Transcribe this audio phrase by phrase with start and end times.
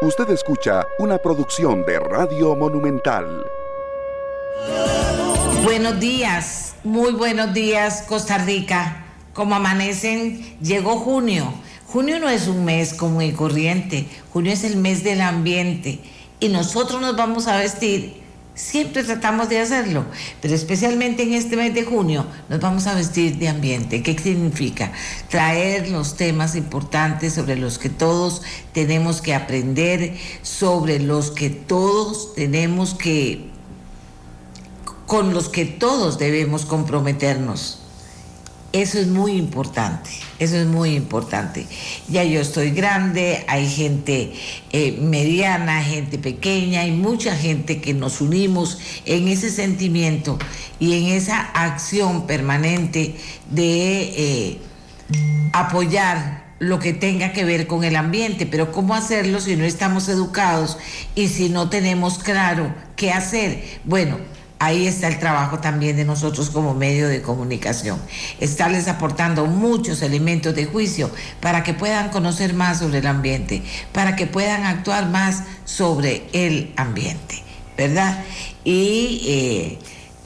[0.00, 3.44] Usted escucha una producción de Radio Monumental.
[5.64, 9.04] Buenos días, muy buenos días Costa Rica.
[9.34, 11.52] Como amanecen, llegó junio.
[11.88, 15.98] Junio no es un mes común y corriente, junio es el mes del ambiente
[16.38, 18.17] y nosotros nos vamos a vestir
[18.58, 20.04] Siempre tratamos de hacerlo,
[20.42, 24.02] pero especialmente en este mes de junio nos vamos a vestir de ambiente.
[24.02, 24.90] ¿Qué significa?
[25.28, 32.34] Traer los temas importantes sobre los que todos tenemos que aprender, sobre los que todos
[32.34, 33.48] tenemos que,
[35.06, 37.87] con los que todos debemos comprometernos.
[38.72, 41.66] Eso es muy importante, eso es muy importante.
[42.08, 44.34] Ya yo estoy grande, hay gente
[44.72, 50.38] eh, mediana, gente pequeña, hay mucha gente que nos unimos en ese sentimiento
[50.78, 53.16] y en esa acción permanente
[53.50, 54.58] de eh,
[55.54, 60.10] apoyar lo que tenga que ver con el ambiente, pero ¿cómo hacerlo si no estamos
[60.10, 60.76] educados
[61.14, 63.64] y si no tenemos claro qué hacer?
[63.84, 64.18] Bueno,
[64.58, 68.00] ahí está el trabajo también de nosotros como medio de comunicación.
[68.40, 71.10] Estarles aportando muchos elementos de juicio
[71.40, 76.72] para que puedan conocer más sobre el ambiente, para que puedan actuar más sobre el
[76.76, 77.42] ambiente,
[77.76, 78.24] ¿verdad?
[78.64, 79.78] Y eh,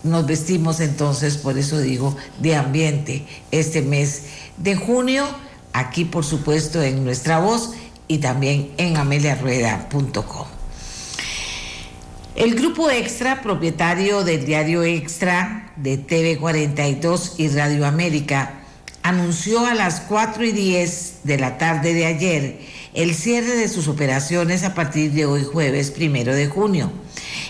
[0.03, 4.25] nos vestimos entonces, por eso digo, de ambiente este mes
[4.56, 5.27] de junio,
[5.72, 7.72] aquí por supuesto en nuestra voz
[8.08, 10.61] y también en ameliarueda.com.
[12.34, 18.62] El grupo Extra, propietario del diario Extra de TV42 y Radio América,
[19.02, 22.60] anunció a las 4 y 10 de la tarde de ayer
[22.94, 26.91] el cierre de sus operaciones a partir de hoy jueves primero de junio.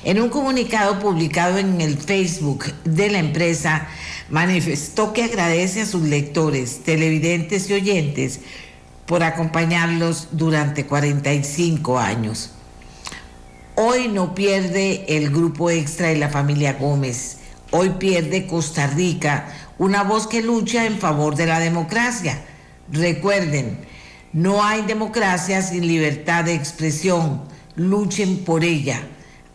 [0.02, 3.86] En un comunicado publicado en el Facebook de la empresa,
[4.30, 8.40] manifestó que agradece a sus lectores, televidentes y oyentes
[9.06, 12.50] por acompañarlos durante 45 años.
[13.84, 17.38] Hoy no pierde el grupo extra y la familia Gómez.
[17.72, 22.40] Hoy pierde Costa Rica, una voz que lucha en favor de la democracia.
[22.92, 23.78] Recuerden,
[24.32, 27.42] no hay democracia sin libertad de expresión.
[27.74, 29.02] Luchen por ella.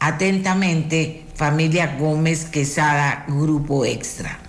[0.01, 4.39] Atentamente, familia Gómez Quesada, Grupo Extra.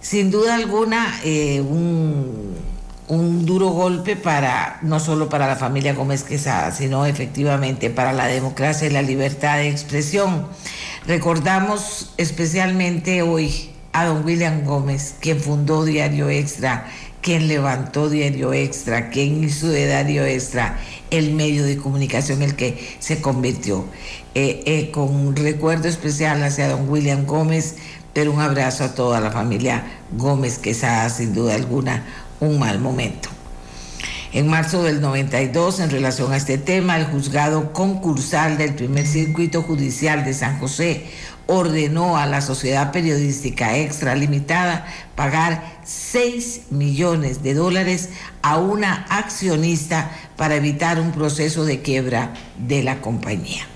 [0.00, 2.54] Sin duda alguna, eh, un
[3.08, 8.26] un duro golpe para no solo para la familia Gómez Quesada, sino efectivamente para la
[8.26, 10.46] democracia y la libertad de expresión.
[11.06, 16.86] Recordamos especialmente hoy a don William Gómez, quien fundó Diario Extra,
[17.22, 20.78] quien levantó Diario Extra, quien hizo de Diario Extra
[21.10, 23.84] el medio de comunicación el que se convirtió.
[24.34, 27.76] Eh, eh, con un recuerdo especial hacia don William Gómez,
[28.12, 32.04] pero un abrazo a toda la familia Gómez Quesada, sin duda alguna
[32.40, 33.28] un mal momento.
[34.32, 39.62] En marzo del 92, en relación a este tema, el juzgado concursal del primer circuito
[39.62, 41.06] judicial de San José
[41.46, 48.10] ordenó a la sociedad periodística extralimitada pagar 6 millones de dólares
[48.42, 53.66] a una accionista para evitar un proceso de quiebra de la compañía.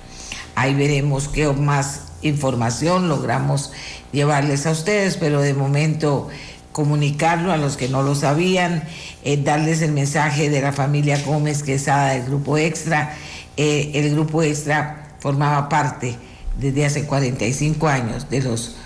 [0.56, 3.72] Ahí veremos qué más información logramos
[4.12, 6.28] llevarles a ustedes, pero de momento
[6.72, 8.84] comunicarlo a los que no lo sabían,
[9.24, 13.14] eh, darles el mensaje de la familia Gómez Quesada del Grupo Extra.
[13.56, 16.16] Eh, el Grupo Extra formaba parte
[16.58, 18.76] desde hace 45 años de los,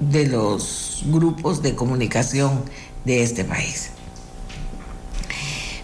[0.00, 2.62] de los grupos de comunicación
[3.04, 3.90] de este país.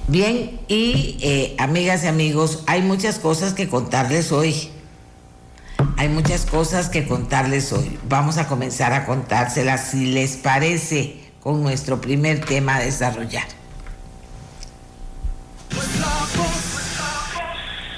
[0.09, 4.71] Bien, y eh, amigas y amigos, hay muchas cosas que contarles hoy.
[5.97, 7.99] Hay muchas cosas que contarles hoy.
[8.09, 13.47] Vamos a comenzar a contárselas si les parece con nuestro primer tema a desarrollar.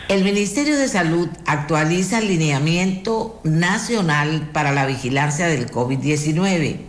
[0.08, 6.80] El Ministerio de Salud actualiza el lineamiento nacional para la vigilancia del COVID-19.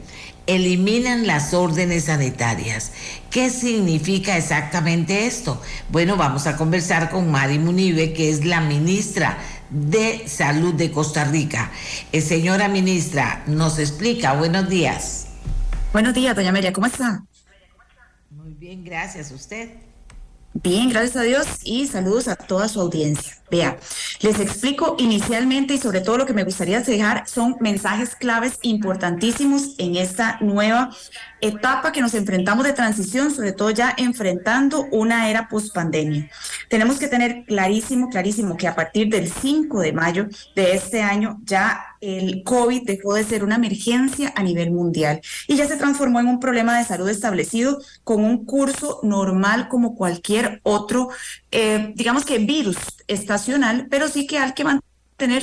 [0.46, 2.92] Eliminan las órdenes sanitarias.
[3.30, 5.62] ¿Qué significa exactamente esto?
[5.90, 9.38] Bueno, vamos a conversar con Mari Munive, que es la ministra
[9.69, 11.72] de Salud de Costa Rica.
[12.12, 14.33] Eh, señora ministra, nos explica.
[14.33, 15.27] Buenos días.
[15.94, 17.24] Buenos días, doña María, ¿cómo está?
[18.31, 19.30] Muy bien, gracias.
[19.31, 19.74] ¿Usted?
[20.56, 23.36] Bien, gracias a Dios y saludos a toda su audiencia.
[23.51, 23.78] Vea,
[24.22, 29.75] les explico inicialmente y sobre todo lo que me gustaría dejar son mensajes claves importantísimos
[29.78, 30.90] en esta nueva
[31.44, 36.30] etapa que nos enfrentamos de transición, sobre todo ya enfrentando una era post pandemia.
[36.69, 41.42] Tenemos que tener clarísimo, clarísimo que a partir del 5 de mayo de este año
[41.44, 46.19] ya el COVID dejó de ser una emergencia a nivel mundial y ya se transformó
[46.19, 51.10] en un problema de salud establecido con un curso normal como cualquier otro,
[51.51, 54.93] eh, digamos que virus estacional, pero sí que hay que mantener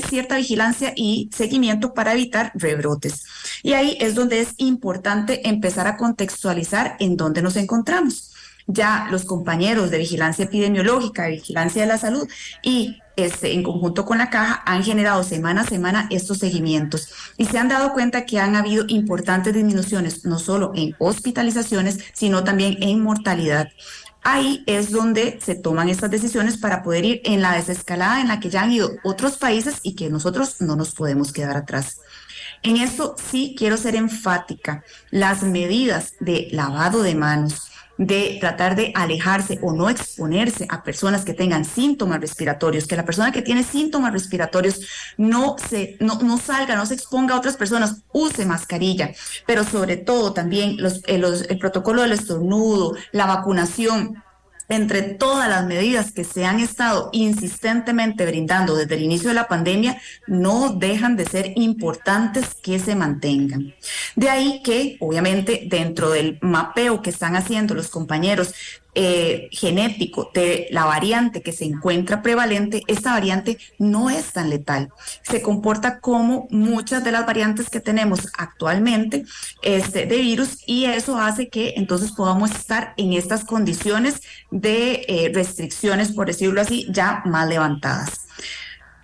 [0.02, 3.24] cierta vigilancia y seguimiento para evitar rebrotes.
[3.62, 8.32] Y ahí es donde es importante empezar a contextualizar en dónde nos encontramos.
[8.66, 12.28] Ya los compañeros de vigilancia epidemiológica, de vigilancia de la salud
[12.62, 17.44] y este, en conjunto con la caja han generado semana a semana estos seguimientos y
[17.44, 22.78] se han dado cuenta que han habido importantes disminuciones, no solo en hospitalizaciones, sino también
[22.80, 23.68] en mortalidad.
[24.22, 28.38] Ahí es donde se toman estas decisiones para poder ir en la desescalada en la
[28.38, 32.00] que ya han ido otros países y que nosotros no nos podemos quedar atrás.
[32.62, 34.84] En esto sí quiero ser enfática.
[35.10, 37.69] Las medidas de lavado de manos,
[38.00, 43.04] de tratar de alejarse o no exponerse a personas que tengan síntomas respiratorios, que la
[43.04, 44.80] persona que tiene síntomas respiratorios
[45.18, 49.12] no se no, no salga, no se exponga a otras personas, use mascarilla,
[49.46, 54.22] pero sobre todo también los, el, los, el protocolo del estornudo, la vacunación,
[54.70, 59.48] entre todas las medidas que se han estado insistentemente brindando desde el inicio de la
[59.48, 63.74] pandemia, no dejan de ser importantes que se mantengan.
[64.14, 68.54] De ahí que, obviamente, dentro del mapeo que están haciendo los compañeros
[68.94, 74.90] eh, genético de la variante que se encuentra prevalente, esta variante no es tan letal.
[75.22, 79.24] Se comporta como muchas de las variantes que tenemos actualmente
[79.62, 85.30] este, de virus y eso hace que entonces podamos estar en estas condiciones de eh,
[85.32, 88.29] restricciones, por decirlo así, ya más levantadas.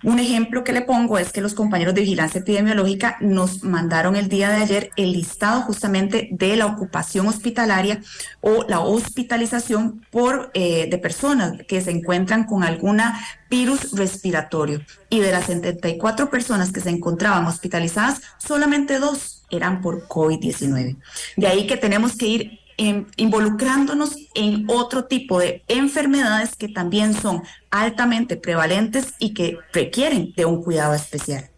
[0.03, 4.29] Un ejemplo que le pongo es que los compañeros de vigilancia epidemiológica nos mandaron el
[4.29, 8.01] día de ayer el listado justamente de la ocupación hospitalaria
[8.41, 14.81] o la hospitalización por eh, de personas que se encuentran con alguna virus respiratorio.
[15.09, 20.97] Y de las 74 personas que se encontraban hospitalizadas, solamente dos eran por COVID-19.
[21.37, 27.43] De ahí que tenemos que ir involucrándonos en otro tipo de enfermedades que también son
[27.71, 31.49] altamente prevalentes y que requieren de un cuidado especial.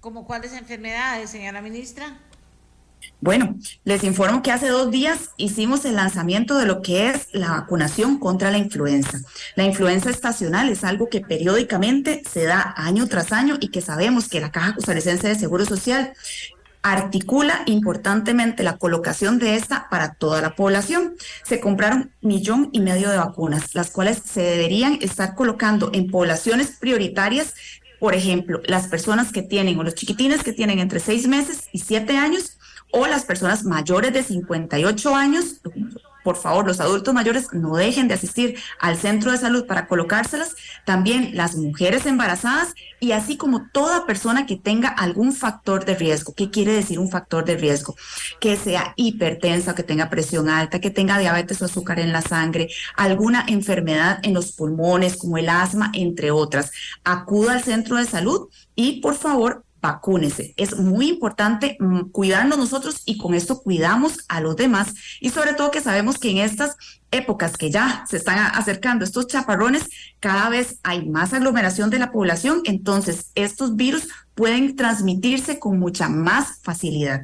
[0.00, 2.18] ¿Cómo cuáles enfermedades, señora ministra?
[3.20, 7.52] Bueno, les informo que hace dos días hicimos el lanzamiento de lo que es la
[7.52, 9.20] vacunación contra la influenza.
[9.56, 14.28] La influenza estacional es algo que periódicamente se da año tras año y que sabemos
[14.28, 16.12] que la Caja Costarricense de Seguro Social
[16.84, 21.16] articula importantemente la colocación de esta para toda la población.
[21.42, 26.76] Se compraron millón y medio de vacunas, las cuales se deberían estar colocando en poblaciones
[26.78, 27.54] prioritarias
[28.00, 31.78] por ejemplo, las personas que tienen o los chiquitines que tienen entre seis meses y
[31.78, 32.58] siete años
[32.90, 35.62] o las personas mayores de 58 años,
[36.24, 40.56] por favor, los adultos mayores no dejen de asistir al centro de salud para colocárselas,
[40.86, 46.34] también las mujeres embarazadas y así como toda persona que tenga algún factor de riesgo.
[46.34, 47.94] ¿Qué quiere decir un factor de riesgo?
[48.40, 52.70] Que sea hipertensa, que tenga presión alta, que tenga diabetes o azúcar en la sangre,
[52.96, 56.72] alguna enfermedad en los pulmones como el asma, entre otras.
[57.04, 60.54] Acuda al centro de salud y por favor vacúnese.
[60.56, 65.52] Es muy importante mm, cuidarnos nosotros y con esto cuidamos a los demás y sobre
[65.52, 66.76] todo que sabemos que en estas
[67.10, 69.90] épocas que ya se están acercando estos chaparrones,
[70.20, 76.08] cada vez hay más aglomeración de la población, entonces estos virus pueden transmitirse con mucha
[76.08, 77.22] más facilidad.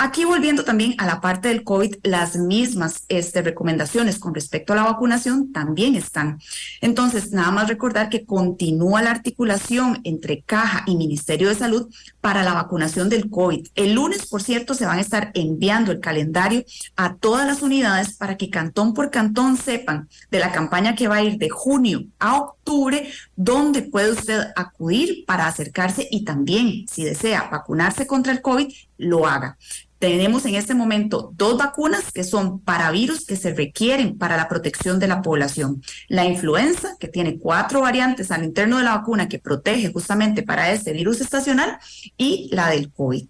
[0.00, 4.76] Aquí volviendo también a la parte del COVID, las mismas este, recomendaciones con respecto a
[4.76, 6.38] la vacunación también están.
[6.80, 12.44] Entonces, nada más recordar que continúa la articulación entre Caja y Ministerio de Salud para
[12.44, 13.66] la vacunación del COVID.
[13.74, 16.64] El lunes, por cierto, se van a estar enviando el calendario
[16.94, 21.16] a todas las unidades para que cantón por cantón sepan de la campaña que va
[21.16, 27.02] a ir de junio a octubre, dónde puede usted acudir para acercarse y también, si
[27.02, 29.56] desea vacunarse contra el COVID, lo haga.
[29.98, 34.48] Tenemos en este momento dos vacunas que son para virus que se requieren para la
[34.48, 35.82] protección de la población.
[36.06, 40.70] La influenza, que tiene cuatro variantes al interno de la vacuna que protege justamente para
[40.70, 41.78] este virus estacional,
[42.16, 43.26] y la del COVID.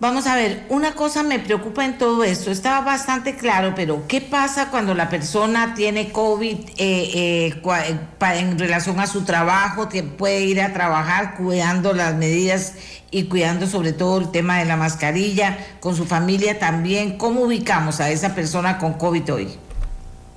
[0.00, 4.20] Vamos a ver, una cosa me preocupa en todo esto, estaba bastante claro, pero ¿qué
[4.20, 7.62] pasa cuando la persona tiene COVID eh, eh,
[8.20, 12.74] en relación a su trabajo, que puede ir a trabajar cuidando las medidas
[13.14, 17.16] y cuidando sobre todo el tema de la mascarilla, con su familia también?
[17.16, 19.48] ¿Cómo ubicamos a esa persona con COVID hoy?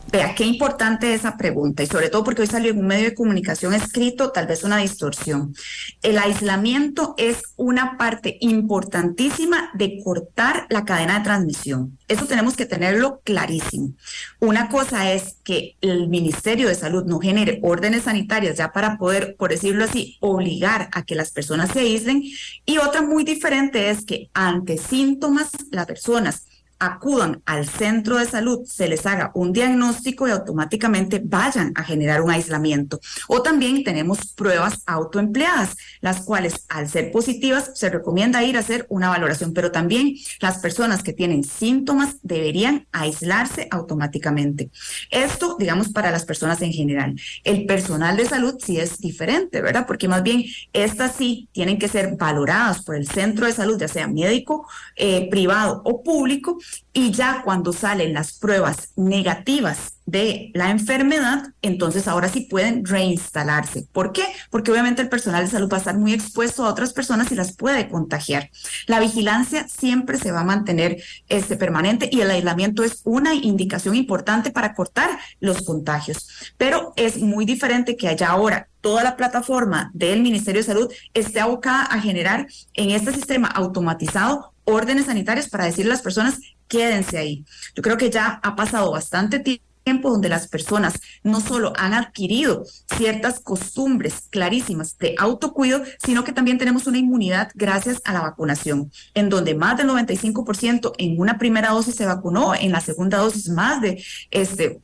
[0.10, 3.14] Vea, qué importante esa pregunta y sobre todo porque hoy salió en un medio de
[3.14, 5.54] comunicación escrito tal vez una distorsión.
[6.02, 11.98] El aislamiento es una parte importantísima de cortar la cadena de transmisión.
[12.08, 13.96] Eso tenemos que tenerlo clarísimo.
[14.40, 19.36] Una cosa es que el Ministerio de Salud no genere órdenes sanitarias ya para poder,
[19.38, 22.24] por decirlo así, obligar a que las personas se aíslen
[22.66, 26.46] y otra muy diferente es que ante síntomas las personas
[26.80, 32.22] acudan al centro de salud, se les haga un diagnóstico y automáticamente vayan a generar
[32.22, 33.00] un aislamiento.
[33.28, 38.86] O también tenemos pruebas autoempleadas, las cuales al ser positivas se recomienda ir a hacer
[38.90, 44.70] una valoración, pero también las personas que tienen síntomas deberían aislarse automáticamente.
[45.10, 47.20] Esto, digamos, para las personas en general.
[47.44, 49.86] El personal de salud sí es diferente, ¿verdad?
[49.88, 50.44] Porque más bien
[50.74, 55.30] estas sí tienen que ser valoradas por el centro de salud, ya sea médico, eh,
[55.30, 56.58] privado o público,
[56.98, 63.88] y ya cuando salen las pruebas negativas de la enfermedad, entonces ahora sí pueden reinstalarse.
[63.92, 64.24] ¿Por qué?
[64.50, 67.36] Porque obviamente el personal de salud va a estar muy expuesto a otras personas y
[67.36, 68.50] las puede contagiar.
[68.88, 70.98] La vigilancia siempre se va a mantener
[71.30, 76.28] este, permanente y el aislamiento es una indicación importante para cortar los contagios.
[76.58, 81.42] Pero es muy diferente que haya ahora toda la plataforma del Ministerio de Salud esté
[81.42, 87.18] abocada a generar en este sistema automatizado órdenes sanitarias para decirle a las personas quédense
[87.18, 87.46] ahí.
[87.76, 92.66] Yo creo que ya ha pasado bastante tiempo donde las personas no solo han adquirido
[92.98, 98.92] ciertas costumbres clarísimas de autocuido, sino que también tenemos una inmunidad gracias a la vacunación,
[99.14, 103.48] en donde más del 95% en una primera dosis se vacunó, en la segunda dosis
[103.48, 104.82] más de este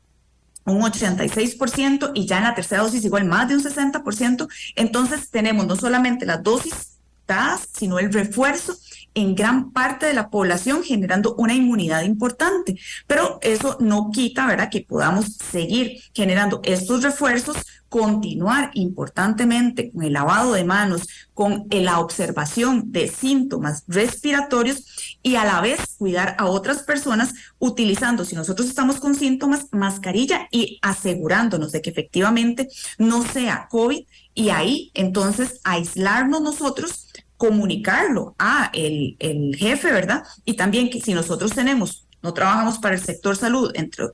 [0.66, 4.48] un 86% y ya en la tercera dosis igual más de un 60%.
[4.78, 8.78] Entonces tenemos no solamente las dosis dadas, sino el refuerzo
[9.14, 12.78] en gran parte de la población generando una inmunidad importante.
[13.08, 17.58] Pero eso no quita, ¿verdad?, que podamos seguir generando estos refuerzos,
[17.90, 25.46] continuar importantemente con el lavado de manos, con la observación de síntomas respiratorios y a
[25.46, 31.72] la vez cuidar a otras personas utilizando, si nosotros estamos con síntomas, mascarilla y asegurándonos
[31.72, 32.68] de que efectivamente
[32.98, 40.24] no sea COVID y ahí entonces aislarnos nosotros comunicarlo a el, el jefe, ¿verdad?
[40.46, 44.06] Y también que si nosotros tenemos, no trabajamos para el sector salud, entre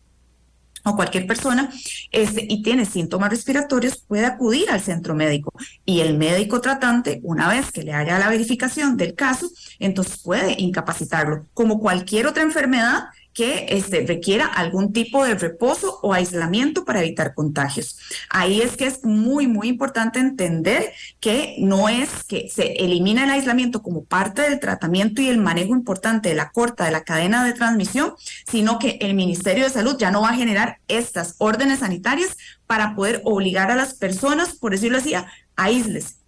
[0.84, 1.70] o cualquier persona
[2.12, 5.52] este, y tiene síntomas respiratorios puede acudir al centro médico
[5.86, 9.50] y el médico tratante, una vez que le haga la verificación del caso,
[9.80, 11.48] entonces puede incapacitarlo.
[11.54, 17.34] Como cualquier otra enfermedad, que este, requiera algún tipo de reposo o aislamiento para evitar
[17.34, 17.98] contagios.
[18.30, 23.30] Ahí es que es muy, muy importante entender que no es que se elimina el
[23.30, 27.44] aislamiento como parte del tratamiento y el manejo importante de la corta de la cadena
[27.44, 28.14] de transmisión,
[28.48, 32.96] sino que el Ministerio de Salud ya no va a generar estas órdenes sanitarias para
[32.96, 36.19] poder obligar a las personas, por decirlo así, a aísles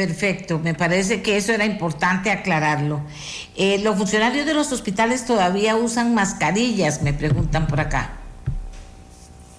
[0.00, 3.02] Perfecto, me parece que eso era importante aclararlo.
[3.54, 8.19] Eh, los funcionarios de los hospitales todavía usan mascarillas, me preguntan por acá.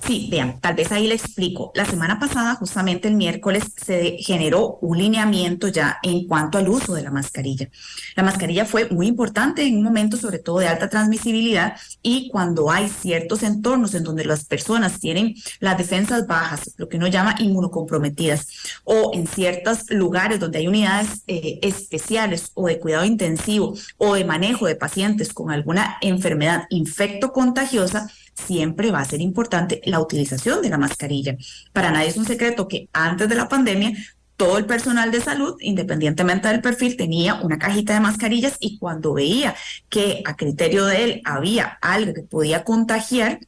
[0.06, 1.72] Sí, vean, tal vez ahí le explico.
[1.76, 6.96] La semana pasada, justamente el miércoles, se generó un lineamiento ya en cuanto al uso
[6.96, 7.70] de la mascarilla.
[8.16, 12.72] La mascarilla fue muy importante en un momento, sobre todo de alta transmisibilidad, y cuando
[12.72, 17.36] hay ciertos entornos en donde las personas tienen las defensas bajas, lo que uno llama
[17.38, 18.48] inmunocomprometidas,
[18.84, 24.26] o en ciertos lugares donde hay unidades eh, especiales o de cuidado intensivo o de
[24.26, 30.62] manejo de pacientes con alguna enfermedad infecto contagiosa, siempre va a ser importante la utilización
[30.62, 31.38] de la mascarilla.
[31.74, 33.94] Para nadie es un secreto que antes de la pandemia
[34.42, 39.14] todo el personal de salud, independientemente del perfil, tenía una cajita de mascarillas y cuando
[39.14, 39.54] veía
[39.88, 43.40] que a criterio de él había algo que podía contagiar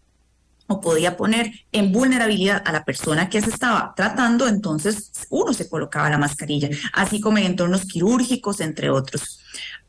[0.67, 5.67] o podía poner en vulnerabilidad a la persona que se estaba tratando, entonces uno se
[5.67, 9.39] colocaba la mascarilla, así como en entornos quirúrgicos, entre otros.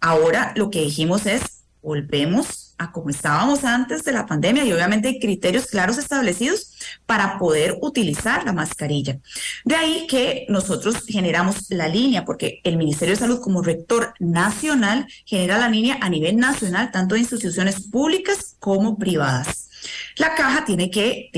[0.01, 5.09] Ahora lo que dijimos es, volvemos a como estábamos antes de la pandemia y obviamente
[5.09, 6.73] hay criterios claros establecidos
[7.07, 9.19] para poder utilizar la mascarilla.
[9.65, 15.07] De ahí que nosotros generamos la línea, porque el Ministerio de Salud como rector nacional
[15.25, 19.69] genera la línea a nivel nacional, tanto de instituciones públicas como privadas.
[20.17, 21.31] La caja tiene que,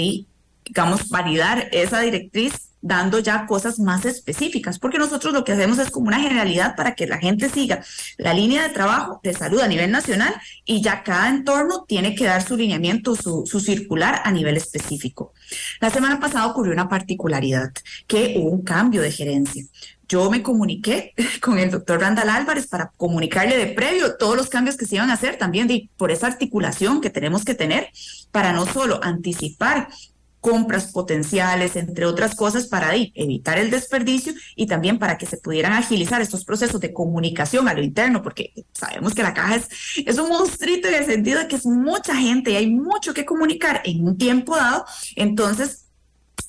[0.64, 5.90] digamos, validar esa directriz dando ya cosas más específicas, porque nosotros lo que hacemos es
[5.90, 7.84] como una generalidad para que la gente siga
[8.16, 12.24] la línea de trabajo de salud a nivel nacional y ya cada entorno tiene que
[12.24, 15.32] dar su lineamiento, su, circular a nivel específico.
[15.80, 17.72] La semana pasada ocurrió una particularidad,
[18.06, 19.64] que hubo un cambio de gerencia.
[20.08, 21.12] yo me comuniqué
[21.42, 25.10] con el doctor Randall Álvarez para comunicarle de previo todos los cambios que se iban
[25.10, 27.88] a hacer también de, por esa articulación que tenemos que tener
[28.30, 29.88] para no solo anticipar
[30.40, 35.72] compras potenciales, entre otras cosas, para evitar el desperdicio y también para que se pudieran
[35.72, 39.68] agilizar estos procesos de comunicación a lo interno, porque sabemos que la caja es,
[40.06, 43.24] es un monstruito en el sentido de que es mucha gente y hay mucho que
[43.24, 44.84] comunicar en un tiempo dado.
[45.16, 45.86] Entonces,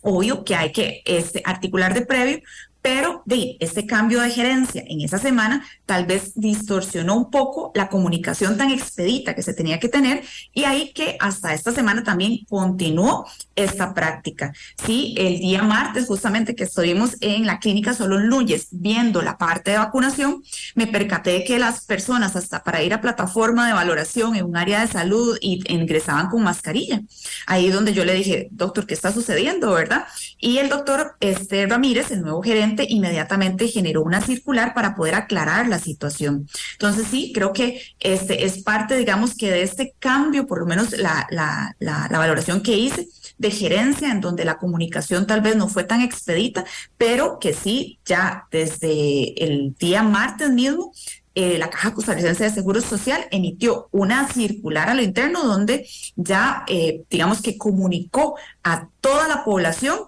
[0.02, 2.42] obvio que hay que este, articular de previo
[2.88, 7.90] pero de este cambio de gerencia en esa semana tal vez distorsionó un poco la
[7.90, 12.46] comunicación tan expedita que se tenía que tener y ahí que hasta esta semana también
[12.48, 13.26] continuó
[13.56, 14.54] esta práctica.
[14.86, 19.72] Sí, el día martes justamente que estuvimos en la clínica solo lunes viendo la parte
[19.72, 20.44] de vacunación,
[20.76, 24.82] me percaté que las personas hasta para ir a plataforma de valoración en un área
[24.82, 27.02] de salud y ingresaban con mascarilla.
[27.46, 30.06] Ahí donde yo le dije, doctor, ¿qué está sucediendo, verdad?
[30.38, 35.68] Y el doctor este Ramírez, el nuevo gerente, inmediatamente generó una circular para poder aclarar
[35.68, 36.48] la situación.
[36.74, 40.92] Entonces sí, creo que este es parte, digamos, que de este cambio, por lo menos
[40.98, 43.08] la, la, la, valoración que hice
[43.38, 46.66] de gerencia, en donde la comunicación tal vez no fue tan expedita,
[46.98, 50.92] pero que sí, ya desde el día martes mismo,
[51.40, 56.64] eh, la Caja Costarricense de Seguro Social emitió una circular a lo interno donde ya,
[56.68, 60.00] eh, digamos que comunicó a toda la población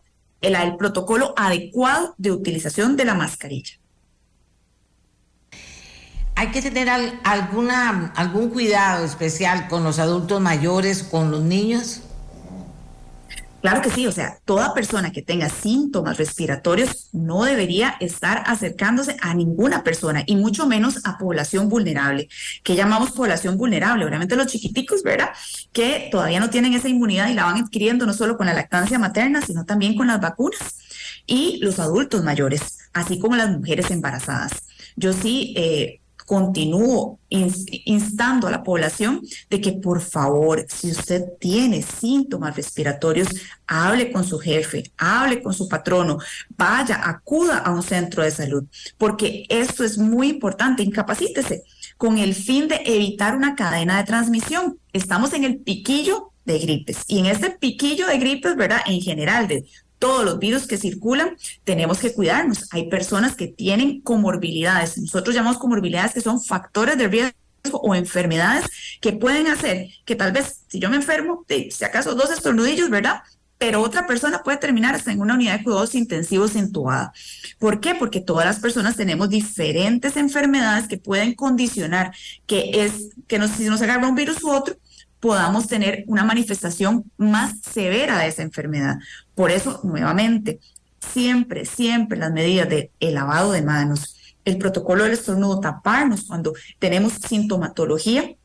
[0.42, 3.79] el, el protocolo adecuado de utilización de la mascarilla.
[6.40, 6.88] ¿Hay que tener
[7.26, 12.00] alguna, algún cuidado especial con los adultos mayores, con los niños?
[13.60, 19.18] Claro que sí, o sea, toda persona que tenga síntomas respiratorios no debería estar acercándose
[19.20, 22.30] a ninguna persona y mucho menos a población vulnerable.
[22.64, 24.06] que llamamos población vulnerable?
[24.06, 25.32] Obviamente los chiquiticos, ¿verdad?
[25.74, 28.98] Que todavía no tienen esa inmunidad y la van adquiriendo no solo con la lactancia
[28.98, 30.78] materna, sino también con las vacunas.
[31.28, 34.54] Y los adultos mayores, así como las mujeres embarazadas.
[34.96, 35.99] Yo sí eh,
[36.30, 39.20] continúo instando a la población
[39.50, 43.30] de que por favor, si usted tiene síntomas respiratorios,
[43.66, 46.20] hable con su jefe, hable con su patrono,
[46.56, 48.64] vaya, acuda a un centro de salud,
[49.00, 51.64] porque esto es muy importante, incapacítese
[51.98, 54.78] con el fin de evitar una cadena de transmisión.
[54.94, 58.82] Estamos en el piquillo de gripes y en este piquillo de gripes, ¿verdad?
[58.86, 59.66] En general, de
[60.00, 62.68] todos los virus que circulan, tenemos que cuidarnos.
[62.72, 64.98] Hay personas que tienen comorbilidades.
[64.98, 67.34] Nosotros llamamos comorbilidades que son factores de riesgo
[67.74, 68.66] o enfermedades
[69.02, 73.22] que pueden hacer que tal vez si yo me enfermo, si acaso dos estornudillos, ¿verdad?
[73.58, 77.12] Pero otra persona puede terminar hasta en una unidad de cuidados intensivos intubada.
[77.60, 77.94] ¿Por qué?
[77.94, 82.14] Porque todas las personas tenemos diferentes enfermedades que pueden condicionar
[82.48, 84.78] que es que nos, si nos agarra un virus u otro,
[85.20, 88.98] podamos tener una manifestación más severa de esa enfermedad.
[89.36, 90.60] Por eso, nuevamente,
[91.14, 96.54] siempre, siempre las medidas de el lavado de manos, el protocolo del estornudo, taparnos cuando
[96.80, 98.36] tenemos sintomatología,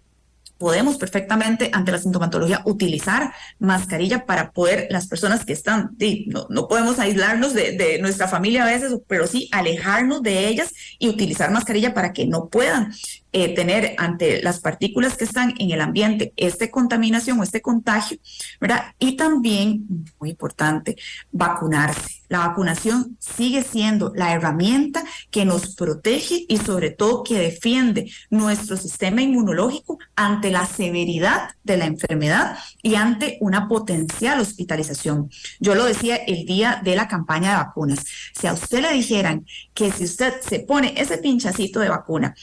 [0.59, 6.69] podemos perfectamente ante la sintomatología utilizar mascarilla para poder, las personas que están, no, no
[6.69, 11.51] podemos aislarnos de, de, nuestra familia a veces, pero sí alejarnos de ellas y utilizar
[11.51, 12.93] mascarilla para que no puedan
[13.37, 18.19] eh, tener ante las partículas que están en el ambiente esta contaminación o este contagio,
[18.61, 18.95] ¿verdad?
[19.01, 20.97] Y también, muy importante,
[21.33, 22.23] vacunarse.
[22.29, 28.77] La vacunación sigue siendo la herramienta que nos protege y sobre todo que defiende nuestro
[28.77, 35.29] sistema inmunológico ante la severidad de la enfermedad y ante una potencial hospitalización.
[35.59, 38.05] Yo lo decía el día de la campaña de vacunas.
[38.33, 39.45] Si a usted le dijeran
[39.75, 42.35] que si usted se pone ese pinchacito de vacuna,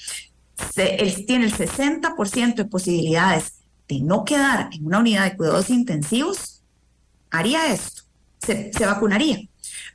[0.75, 3.53] él tiene el 60% de posibilidades
[3.87, 6.63] de no quedar en una unidad de cuidados intensivos,
[7.29, 8.03] haría esto,
[8.41, 9.39] se, se vacunaría.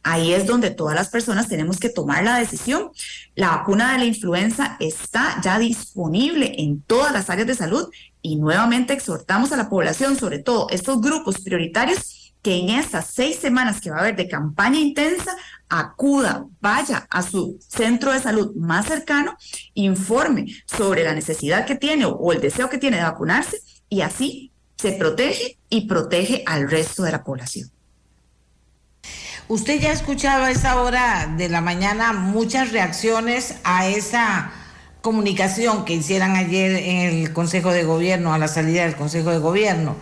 [0.03, 2.91] Ahí es donde todas las personas tenemos que tomar la decisión.
[3.35, 7.91] La vacuna de la influenza está ya disponible en todas las áreas de salud
[8.23, 12.16] y nuevamente exhortamos a la población, sobre todo estos grupos prioritarios,
[12.47, 15.37] que en estas seis semanas que va a haber de campaña intensa,
[15.69, 19.37] acuda, vaya a su centro de salud más cercano,
[19.75, 24.53] informe sobre la necesidad que tiene o, el deseo que tiene de vacunarse y así
[24.77, 27.69] se protege y protege al resto de la población.
[29.49, 34.53] Usted ya escuchaba a esa hora de la mañana muchas reacciones a esa
[35.07, 39.39] comunicación que hicieran ayer en el Consejo de Gobierno, a la salida del Consejo de
[39.39, 39.95] Gobierno.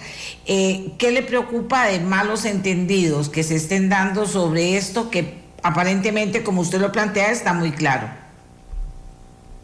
[0.46, 6.42] Eh, ¿Qué le preocupa de malos entendidos que se estén dando sobre esto que aparentemente,
[6.42, 8.08] como usted lo plantea, está muy claro?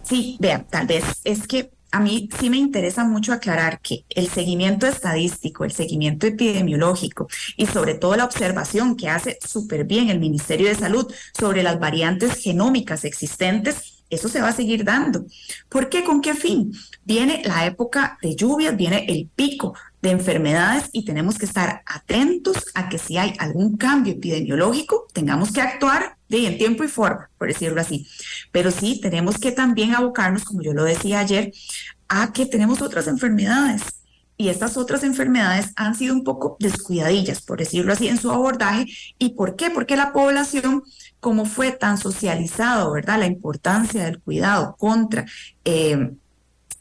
[0.02, 4.28] Sí, vea, tal vez es que a mí sí me interesa mucho aclarar que el
[4.28, 10.20] seguimiento estadístico, el seguimiento epidemiológico y sobre todo la observación que hace súper bien el
[10.20, 15.24] Ministerio de Salud sobre las variantes genómicas existentes, eso se va a seguir dando.
[15.68, 16.04] ¿Por qué?
[16.04, 16.72] ¿Con qué fin?
[17.04, 22.66] Viene la época de lluvias, viene el pico de enfermedades y tenemos que estar atentos
[22.74, 27.28] a que si hay algún cambio epidemiológico, tengamos que actuar de en tiempo y forma,
[27.38, 28.06] por decirlo así.
[28.52, 31.52] Pero sí, tenemos que también abocarnos, como yo lo decía ayer,
[32.08, 33.82] a que tenemos otras enfermedades.
[34.36, 38.86] Y estas otras enfermedades han sido un poco descuidadillas, por decirlo así, en su abordaje.
[39.18, 39.68] ¿Y por qué?
[39.68, 40.82] Porque la población,
[41.20, 43.18] como fue tan socializado, ¿verdad?
[43.18, 45.26] La importancia del cuidado contra
[45.64, 46.10] eh,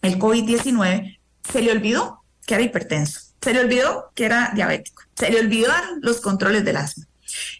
[0.01, 1.19] el COVID-19,
[1.51, 5.99] se le olvidó que era hipertenso, se le olvidó que era diabético, se le olvidaron
[6.01, 7.05] los controles del asma.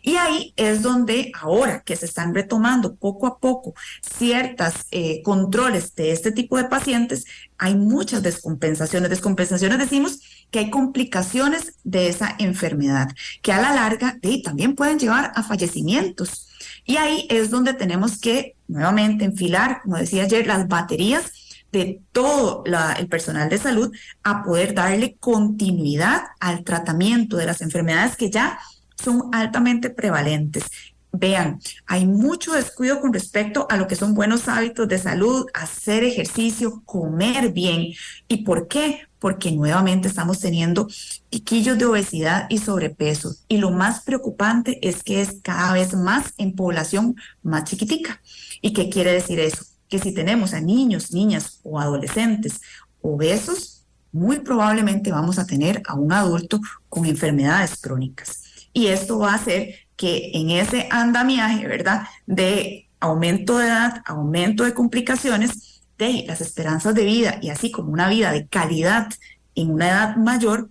[0.02, 5.94] Y ahí es donde ahora que se están retomando poco a poco ciertos eh, controles
[5.96, 7.26] de este tipo de pacientes,
[7.58, 9.10] hay muchas descompensaciones.
[9.10, 13.10] Descompensaciones decimos que hay complicaciones de esa enfermedad,
[13.42, 16.48] que a la larga también pueden llevar a fallecimientos.
[16.89, 21.32] Y ahí es donde tenemos que nuevamente enfilar, como decía ayer, las baterías
[21.71, 22.63] de todo
[22.97, 28.58] el personal de salud a poder darle continuidad al tratamiento de las enfermedades que ya
[28.97, 30.63] son altamente prevalentes.
[31.12, 36.04] Vean, hay mucho descuido con respecto a lo que son buenos hábitos de salud, hacer
[36.04, 37.93] ejercicio, comer bien.
[38.28, 39.09] ¿Y por qué?
[39.19, 40.88] Porque nuevamente estamos teniendo
[41.29, 43.36] piquillos de obesidad y sobrepeso.
[43.47, 48.21] Y lo más preocupante es que es cada vez más en población más chiquitica.
[48.62, 49.65] ¿Y qué quiere decir eso?
[49.89, 52.62] que si tenemos a niños, niñas o adolescentes
[53.01, 58.43] obesos, muy probablemente vamos a tener a un adulto con enfermedades crónicas.
[58.71, 62.03] Y esto va a hacer que en ese andamiaje, ¿verdad?
[62.25, 65.68] De aumento de edad, aumento de complicaciones,
[65.99, 69.09] de las esperanzas de vida y así como una vida de calidad
[69.53, 70.69] en una edad mayor,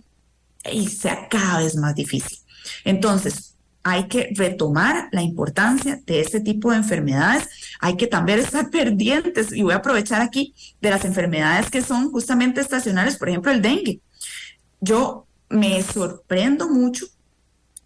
[0.69, 2.39] y sea cada vez más difícil.
[2.83, 7.47] Entonces, hay que retomar la importancia de este tipo de enfermedades.
[7.79, 12.11] Hay que también estar pendientes, y voy a aprovechar aquí, de las enfermedades que son
[12.11, 14.01] justamente estacionales, por ejemplo, el dengue.
[14.81, 17.05] Yo me sorprendo mucho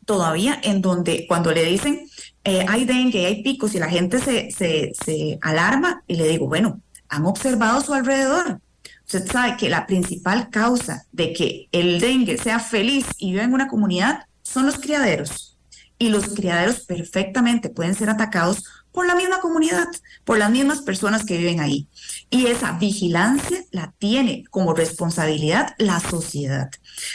[0.06, 2.10] todavía en donde cuando le dicen
[2.43, 6.47] eh, hay dengue, hay picos y la gente se, se, se alarma y le digo,
[6.47, 6.82] bueno,
[7.13, 8.60] han observado su alrededor.
[9.06, 13.54] Usted sabe que la principal causa de que el dengue sea feliz y viva en
[13.54, 15.58] una comunidad son los criaderos
[15.99, 19.88] y los criaderos perfectamente pueden ser atacados por la misma comunidad,
[20.23, 21.88] por las mismas personas que viven ahí.
[22.29, 26.69] Y esa vigilancia la tiene como responsabilidad la sociedad.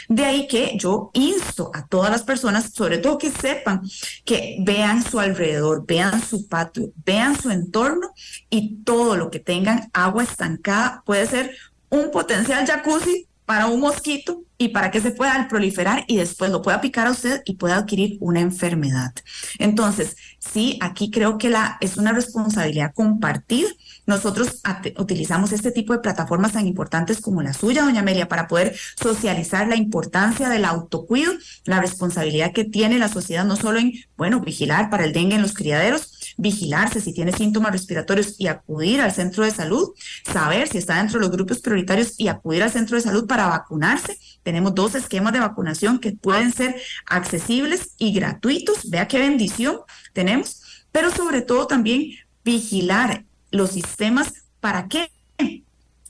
[0.07, 3.81] De ahí que yo insto a todas las personas, sobre todo que sepan,
[4.25, 8.11] que vean su alrededor, vean su patio, vean su entorno
[8.49, 11.55] y todo lo que tengan agua estancada puede ser
[11.89, 16.61] un potencial jacuzzi para un mosquito y para que se pueda proliferar y después lo
[16.61, 19.13] pueda picar a usted y pueda adquirir una enfermedad.
[19.57, 23.69] Entonces, sí, aquí creo que la, es una responsabilidad compartida.
[24.05, 24.61] Nosotros
[24.97, 29.67] utilizamos este tipo de plataformas tan importantes como la suya, doña Amelia, para poder socializar
[29.69, 31.31] la importancia del autocuido,
[31.63, 35.41] la responsabilidad que tiene la sociedad no solo en, bueno, vigilar para el dengue en
[35.41, 39.89] los criaderos, vigilarse si tiene síntomas respiratorios y acudir al centro de salud,
[40.23, 43.47] saber si está dentro de los grupos prioritarios y acudir al centro de salud para
[43.47, 44.17] vacunarse.
[44.41, 48.89] Tenemos dos esquemas de vacunación que pueden ser accesibles y gratuitos.
[48.89, 49.79] Vea qué bendición
[50.13, 52.11] tenemos, pero sobre todo también
[52.43, 55.11] vigilar los sistemas para qué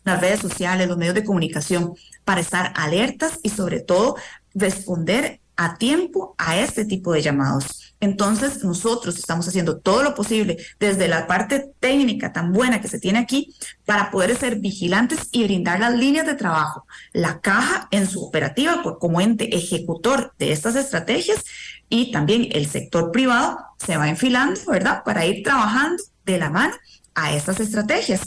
[0.03, 4.15] las redes sociales, los medios de comunicación, para estar alertas y sobre todo
[4.53, 7.88] responder a tiempo a este tipo de llamados.
[8.01, 12.99] Entonces, nosotros estamos haciendo todo lo posible desde la parte técnica tan buena que se
[12.99, 13.53] tiene aquí
[13.85, 16.85] para poder ser vigilantes y brindar las líneas de trabajo.
[17.11, 21.43] La caja en su operativa como ente ejecutor de estas estrategias
[21.89, 25.03] y también el sector privado se va enfilando, ¿verdad?
[25.03, 26.75] Para ir trabajando de la mano
[27.15, 28.21] a estas estrategias.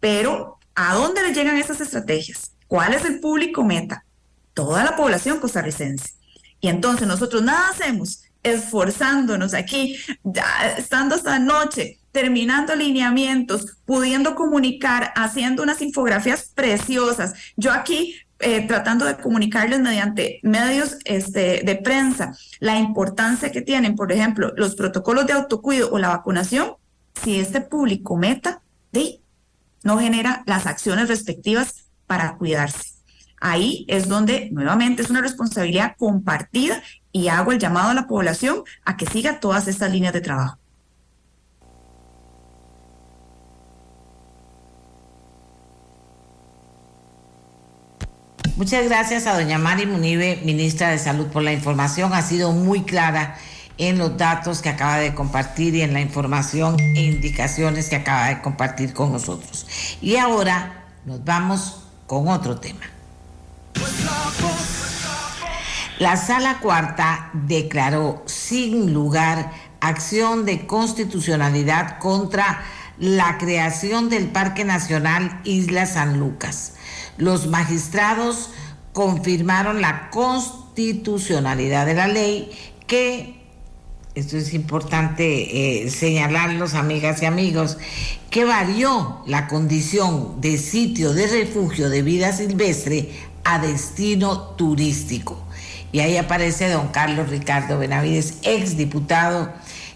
[0.00, 2.52] Pero, ¿a dónde le llegan estas estrategias?
[2.66, 4.04] ¿Cuál es el público meta?
[4.54, 6.14] Toda la población costarricense.
[6.60, 10.44] Y entonces nosotros nada hacemos esforzándonos aquí, ya,
[10.76, 17.34] estando esta noche, terminando alineamientos, pudiendo comunicar, haciendo unas infografías preciosas.
[17.56, 23.96] Yo aquí eh, tratando de comunicarles mediante medios este, de prensa la importancia que tienen,
[23.96, 26.74] por ejemplo, los protocolos de autocuido o la vacunación,
[27.22, 28.62] si este público meta
[29.82, 32.94] no genera las acciones respectivas para cuidarse.
[33.40, 36.82] Ahí es donde nuevamente es una responsabilidad compartida
[37.18, 40.56] y hago el llamado a la población a que siga todas estas líneas de trabajo.
[48.56, 52.12] Muchas gracias a doña Mari Munive, ministra de Salud, por la información.
[52.12, 53.36] Ha sido muy clara
[53.78, 58.28] en los datos que acaba de compartir y en la información e indicaciones que acaba
[58.28, 59.66] de compartir con nosotros.
[60.00, 62.97] Y ahora nos vamos con otro tema.
[65.98, 72.62] La sala cuarta declaró sin lugar acción de constitucionalidad contra
[73.00, 76.74] la creación del Parque Nacional Isla San Lucas.
[77.16, 78.50] Los magistrados
[78.92, 82.52] confirmaron la constitucionalidad de la ley
[82.86, 83.36] que
[84.14, 87.76] esto es importante eh, señalarlos, amigas y amigos,
[88.30, 93.10] que varió la condición de sitio de refugio de vida silvestre
[93.42, 95.47] a destino turístico.
[95.92, 99.50] Y ahí aparece don Carlos Ricardo Benavides, ex diputado,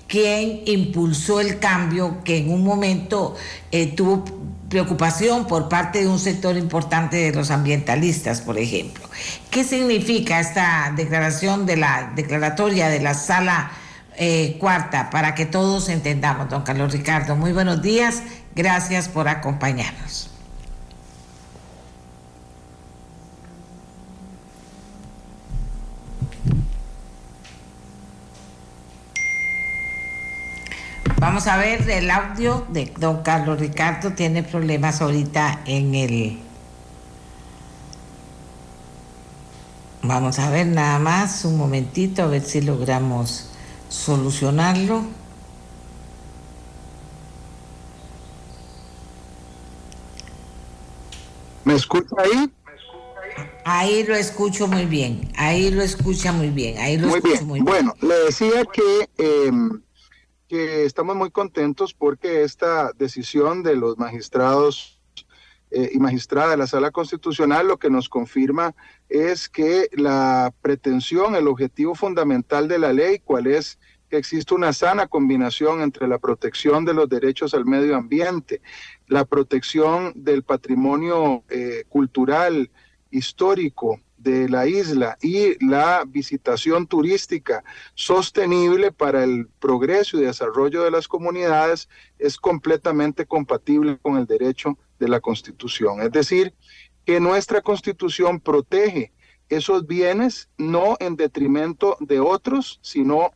[0.07, 3.35] quien impulsó el cambio que en un momento
[3.70, 4.24] eh, tuvo
[4.68, 9.05] preocupación por parte de un sector importante de los ambientalistas, por ejemplo.
[9.50, 13.72] ¿Qué significa esta declaración de la declaratoria de la sala
[14.16, 17.35] eh, cuarta, para que todos entendamos, don Carlos Ricardo.
[17.35, 18.22] Muy buenos días,
[18.55, 20.32] gracias por acompañarnos.
[31.22, 34.11] Vamos a ver el audio de don Carlos Ricardo.
[34.11, 36.40] Tiene problemas ahorita en el...
[40.02, 43.50] Vamos a ver nada más un momentito, a ver si logramos
[43.88, 45.04] solucionarlo.
[51.64, 52.50] ¿Me escucha ahí?
[53.64, 57.46] Ahí lo escucho muy bien, ahí lo escucha muy bien, ahí lo muy escucho bien.
[57.46, 57.64] muy bien.
[57.64, 59.80] Bueno, le decía que, em,
[60.52, 65.00] estamos muy contentos porque esta decisión de los magistrados
[65.70, 68.74] eh, y magistrada de la Sala Constitucional lo que nos confirma
[69.08, 73.78] es que la pretensión, el objetivo fundamental de la ley, cuál es
[74.10, 78.60] que existe una sana combinación entre la protección de los derechos al medio ambiente,
[79.06, 82.70] la protección del patrimonio eh, cultural,
[83.10, 90.90] histórico de la isla y la visitación turística sostenible para el progreso y desarrollo de
[90.90, 96.00] las comunidades es completamente compatible con el derecho de la Constitución.
[96.02, 96.54] Es decir,
[97.04, 99.12] que nuestra Constitución protege
[99.48, 103.32] esos bienes no en detrimento de otros, sino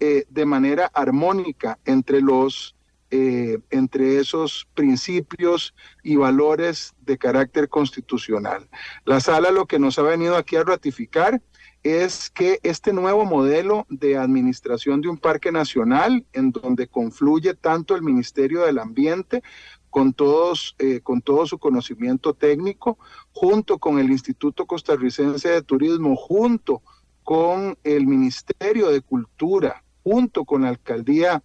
[0.00, 2.74] eh, de manera armónica entre los
[3.14, 8.70] eh, entre esos principios y valores de carácter constitucional.
[9.04, 11.42] La sala lo que nos ha venido aquí a ratificar
[11.82, 17.94] es que este nuevo modelo de administración de un parque nacional, en donde confluye tanto
[17.96, 19.42] el Ministerio del Ambiente
[19.90, 22.96] con, todos, eh, con todo su conocimiento técnico,
[23.32, 26.80] junto con el Instituto Costarricense de Turismo, junto
[27.24, 31.42] con el Ministerio de Cultura, junto con la alcaldía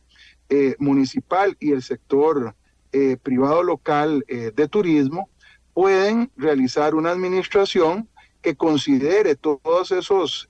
[0.50, 2.56] eh, municipal y el sector
[2.94, 5.30] eh, privado local eh, de turismo,
[5.74, 8.08] pueden realizar una administración
[8.42, 10.48] que considere todos esos,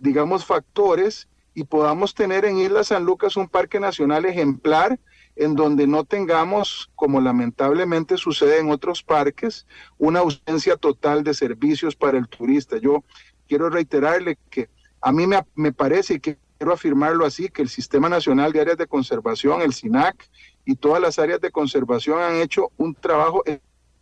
[0.00, 4.98] digamos, factores y podamos tener en Isla San Lucas un parque nacional ejemplar
[5.36, 9.66] en donde no tengamos, como lamentablemente sucede en otros parques,
[9.98, 12.78] una ausencia total de servicios para el turista.
[12.78, 13.04] Yo
[13.46, 14.68] quiero reiterarle que
[15.00, 18.76] a mí me, me parece que quiero afirmarlo así, que el Sistema Nacional de Áreas
[18.76, 20.28] de Conservación, el SINAC,
[20.64, 23.42] y todas las áreas de conservación han hecho un trabajo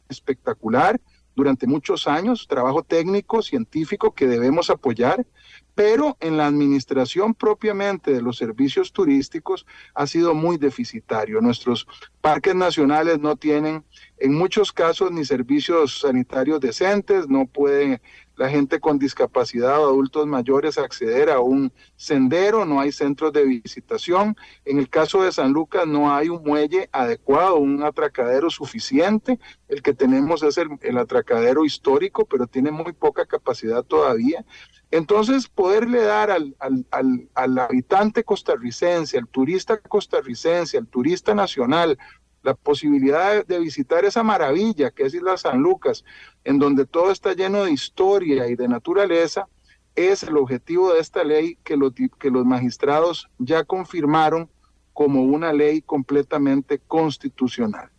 [0.08, 1.00] espectacular
[1.36, 5.26] durante muchos años, trabajo técnico, científico que debemos apoyar,
[5.74, 11.42] pero en la administración propiamente de los servicios turísticos ha sido muy deficitario.
[11.42, 11.86] Nuestros
[12.22, 13.84] parques nacionales no tienen
[14.16, 18.00] en muchos casos ni servicios sanitarios decentes, no pueden
[18.36, 23.44] la gente con discapacidad o adultos mayores acceder a un sendero, no hay centros de
[23.44, 24.36] visitación.
[24.64, 29.38] En el caso de San Lucas no hay un muelle adecuado, un atracadero suficiente.
[29.68, 34.44] El que tenemos es el, atracadero histórico, pero tiene muy poca capacidad todavía.
[34.90, 41.98] Entonces, poderle dar al, al, al habitante costarricense, al turista costarricense, al turista nacional,
[42.46, 46.04] la posibilidad de visitar esa maravilla que es Isla San Lucas,
[46.44, 49.48] en donde todo está lleno de historia y de naturaleza,
[49.96, 54.48] es el objetivo de esta ley que los, que los magistrados ya confirmaron
[54.92, 57.90] como una ley completamente constitucional.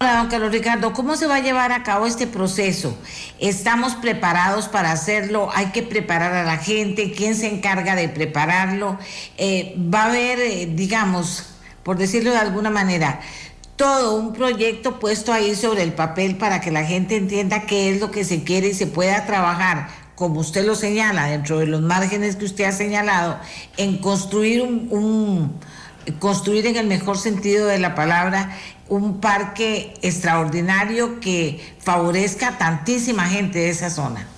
[0.00, 2.98] Hola, don Carlos Ricardo, ¿cómo se va a llevar a cabo este proceso?
[3.38, 5.50] ¿Estamos preparados para hacerlo?
[5.54, 7.12] ¿Hay que preparar a la gente?
[7.12, 8.98] ¿Quién se encarga de prepararlo?
[9.38, 11.53] Eh, ¿Va a haber, eh, digamos,
[11.84, 13.20] por decirlo de alguna manera,
[13.76, 18.00] todo un proyecto puesto ahí sobre el papel para que la gente entienda qué es
[18.00, 21.82] lo que se quiere y se pueda trabajar, como usted lo señala, dentro de los
[21.82, 23.38] márgenes que usted ha señalado,
[23.76, 25.58] en construir un,
[26.18, 28.56] construir en el mejor sentido de la palabra
[28.88, 34.28] un parque extraordinario que favorezca a tantísima gente de esa zona.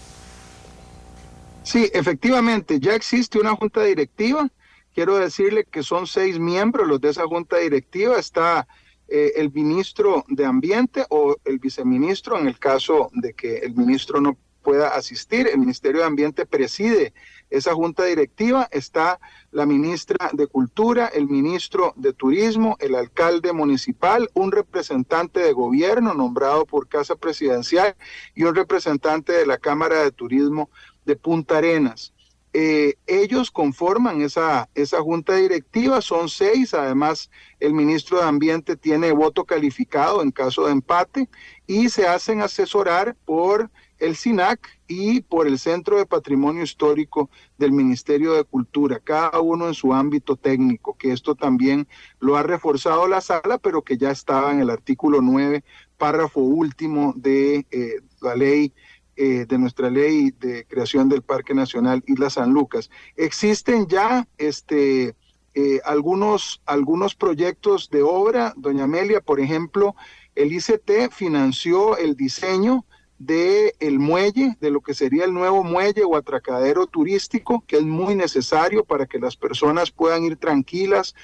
[1.63, 4.49] Sí, efectivamente, ya existe una junta directiva.
[4.97, 8.19] Quiero decirle que son seis miembros los de esa junta directiva.
[8.19, 8.67] Está
[9.09, 14.23] eh, el ministro de Ambiente o el viceministro en el caso de que el ministro
[14.23, 15.49] no pueda asistir.
[15.49, 17.13] El Ministerio de Ambiente preside
[17.51, 18.69] esa junta directiva.
[18.71, 25.53] Está la ministra de Cultura, el ministro de Turismo, el alcalde municipal, un representante de
[25.53, 27.97] gobierno nombrado por Casa Presidencial
[28.35, 30.71] y un representante de la Cámara de Turismo
[31.05, 32.15] de Punta Arenas.
[32.59, 39.13] Eh, ellos conforman esa, esa junta directiva, son seis, además el ministro de Ambiente tiene
[39.13, 41.29] voto calificado en caso de empate
[41.67, 47.73] y se hacen asesorar por el SINAC y por el Centro de Patrimonio Histórico del
[47.73, 51.87] Ministerio de Cultura, cada uno en su ámbito técnico, que esto también
[52.21, 55.63] lo ha reforzado la sala, pero que ya estaba en el artículo 9,
[55.99, 58.73] párrafo último de eh, la ley
[59.17, 62.91] eh, de nuestra ley de creación del Parque Nacional Isla San Lucas.
[63.17, 65.15] Existen ya este,
[65.55, 69.97] eh, algunos, algunos proyectos de obra, doña Amelia, por ejemplo,
[70.35, 72.85] el ICT financió el diseño
[73.19, 77.85] de el muelle, de lo que sería el nuevo muelle o atracadero turístico, que es
[77.85, 81.15] muy necesario para que las personas puedan ir tranquilas,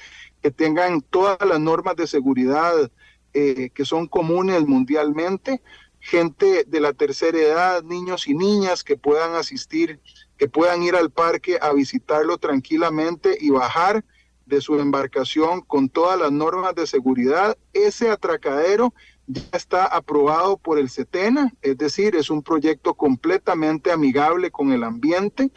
[0.41, 2.91] que tengan todas las normas de seguridad
[3.35, 5.61] eh, que son comunes mundialmente
[6.03, 10.01] gente de la tercera edad, niños y niñas que puedan asistir,
[10.37, 14.03] que puedan ir al parque a visitarlo tranquilamente y bajar
[14.45, 17.57] de su embarcación con todas las normas de seguridad.
[17.71, 18.93] Ese atracadero
[19.27, 24.83] ya está aprobado por el CETENA, es decir, es un proyecto completamente amigable con el
[24.83, 25.51] ambiente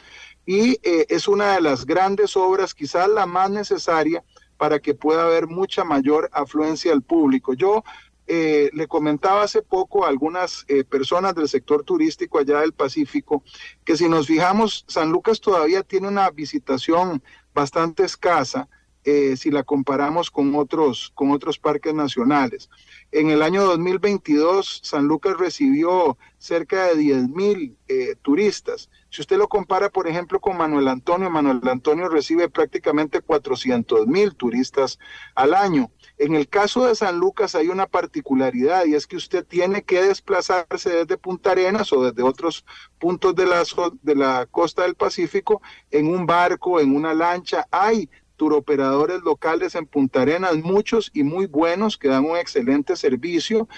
[0.47, 4.23] y eh, es una de las grandes obras, quizás la más necesaria
[4.57, 7.55] para que pueda haber mucha mayor afluencia al público.
[7.55, 7.83] Yo
[8.29, 13.45] eh, le comentaba hace poco a algunas eh, personas del sector turístico allá del Pacífico
[13.85, 17.23] que si nos fijamos, San Lucas todavía tiene una visitación
[17.55, 18.69] bastante escasa
[19.05, 22.69] eh, si la comparamos con otros, con otros parques nacionales.
[23.13, 27.77] En el año 2022, San Lucas recibió cerca de 10 mil
[28.23, 28.91] turistas.
[29.11, 34.35] Si usted lo compara, por ejemplo, con Manuel Antonio, Manuel Antonio recibe prácticamente 400 mil
[34.35, 34.99] turistas
[35.35, 35.91] al año.
[36.19, 40.03] En el caso de San Lucas hay una particularidad y es que usted tiene que
[40.03, 42.65] desplazarse desde Punta Arenas o desde otros
[42.99, 43.63] puntos de la,
[44.03, 47.67] de la costa del Pacífico en un barco, en una lancha.
[47.71, 53.69] Hay turoperadores locales en Punta Arenas, muchos y muy buenos que dan un excelente servicio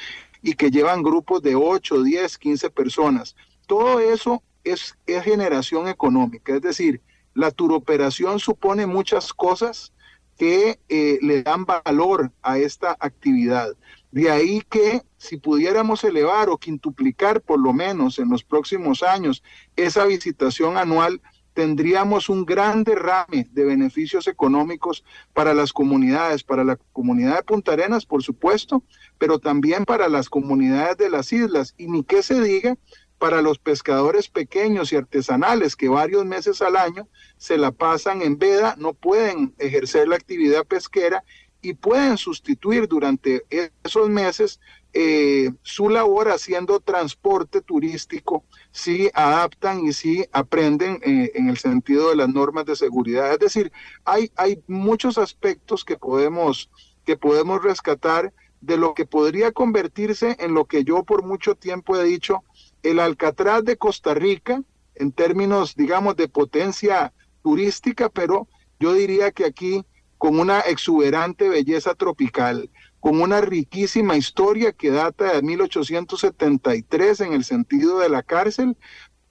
[0.43, 3.37] y que llevan grupos de 8, 10, 15 personas.
[3.67, 7.00] Todo eso es, generación económica, es decir,
[7.35, 9.92] la turoperación supone muchas cosas
[10.37, 13.76] que eh, le dan valor a esta actividad.
[14.11, 19.42] De ahí que si pudiéramos elevar o quintuplicar por lo menos en los próximos años
[19.76, 21.20] esa visitación anual,
[21.59, 25.04] tendríamos un gran derrame de beneficios económicos
[25.35, 28.85] para las comunidades, para la comunidad de Punta Arenas, por supuesto,
[29.18, 31.74] pero también para las comunidades de las islas.
[31.76, 32.76] Y ni qué se diga
[33.18, 38.38] para los pescadores pequeños y artesanales que varios meses al año se la pasan en
[38.38, 41.24] veda, no pueden ejercer la actividad pesquera
[41.61, 43.44] y pueden sustituir durante
[43.83, 44.61] esos meses
[44.92, 52.11] eh, su labor haciendo transporte turístico si adaptan y si aprenden eh, en el sentido
[52.11, 53.33] de las normas de seguridad.
[53.33, 53.72] Es decir,
[54.04, 56.70] hay, hay muchos aspectos que podemos,
[57.04, 61.96] que podemos rescatar de lo que podría convertirse en lo que yo por mucho tiempo
[61.96, 62.42] he dicho,
[62.83, 64.62] el Alcatraz de Costa Rica,
[64.95, 67.12] en términos, digamos, de potencia
[67.43, 68.49] turística, pero
[68.81, 69.85] yo diría que aquí
[70.19, 77.45] con una exuberante belleza tropical, con una riquísima historia que data de 1873 en el
[77.45, 78.77] sentido de la cárcel,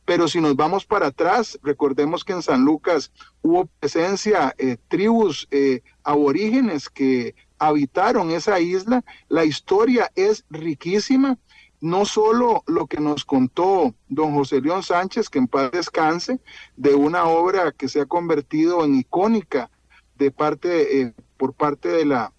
[0.05, 5.49] pero si nos vamos para atrás, recordemos que en San Lucas hubo presencia, eh, tribus
[5.51, 11.37] eh, aborígenes que habitaron esa isla, la historia es riquísima,
[11.79, 16.39] no solo lo que nos contó don José León Sánchez, que en paz descanse,
[16.75, 19.69] de una obra que se ha convertido en icónica
[20.15, 22.33] de parte, eh, por parte de la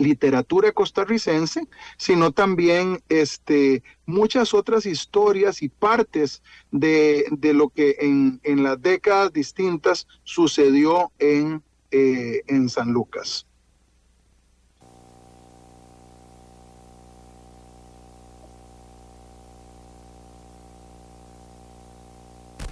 [0.00, 8.80] literatura costarricense, sino también este, muchas otras historias y partes de, lo que en, las
[8.80, 13.46] décadas distintas sucedió en, eh, en San Lucas.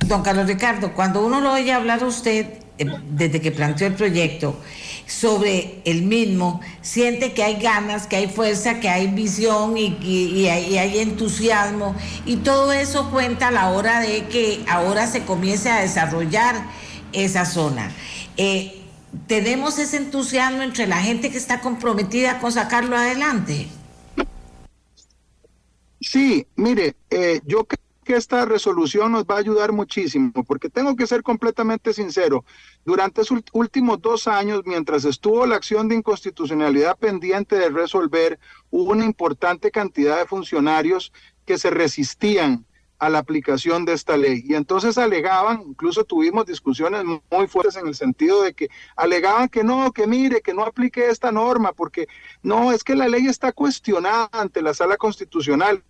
[0.08, 2.46] Don Carlos Ricardo, cuando uno lo oye hablar a usted,
[2.78, 4.58] eh, desde que planteó el proyecto,
[5.06, 10.98] sobre el mismo, siente que hay ganas, que hay fuerza, que hay visión y, hay,
[10.98, 11.94] entusiasmo.
[12.26, 16.56] Y todo eso cuenta a la hora de que ahora se comience a desarrollar
[17.12, 17.90] esa zona.
[18.36, 18.82] Eh,
[19.26, 23.68] ¿Tenemos ese entusiasmo entre la gente que está comprometida con sacarlo adelante?
[26.00, 30.96] Sí, mire, eh, yo creo que esta resolución nos va a ayudar muchísimo, porque tengo
[30.96, 32.42] que ser completamente sincero.
[32.86, 38.38] Durante los últimos dos años, mientras estuvo la acción de inconstitucionalidad pendiente de resolver,
[38.70, 41.12] hubo una importante cantidad de funcionarios
[41.44, 42.64] que se resistían
[42.98, 44.42] a la aplicación de esta ley.
[44.44, 49.62] Y entonces alegaban, incluso tuvimos discusiones muy fuertes en el sentido de que alegaban que
[49.62, 52.08] no, que mire, que no aplique esta norma, porque
[52.42, 55.82] no, es que la ley está cuestionada ante la sala constitucional,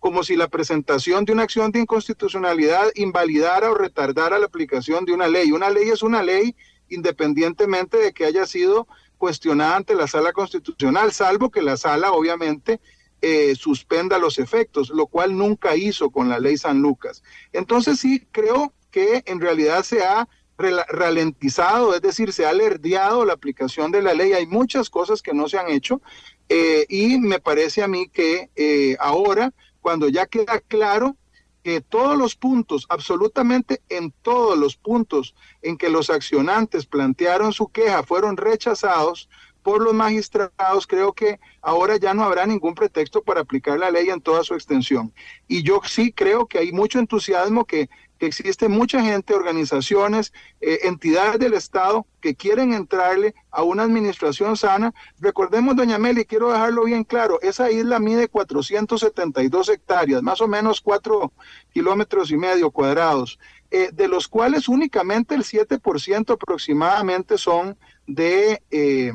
[0.00, 5.12] como si la presentación de una acción de inconstitucionalidad invalidara o retardara la aplicación de
[5.12, 5.52] una ley.
[5.52, 6.56] Una ley es una ley
[6.88, 8.86] independientemente de que haya sido
[9.18, 12.80] cuestionada ante la sala constitucional, salvo que la sala obviamente
[13.22, 17.22] eh, suspenda los efectos, lo cual nunca hizo con la ley San Lucas.
[17.52, 23.34] Entonces sí creo que en realidad se ha ralentizado, es decir, se ha alerdeado la
[23.34, 24.32] aplicación de la ley.
[24.32, 26.00] Hay muchas cosas que no se han hecho
[26.48, 31.16] eh, y me parece a mí que eh, ahora, cuando ya queda claro
[31.62, 37.68] que todos los puntos, absolutamente en todos los puntos en que los accionantes plantearon su
[37.68, 39.28] queja fueron rechazados,
[39.66, 44.10] por los magistrados, creo que ahora ya no habrá ningún pretexto para aplicar la ley
[44.10, 45.12] en toda su extensión.
[45.48, 47.90] Y yo sí creo que hay mucho entusiasmo, que,
[48.20, 54.94] existe mucha gente, organizaciones, eh, entidades del Estado que quieren entrarle a una administración sana.
[55.18, 60.80] Recordemos, doña Meli, quiero dejarlo bien claro, esa isla mide 472 hectáreas, más o menos
[60.80, 61.32] 4
[61.74, 63.40] kilómetros y medio cuadrados,
[63.72, 68.62] eh, de los cuales únicamente el 7% aproximadamente son de...
[68.70, 69.12] Eh,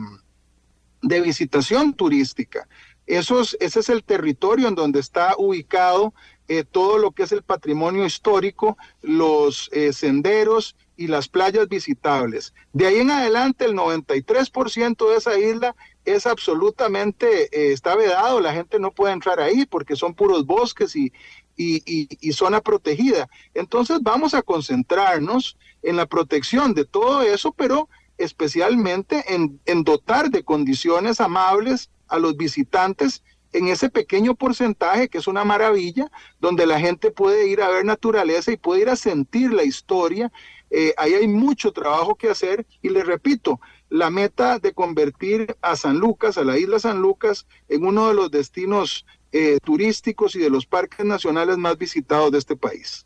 [1.02, 2.68] de visitación turística.
[3.08, 6.14] Ese es el territorio en donde está ubicado
[6.48, 12.54] eh, todo lo que es el patrimonio histórico, los eh, senderos y las playas visitables.
[12.74, 18.54] De ahí en adelante, el 93% de esa isla es absolutamente, eh, está vedado, la
[18.54, 21.14] gente no puede entrar ahí porque son puros bosques y,
[21.56, 23.30] y, zona protegida.
[23.54, 27.88] Entonces vamos a concentrarnos en la protección de todo eso, pero
[28.24, 35.28] especialmente en, dotar de condiciones amables a los visitantes en ese pequeño porcentaje que es
[35.28, 36.10] una maravilla,
[36.40, 40.32] donde la gente puede ir a ver naturaleza y puede ir a sentir la historia.
[40.70, 43.60] Eh, ahí hay mucho trabajo que hacer y les repito,
[43.90, 48.14] la meta de convertir a San Lucas, a la isla San Lucas, en uno de
[48.14, 53.06] los destinos eh, turísticos y de los parques nacionales más visitados de este país.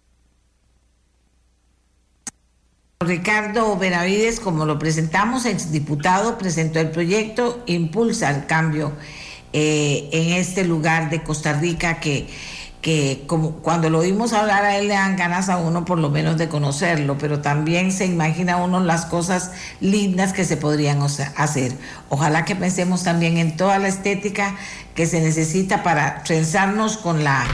[3.02, 8.94] Ricardo Benavides, como lo presentamos, exdiputado, presentó el proyecto Impulsa el Cambio
[9.52, 12.30] eh, en este lugar de Costa Rica que,
[12.82, 16.10] que como cuando lo oímos hablar a él le dan ganas a uno por lo
[16.10, 21.74] menos de conocerlo, pero también se imagina uno las cosas lindas que se podrían hacer.
[22.08, 24.56] Ojalá que pensemos también en toda la estética
[24.96, 27.46] que se necesita para trenzarnos con la,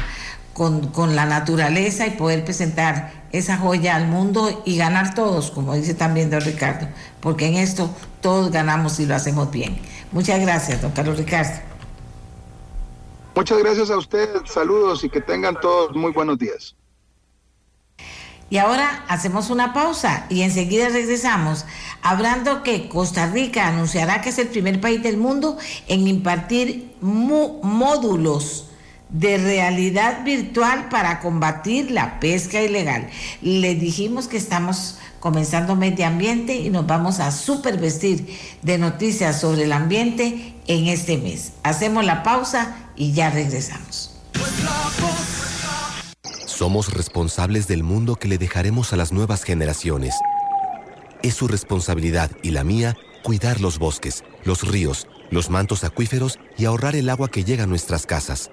[0.54, 5.75] con, con la naturaleza y poder presentar esa joya al mundo y ganar todos, como
[5.75, 6.88] dice también don Ricardo,
[7.19, 7.89] porque en esto
[8.21, 9.79] todos ganamos y lo hacemos bien.
[10.11, 11.51] Muchas gracias, don Carlos Ricardo.
[13.36, 16.75] Muchas gracias a usted, saludos y que tengan todos muy buenos días.
[18.49, 21.65] Y ahora hacemos una pausa y enseguida regresamos,
[22.01, 25.57] hablando que Costa Rica anunciará que es el primer país del mundo
[25.88, 28.70] en impartir módulos
[29.12, 33.09] de realidad virtual para combatir la pesca ilegal.
[33.41, 38.28] Les dijimos que estamos comenzando medio ambiente y nos vamos a supervestir
[38.62, 41.53] de noticias sobre el ambiente en este mes.
[41.64, 44.16] Hacemos la pausa y ya regresamos.
[46.45, 50.16] Somos responsables del mundo que le dejaremos a las nuevas generaciones.
[51.22, 56.66] Es su responsabilidad y la mía cuidar los bosques, los ríos, los mantos acuíferos y
[56.66, 58.49] ahorrar el agua que llega a nuestras casas.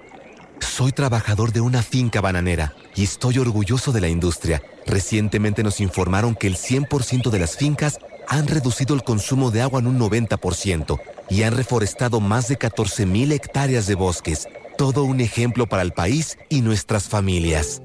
[0.61, 4.61] Soy trabajador de una finca bananera y estoy orgulloso de la industria.
[4.85, 9.79] Recientemente nos informaron que el 100% de las fincas han reducido el consumo de agua
[9.79, 10.99] en un 90%
[11.29, 14.47] y han reforestado más de 14.000 hectáreas de bosques.
[14.77, 17.81] Todo un ejemplo para el país y nuestras familias.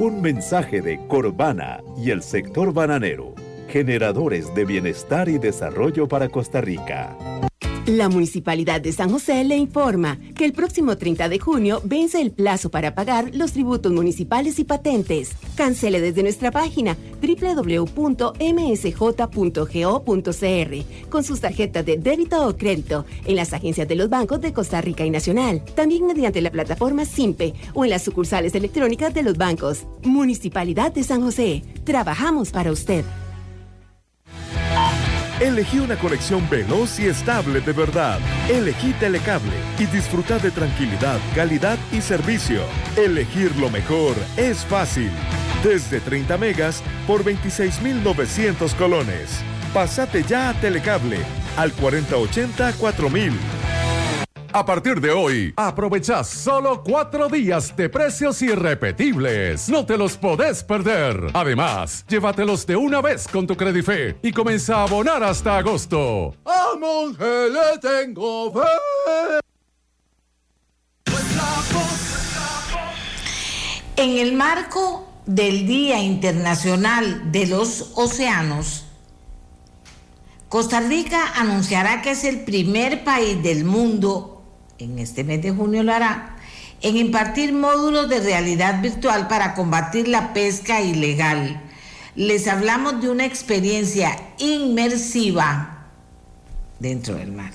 [0.00, 3.34] Un mensaje de Corbana y el sector bananero,
[3.68, 7.16] generadores de bienestar y desarrollo para Costa Rica.
[7.88, 12.32] La Municipalidad de San José le informa que el próximo 30 de junio vence el
[12.32, 15.30] plazo para pagar los tributos municipales y patentes.
[15.54, 17.88] Cancele desde nuestra página www.msj.go.cr
[21.08, 24.82] con sus tarjetas de débito o crédito en las agencias de los bancos de Costa
[24.82, 29.38] Rica y Nacional, también mediante la plataforma SIMPE o en las sucursales electrónicas de los
[29.38, 29.86] bancos.
[30.02, 33.02] Municipalidad de San José, trabajamos para usted.
[35.40, 38.18] Elegí una conexión veloz y estable de verdad.
[38.48, 42.62] Elegí Telecable y disfruta de tranquilidad, calidad y servicio.
[42.96, 45.12] Elegir lo mejor es fácil.
[45.62, 49.40] Desde 30 megas por 26,900 colones.
[49.72, 51.18] Pásate ya a Telecable
[51.56, 53.32] al 4080 4000.
[54.52, 59.68] A partir de hoy, aprovecha solo cuatro días de precios irrepetibles.
[59.68, 61.30] No te los podés perder.
[61.34, 66.34] Además, llévatelos de una vez con tu Credife y comienza a abonar hasta agosto.
[66.46, 69.40] A monje le tengo fe.
[73.96, 78.86] En el marco del Día Internacional de los Océanos,
[80.48, 84.37] Costa Rica anunciará que es el primer país del mundo
[84.78, 86.36] en este mes de junio lo hará,
[86.80, 91.60] en impartir módulos de realidad virtual para combatir la pesca ilegal.
[92.14, 95.86] Les hablamos de una experiencia inmersiva
[96.78, 97.52] dentro del mar.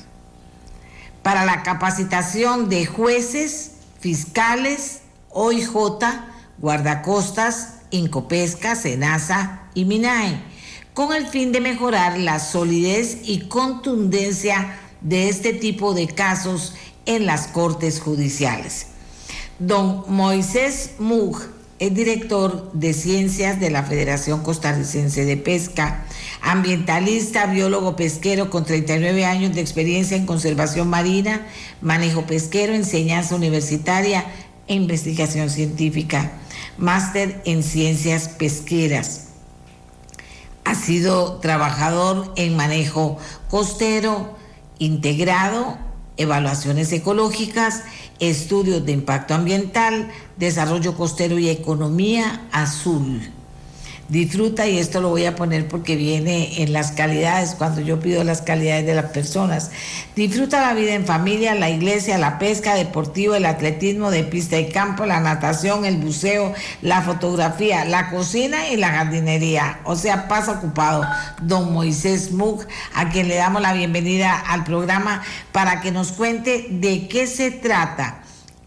[1.21, 5.69] Para la capacitación de jueces, fiscales, OIJ,
[6.57, 10.41] guardacostas, Incopesca, Senasa y MINAE,
[10.93, 16.73] con el fin de mejorar la solidez y contundencia de este tipo de casos
[17.05, 18.87] en las Cortes Judiciales.
[19.59, 21.41] Don Moisés Mug
[21.79, 26.05] es director de Ciencias de la Federación Costarricense de Pesca,
[26.41, 31.45] ambientalista, biólogo pesquero con 39 años de experiencia en conservación marina,
[31.81, 34.25] manejo pesquero, enseñanza universitaria
[34.67, 36.31] e investigación científica,
[36.77, 39.27] máster en ciencias pesqueras.
[40.63, 43.17] Ha sido trabajador en manejo
[43.49, 44.37] costero
[44.79, 45.77] integrado
[46.17, 47.83] evaluaciones ecológicas,
[48.19, 53.21] estudios de impacto ambiental, desarrollo costero y economía azul.
[54.13, 58.23] Disfruta, y esto lo voy a poner porque viene en las calidades, cuando yo pido
[58.23, 59.71] las calidades de las personas.
[60.15, 64.69] Disfruta la vida en familia, la iglesia, la pesca deportiva, el atletismo de pista y
[64.69, 66.53] campo, la natación, el buceo,
[66.83, 69.79] la fotografía, la cocina y la jardinería.
[69.83, 71.03] O sea, pasa ocupado.
[71.41, 76.67] Don Moisés Mug, a quien le damos la bienvenida al programa para que nos cuente
[76.69, 78.22] de qué se trata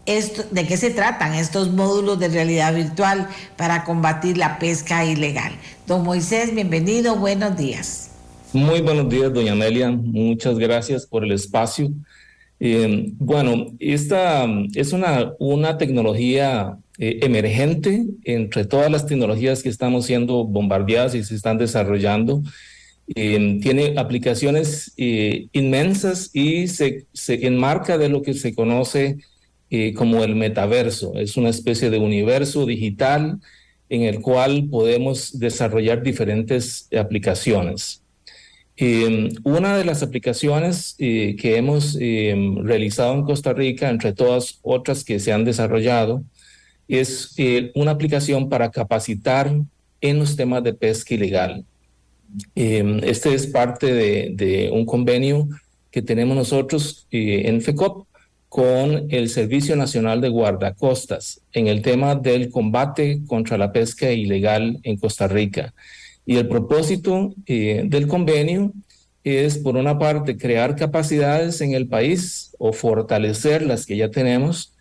[0.07, 3.27] ¿De qué se tratan estos módulos de realidad virtual
[3.57, 5.51] para combatir la pesca ilegal?
[5.85, 8.11] Don Moisés, bienvenido, buenos días.
[8.53, 9.91] Muy buenos días, doña Amelia.
[9.91, 11.91] Muchas gracias por el espacio.
[12.61, 20.05] Eh, bueno, esta es una, una tecnología eh, emergente entre todas las tecnologías que estamos
[20.05, 22.43] siendo bombardeadas y se están desarrollando.
[23.13, 27.05] Eh, tiene aplicaciones inmensas y se
[27.45, 29.17] enmarca de lo que se conoce
[29.69, 31.15] eh, como el metaverso.
[31.15, 33.37] Es una especie de universo digital
[33.89, 38.01] en el cual podemos desarrollar diferentes aplicaciones.
[38.77, 44.59] Em, una de las aplicaciones eh, que hemos em, realizado en Costa Rica, entre todas
[44.61, 46.23] otras que se han desarrollado,
[46.87, 49.51] es eh, una aplicación para capacitar
[49.99, 51.65] en los temas de pesca ilegal.
[52.55, 55.49] Este es parte de, un convenio
[55.91, 58.06] que tenemos nosotros en FECOP
[58.57, 64.79] con el Servicio Nacional de Guardacostas en el tema del combate contra la pesca ilegal
[64.81, 65.75] en Costa Rica.
[66.25, 68.73] Y el propósito eh, del convenio
[69.23, 74.73] es, por una parte, crear capacidades en el país o fortalecer las que ya tenemos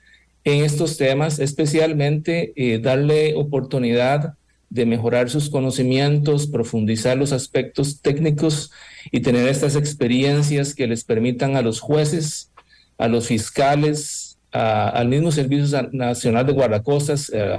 [0.44, 4.36] en estos temas, especialmente eh, darle oportunidad
[4.70, 8.70] de mejorar sus conocimientos, profundizar los aspectos técnicos
[9.12, 12.52] y tener estas experiencias que les permitan a los jueces
[12.98, 17.58] a los fiscales, al mismo Servicio Nacional de Guardacostas, eh,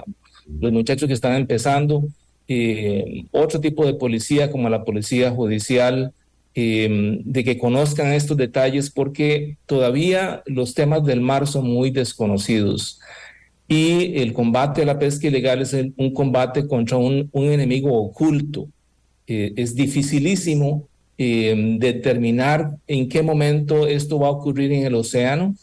[0.59, 2.03] los muchachos que están empezando,
[2.47, 6.13] eh, otro tipo de policía como la policía judicial,
[6.55, 12.99] eh, de que conozcan estos detalles porque todavía los temas del mar son muy desconocidos.
[13.67, 18.69] Y el combate a la pesca ilegal es un combate contra un, un enemigo oculto.
[19.27, 20.87] es dificilísimo
[21.17, 25.55] eh, determinar en qué momento esto va a ocurrir en el océano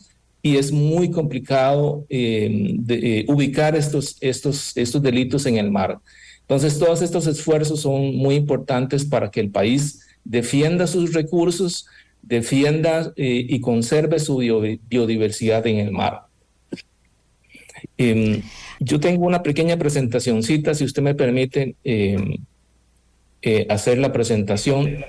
[0.43, 5.99] y es muy complicado eh, eh, ubicar estos, estos, estos delitos en el mar.
[6.43, 11.87] Entonces, todos estos esfuerzos son muy importantes para que el país defienda sus recursos,
[12.21, 14.39] defienda eh, y conserve su
[14.89, 16.25] biodiversidad en el mar.
[17.97, 18.43] Em,
[18.81, 22.37] yo tengo una pequeña presentacióncita, si usted me permite em,
[23.41, 25.05] eh, hacer la presentación.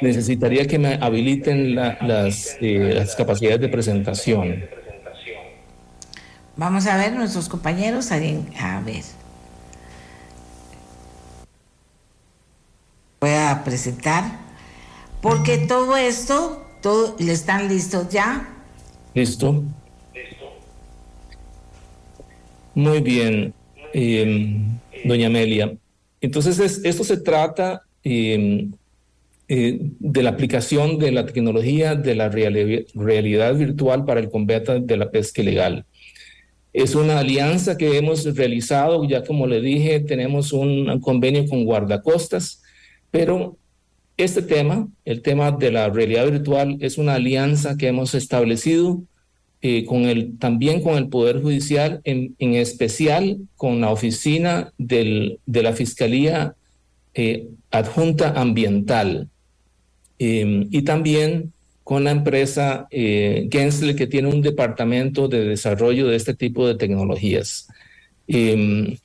[0.00, 4.64] Necesitaría que me habiliten las, eh, las capacidades de presentación.
[6.56, 9.02] Vamos a ver nuestros compañeros, a ver.
[13.20, 14.24] Voy a presentar,
[15.20, 18.48] porque todo esto, todo, ¿están listos ya?
[19.14, 19.64] Listo.
[22.74, 23.52] Muy bien,
[23.92, 25.76] em, doña Amelia.
[26.20, 28.72] Entonces, esto se trata em,
[29.50, 34.96] eh, de la aplicación de la tecnología de la realidad virtual para el combate de
[34.98, 35.86] la pesca ilegal.
[36.74, 42.62] Es una alianza que hemos realizado, ya como le dije, tenemos un convenio con guardacostas,
[43.10, 43.56] pero
[44.18, 49.02] este tema, el tema de la realidad virtual, es una alianza que hemos establecido
[49.62, 55.40] eh, con el, también con el Poder Judicial, en, en especial con la oficina del,
[55.46, 56.54] de la Fiscalía
[57.14, 59.30] eh, Adjunta Ambiental
[60.18, 61.52] em, y también
[61.84, 66.74] con la empresa eh, Gensler, que tiene un departamento de desarrollo de este tipo de
[66.74, 67.68] tecnologías.
[68.26, 68.96] Em,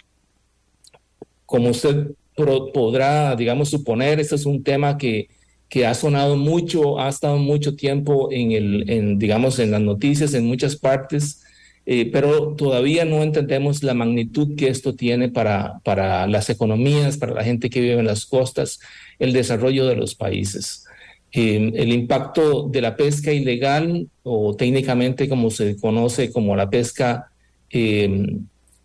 [1.45, 2.11] como usted
[2.73, 5.29] podrá, digamos, suponer, este es un tema que
[5.73, 10.45] que ha sonado mucho, ha estado mucho tiempo en, el, digamos, en las noticias en
[10.45, 11.41] muchas partes,
[11.87, 17.33] eh, pero todavía no entendemos la magnitud que esto tiene para, para las economías, para
[17.33, 18.79] la gente que vive en las costas,
[19.17, 20.82] el desarrollo de los países.
[21.33, 27.31] Eh, el impacto de la pesca ilegal, o técnicamente como se conoce como la pesca
[27.69, 28.37] eh,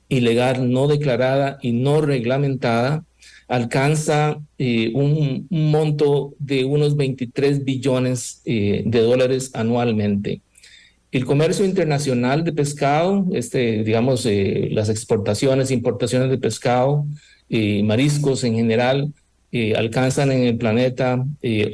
[0.09, 3.05] ilegal no declarada y no reglamentada,
[3.49, 10.43] alcanza eh, un, monto de unos 23 billones eh, de dólares anualmente.
[11.11, 17.07] El comercio internacional de pescado, este, digamos, eh, las exportaciones importaciones de pescado,
[17.83, 19.11] mariscos en general,
[19.77, 21.25] alcanzan en el planeta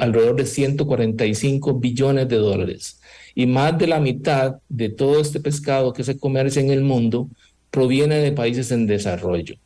[0.01, 3.01] alrededor de 145 billones de dólares.
[3.35, 7.29] Y más de la mitad de todo este pescado que se comercia en el mundo
[7.71, 9.57] proviene de países en desarrollo.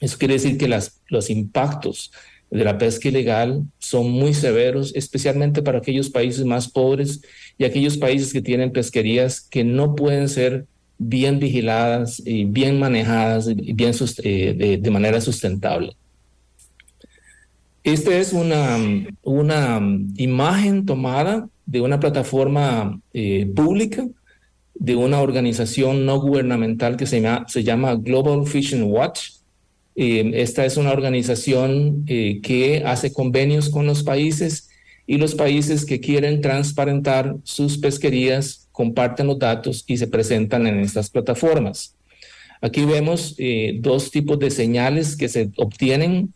[0.00, 2.10] Eso quiere decir que las, los impactos
[2.50, 7.22] de la pesca ilegal son muy severos, especialmente para aquellos países más pobres
[7.56, 10.66] y aquellos países que tienen pesquerías que no pueden ser
[10.98, 15.96] bien vigiladas y bien manejadas y bien eh, de, manera sustentable.
[17.82, 18.78] Esta es una,
[19.22, 19.80] una
[20.16, 24.06] imagen tomada de una plataforma eh, pública
[24.74, 29.30] de una organización no gubernamental que se llama, se llama Global Fishing Watch
[29.96, 34.68] eh, esta es una organización eh, que hace convenios con los países
[35.06, 40.80] y los países que quieren transparentar sus pesquerías comparten los datos y se presentan en
[40.80, 41.96] estas plataformas.
[42.62, 43.36] Aquí vemos
[43.80, 46.32] dos tipos de señales que se obtienen.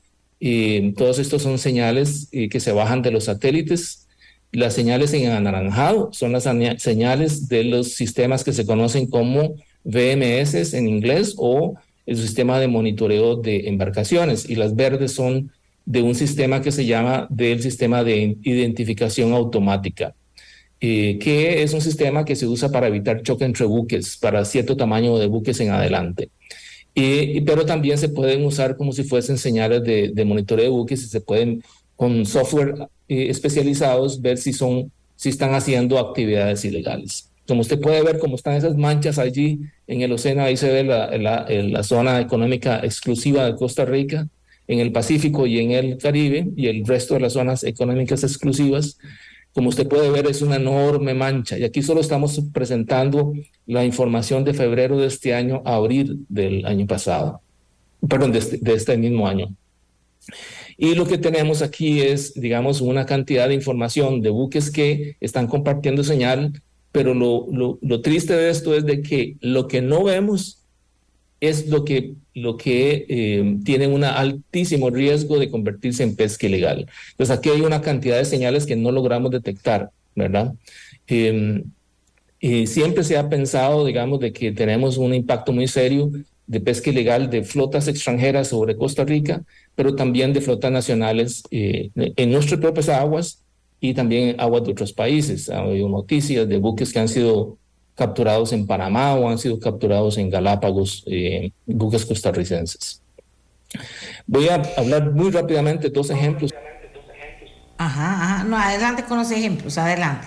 [0.97, 4.09] Todos estos son señales que se bajan de los satélites.
[4.53, 6.45] Las señales en anaranjado son las
[6.79, 11.75] señales de los sistemas que se conocen como VMS en inglés o
[12.07, 15.51] el sistema de monitoreo de embarcaciones y las verdes son
[15.87, 20.15] de un sistema que se llama del sistema de identificación automática,
[20.81, 24.77] eh, que es un sistema que se usa para evitar choque entre buques, para cierto
[24.77, 26.31] tamaño de buques en adelante.
[26.95, 31.21] Pero también se pueden usar como si fuesen señales de, monitoreo de buques y se
[31.21, 31.63] pueden
[31.97, 37.31] con software eh, especializados ver si son si están haciendo actividades ilegales.
[37.47, 40.83] Como usted puede ver, como están esas manchas allí en el océano, ahí se ve
[40.83, 44.29] la, la, zona económica exclusiva de Costa Rica,
[44.67, 48.99] en el Pacífico y en el Caribe, y el resto de las zonas económicas exclusivas.
[49.55, 51.59] Como usted puede ver, es una enorme mancha.
[51.59, 53.33] Y aquí solo estamos presentando
[53.67, 57.41] la información de febrero de este año a abril del año pasado,
[58.09, 59.55] perdón, este, de este mismo año.
[60.77, 65.47] Y lo que tenemos aquí es, digamos, una cantidad de información de buques que están
[65.47, 66.53] compartiendo señal
[66.95, 67.49] pero lo,
[67.83, 70.63] lo, triste de esto es de que lo que no vemos
[71.41, 76.89] es lo que, lo que eh, tiene un altísimo riesgo de convertirse en pesca ilegal.
[77.13, 80.53] Entonces aquí hay una cantidad de señales que no logramos detectar, ¿verdad?
[81.07, 81.65] Em,
[82.41, 86.11] y siempre se ha pensado, digamos, de que tenemos un impacto muy serio
[86.47, 89.43] de pesca ilegal de flotas extranjeras sobre Costa Rica,
[89.75, 93.43] pero también de flotas nacionales eh, en nuestras propias aguas
[93.81, 95.49] y también aguas de otros países.
[95.49, 97.59] Ha habido noticias de buques que han sido
[97.95, 103.01] capturados en Panamá o han sido capturados en Galápagos, eh, buques costarricenses.
[104.27, 106.53] Voy a hablar muy rápidamente dos ejemplos.
[107.77, 108.45] Ajá, ajá.
[108.45, 110.27] No, adelante con los ejemplos, adelante.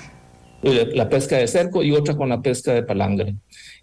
[0.64, 3.36] Eh, la pesca de cerco y otra con la pesca de palangre.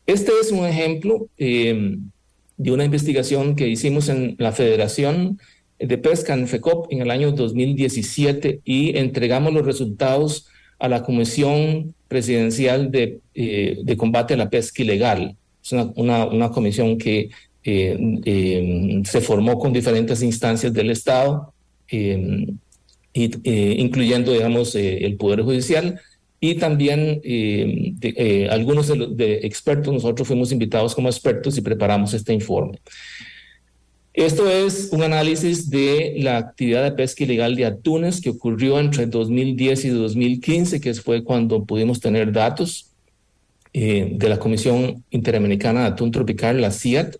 [0.06, 1.96] Este es un ejemplo eh,
[2.56, 5.38] de una investigación que hicimos en la Federación
[5.78, 10.46] de Pesca en FECOP en el año 2017 y entregamos los resultados
[10.78, 15.36] a la Comisión Presidencial de, eh, de Combate a la Pesca Ilegal.
[15.60, 17.28] Es una, una, comisión que
[17.64, 21.52] eh, eh, se formó con diferentes instancias del Estado,
[21.90, 22.14] y,
[23.14, 26.00] incluyendo, digamos, el Poder Judicial
[26.38, 27.20] y también
[28.48, 29.92] algunos de expertos.
[29.92, 32.78] Nosotros fuimos invitados como expertos y preparamos este informe.
[34.14, 39.06] Esto es un análisis de la actividad de pesca ilegal de atunes que ocurrió entre
[39.06, 42.92] 2010 y 2015, que fue cuando pudimos tener datos
[43.72, 47.16] eh, de la Comisión Interamericana de Atún Tropical, la CIAT.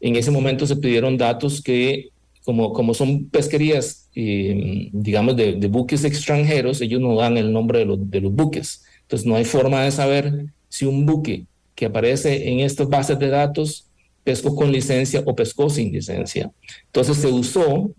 [0.00, 2.08] En ese momento se pidieron datos que,
[2.42, 7.84] como, como son pesquerías, eh, digamos, de, buques extranjeros, ellos no dan el nombre de
[7.84, 8.82] los, de los buques.
[9.02, 11.44] Entonces no hay forma de saber si un buque
[11.74, 13.88] que aparece en estas bases de datos
[14.24, 16.50] pescó con licencia o pescó sin licencia.
[16.86, 17.90] Entonces se usó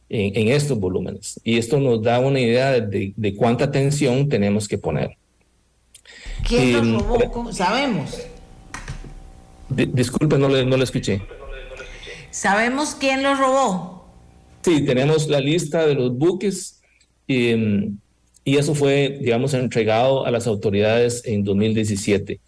[0.09, 1.41] en, estos volúmenes.
[1.45, 5.17] Y esto nos da una idea de, cuánta atención tenemos que poner.
[6.47, 7.53] ¿Quién los em, robó?
[7.53, 8.19] Sabemos.
[9.69, 11.23] disculpe, no le, no le escuché.
[12.31, 13.95] ¿Sabemos quién los robó?
[14.63, 16.81] Sí, tenemos la lista de los buques
[17.29, 17.99] em,
[18.45, 22.41] y eso fue, digamos, entregado a las autoridades en 2017.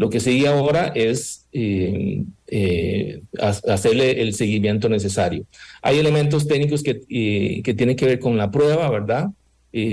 [0.00, 5.44] Lo que sigue ahora es eh, eh, hacerle el seguimiento necesario.
[5.82, 9.28] Hay elementos técnicos que, eh, que tienen que ver con la prueba, ¿verdad?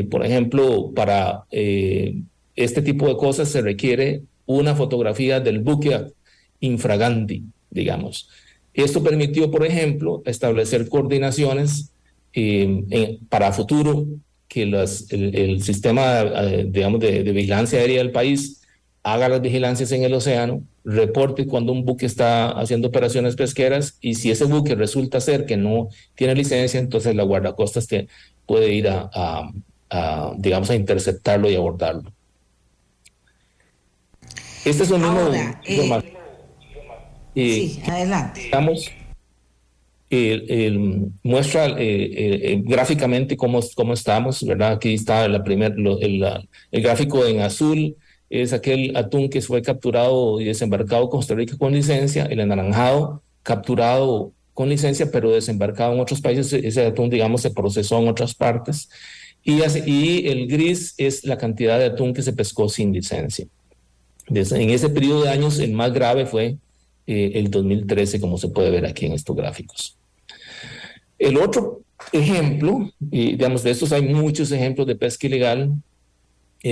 [0.09, 5.99] por ejemplo, para este tipo de cosas se requiere una fotografía del buque
[6.61, 8.29] infraganti, digamos.
[8.73, 11.91] Esto permitió, por ejemplo, establecer coordinaciones
[13.27, 14.07] para futuro
[14.47, 16.23] que el, sistema,
[16.65, 18.57] digamos, de, de vigilancia aérea del país
[19.03, 24.15] haga las vigilancias en el océano, reporte cuando un buque está haciendo operaciones pesqueras y
[24.15, 27.87] si ese buque resulta ser que no tiene licencia, entonces la guardacostas
[28.45, 29.51] puede ir a,
[30.37, 32.11] digamos, a interceptarlo y abordarlo.
[34.65, 35.53] Este es un número eh,
[37.35, 38.45] sí, adelante.
[38.45, 38.91] Estamos,
[41.23, 41.75] muestra
[42.63, 44.73] gráficamente cómo, cómo estamos, ¿verdad?
[44.73, 47.95] Aquí está la primer, el gráfico en azul,
[48.29, 53.21] es aquel atún que fue capturado y desembarcado en Costa Rica con licencia, el anaranjado
[53.43, 58.33] capturado con licencia, pero desembarcado en otros países, ese atún, digamos, se procesó en otras
[58.33, 58.89] partes.
[59.43, 63.45] Y, y el gris es la cantidad de atún que se pescó sin licencia.
[64.27, 66.57] en ese periodo de años, el más grave fue
[67.05, 69.95] eh, el 2013, como se puede ver aquí en estos gráficos.
[71.17, 75.71] El otro ejemplo, y digamos, de estos hay muchos ejemplos de pesca ilegal,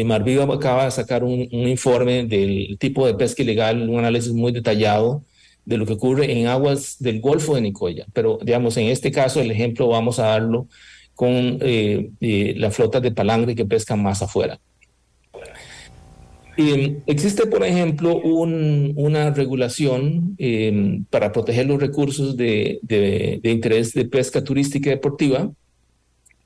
[0.02, 5.24] eh, acaba de sacar un, informe del tipo de pesca ilegal, un análisis muy detallado
[5.66, 8.06] de lo que ocurre en aguas del Golfo de Nicoya.
[8.14, 10.68] Pero, digamos, en este caso, el ejemplo vamos a darlo
[11.16, 14.60] con eh, eh, las flotas de palangre que pescan más afuera.
[16.58, 20.38] Eh, existe, por ejemplo, una regulación
[21.10, 25.52] para proteger los recursos de, de, interés de pesca turística y deportiva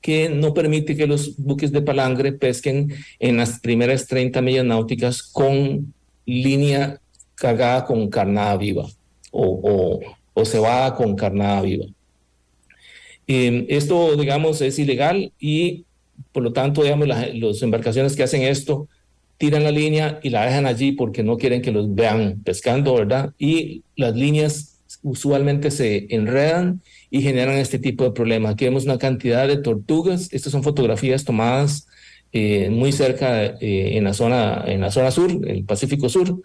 [0.00, 5.22] que no permite que los buques de palangre pesquen en las primeras 30 millas náuticas
[5.22, 5.92] con
[6.24, 7.00] línea
[7.34, 8.86] cargada con carnada viva
[9.30, 10.00] o,
[10.34, 11.86] o, cebada con carnada viva.
[13.26, 15.84] Eh, esto, digamos, es ilegal y
[16.32, 18.88] por lo tanto, digamos, las embarcaciones que hacen esto
[19.38, 23.32] tiran la línea y la dejan allí porque no quieren que los vean pescando, ¿verdad?
[23.38, 28.52] Y las líneas usualmente se enredan y generan este tipo de problemas.
[28.52, 30.32] Aquí vemos una cantidad de tortugas.
[30.32, 31.86] Estas son fotografías tomadas
[32.32, 36.40] eh, muy cerca eh, en, la zona, en la zona sur, el Pacífico Sur,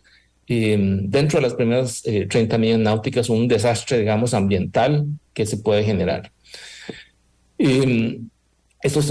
[0.48, 5.84] dentro de las primeras 30 eh, millas náuticas, un desastre, digamos, ambiental que se puede
[5.84, 6.32] generar.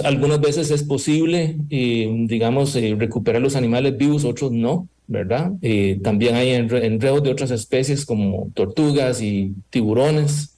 [0.04, 5.52] algunas veces es posible, digamos, eh, recuperar los animales vivos, otros no, ¿verdad?
[5.60, 10.53] Eh, también hay enredos de otras especies como tortugas y tiburones.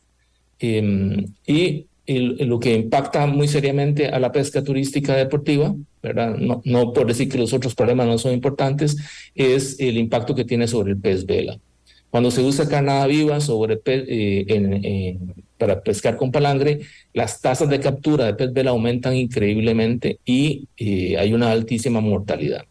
[0.61, 6.37] Y lo que impacta muy seriamente a la pesca turística deportiva, ¿verdad?
[6.37, 8.97] No, no, por decir que los otros problemas no son importantes,
[9.35, 11.59] es el impacto que tiene sobre el pez vela.
[12.11, 15.19] Cuando se usa carnada viva sobre eh,
[15.59, 16.81] para pescar con palangre,
[17.13, 22.65] las tasas de captura de pez vela aumentan increíblemente y eh, hay una altísima mortalidad.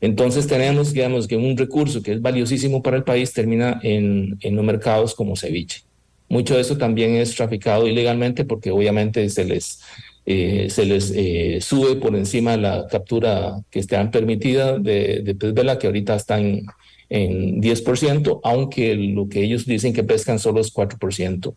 [0.00, 4.56] Entonces tenemos, digamos, que un recurso que es valiosísimo para el país termina en, en
[4.56, 5.82] los mercados como ceviche.
[6.30, 9.80] Mucho de eso también es traficado ilegalmente porque obviamente se les,
[10.24, 15.76] eh, se les eh, sube por encima la captura que está permitida de, de pez
[15.78, 16.66] que ahorita está en,
[17.08, 21.52] en 10%, aunque lo que ellos dicen que pescan solo es 4%.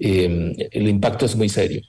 [0.00, 1.82] Eh, el impacto es muy serio.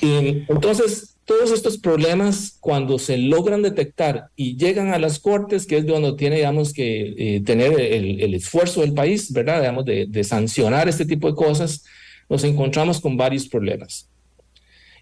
[0.00, 5.86] entonces, todos estos problemas, cuando se logran detectar y llegan a las cortes, que es
[5.86, 9.60] donde tiene, digamos, que eh, tener el, esfuerzo del país, ¿verdad?
[9.60, 11.84] Digamos, de, sancionar este tipo de cosas,
[12.28, 14.08] nos encontramos con varios problemas.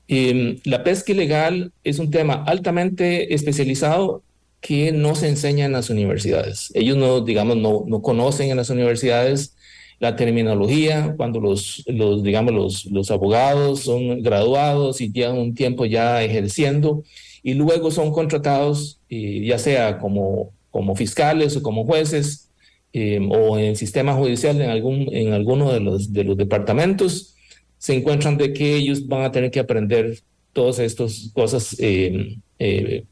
[0.06, 4.22] Em, la pesca ilegal es un tema altamente especializado
[4.60, 6.70] que no se enseña en las universidades.
[6.74, 9.56] Ellos no, digamos, no, no conocen en las universidades
[10.00, 11.84] la terminología, cuando los,
[12.22, 17.02] digamos, los, los abogados son graduados y llevan un tiempo ya ejerciendo
[17.42, 22.50] y luego son contratados, ya sea como, como fiscales o como jueces
[22.92, 27.34] eh, o en el sistema judicial en, algún, en alguno de los, de los departamentos,
[27.78, 30.20] se encuentran de que ellos van a tener que aprender
[30.52, 33.04] todas estas cosas eh, eh,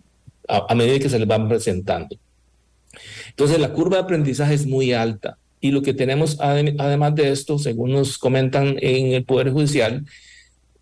[0.49, 2.16] a medida que se les van presentando.
[3.30, 7.59] Entonces la curva de aprendizaje es muy alta y lo que tenemos además de esto,
[7.59, 10.05] según nos comentan en el Poder Judicial,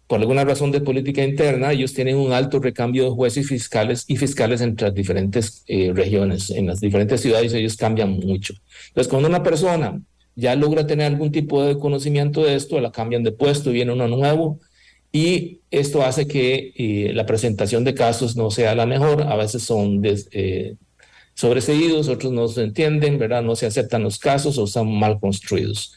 [0.06, 4.16] por alguna razón de política interna, ellos tienen un alto recambio de jueces fiscales y
[4.16, 6.50] fiscales entre las diferentes eh, regiones.
[6.50, 8.54] En las diferentes ciudades ellos cambian mucho.
[8.88, 9.98] Entonces, cuando una persona
[10.36, 14.06] ya logra tener algún tipo de conocimiento de esto, la cambian de puesto, viene uno
[14.06, 14.60] nuevo,
[15.10, 19.22] y esto hace que eh, la presentación de casos no sea la mejor.
[19.22, 20.74] A veces son eh,
[21.34, 23.42] sobreseídos, otros no se entienden, ¿verdad?
[23.42, 25.94] No se aceptan los casos o están mal construidos.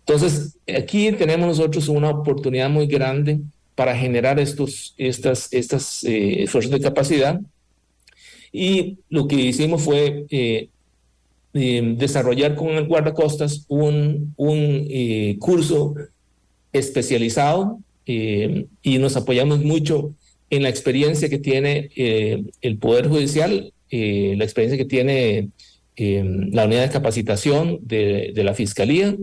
[0.00, 3.40] Entonces, aquí tenemos nosotros una oportunidad muy grande
[3.76, 7.40] para generar estos estas, estas, eh, esfuerzos de capacidad.
[8.52, 10.68] Y lo que hicimos fue eh,
[11.54, 15.94] eh, desarrollar con el guardacostas un, un curso
[16.72, 20.12] especializado y nos apoyamos mucho
[20.50, 21.90] en la experiencia que tiene
[22.60, 25.48] el Poder Judicial eh, la experiencia que tiene
[25.96, 26.22] eh,
[26.52, 29.16] la unidad de capacitación de, la Fiscalía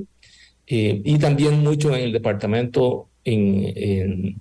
[0.68, 4.36] eh, y también mucho en el departamento de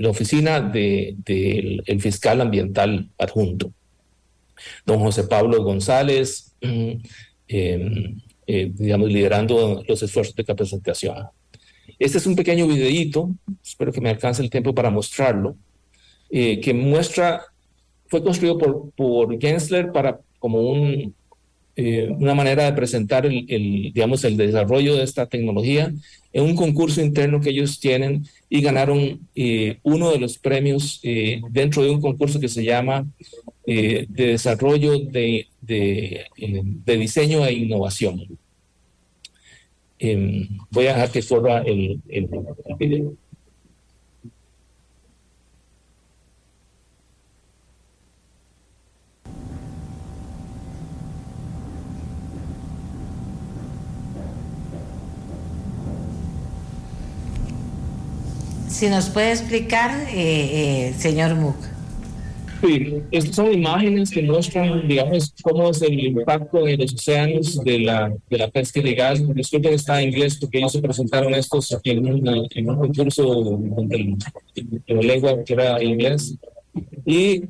[0.00, 3.72] la oficina del de, fiscal ambiental adjunto.
[4.84, 6.54] Don José Pablo González,
[8.46, 11.16] digamos, liderando los esfuerzos de capacitación.
[11.98, 13.30] Este es un pequeño videíto,
[13.64, 15.56] espero que me alcance el tiempo para mostrarlo,
[16.30, 17.42] que muestra
[18.08, 20.74] fue construido por, por Gensler para como
[21.78, 25.92] eh, una manera de presentar el, digamos, el desarrollo de esta tecnología
[26.32, 31.42] en un concurso interno que ellos tienen y ganaron eh, uno de los premios eh,
[31.50, 33.06] dentro de un concurso que se llama
[33.66, 35.48] de desarrollo de,
[36.86, 38.38] diseño e innovación.
[39.98, 42.28] Em, voy a dejar que corra el, el
[42.78, 43.14] video.
[58.68, 61.56] Si nos puede explicar, eh, eh, señor Muc.
[62.62, 67.80] Sí, estas son imágenes que muestran, digamos, cómo es el impacto en los océanos de
[67.80, 69.34] la, de la pesca ilegal.
[69.34, 74.94] Disculpen, está en inglés porque ellos se presentaron estos en, un, en un concurso de
[74.94, 76.34] lengua que era inglés.
[77.04, 77.44] Y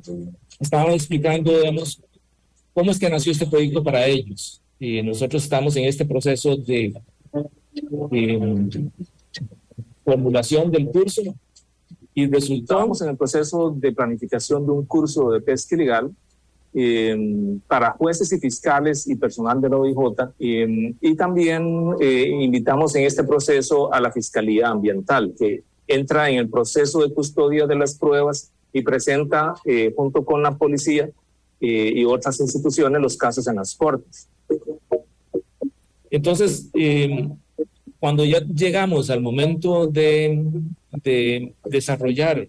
[0.59, 2.01] estaban explicando, digamos,
[2.73, 4.61] cómo es que nació este proyecto para ellos.
[4.79, 6.93] Y nosotros estamos en este proceso de,
[8.11, 8.89] de
[10.07, 11.21] formulación del curso
[12.13, 16.09] y resultamos en el proceso de planificación de un curso de pesca ilegal
[16.73, 19.97] em, para jueces y fiscales y personal de la OIJ
[20.39, 26.37] em, y también eh, invitamos en este proceso a la Fiscalía Ambiental que entra en
[26.37, 31.09] el proceso de custodia de las pruebas y presenta eh, junto con la policía
[31.59, 34.29] eh, y otras instituciones los casos en las cortes.
[36.09, 37.35] Entonces, em,
[37.99, 40.43] cuando ya llegamos al momento de
[41.03, 42.47] de desarrollar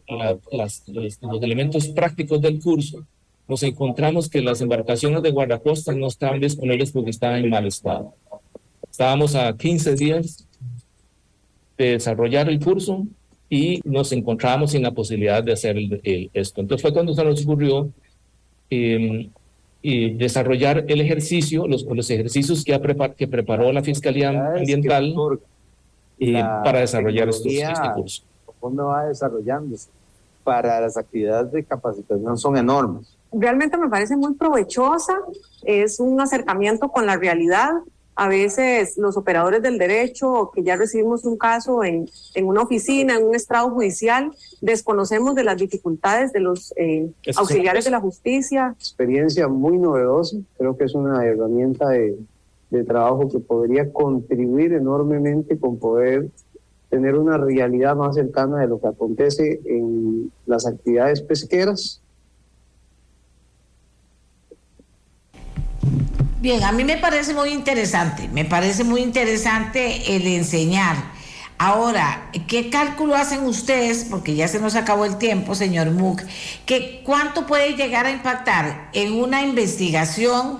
[0.53, 0.83] los,
[1.43, 3.05] elementos prácticos del curso,
[3.47, 8.15] nos encontramos que las embarcaciones de guardacostas no estaban disponibles porque estaban en mal estado.
[8.91, 10.47] Estábamos a 15 días
[11.77, 13.07] de desarrollar el curso
[13.49, 15.77] y nos encontrábamos sin la posibilidad de hacer
[16.35, 16.61] esto.
[16.61, 17.91] Entonces fue cuando se nos ocurrió
[19.83, 22.79] em, desarrollar el ejercicio, los, los ejercicios que,
[23.17, 25.15] que preparó la Fiscalía Ambiental
[26.19, 28.23] eh, para desarrollar estos, este curso
[28.61, 29.89] cómo va desarrollándose
[30.45, 33.15] para las actividades de capacitación son enormes.
[33.31, 35.19] Realmente me parece muy provechosa,
[35.63, 37.73] es un acercamiento con la realidad.
[38.21, 43.17] A veces los operadores del derecho, que ya recibimos un caso en, en una oficina,
[43.17, 48.75] en un estrado judicial, desconocemos de las dificultades de los eh, auxiliares de la justicia.
[48.77, 52.19] Experiencia muy novedosa, creo que es una herramienta de,
[52.71, 56.29] de trabajo que podría contribuir enormemente con poder
[56.91, 62.03] tener una realidad más cercana de lo que acontece en las actividades pesqueras.
[66.41, 70.97] Bien, a mí me parece muy interesante, me parece muy interesante el enseñar.
[71.59, 74.07] Ahora, ¿qué cálculo hacen ustedes?
[74.09, 76.23] Porque ya se nos acabó el tiempo, señor Muck.
[76.65, 80.59] ¿qué, ¿Cuánto puede llegar a impactar en una investigación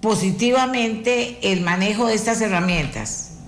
[0.00, 3.40] positivamente el manejo de estas herramientas?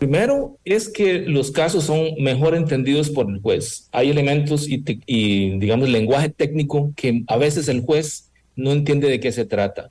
[0.00, 3.88] Primero es que los casos son mejor entendidos por el juez.
[3.90, 9.18] Hay elementos y, y, digamos, lenguaje técnico que a veces el juez no entiende de
[9.18, 9.90] qué se trata.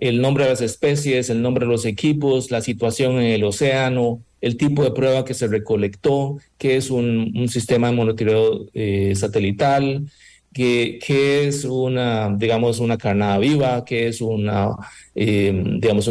[0.00, 4.22] El nombre de las especies, el nombre de los equipos, la situación en el océano,
[4.40, 10.06] el tipo de prueba que se recolectó, que es un, sistema de monitoreo eh, satelital,
[10.52, 10.98] que,
[11.46, 14.70] es una, digamos, una carnada viva, que es una,
[15.14, 16.10] eh, digamos,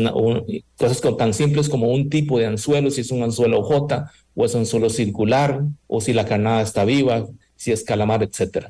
[0.78, 4.54] cosas tan simples como un tipo de anzuelo, si es un anzuelo J o es
[4.54, 8.68] un anzuelo circular, o si la carnada está viva, si es calamar, etc.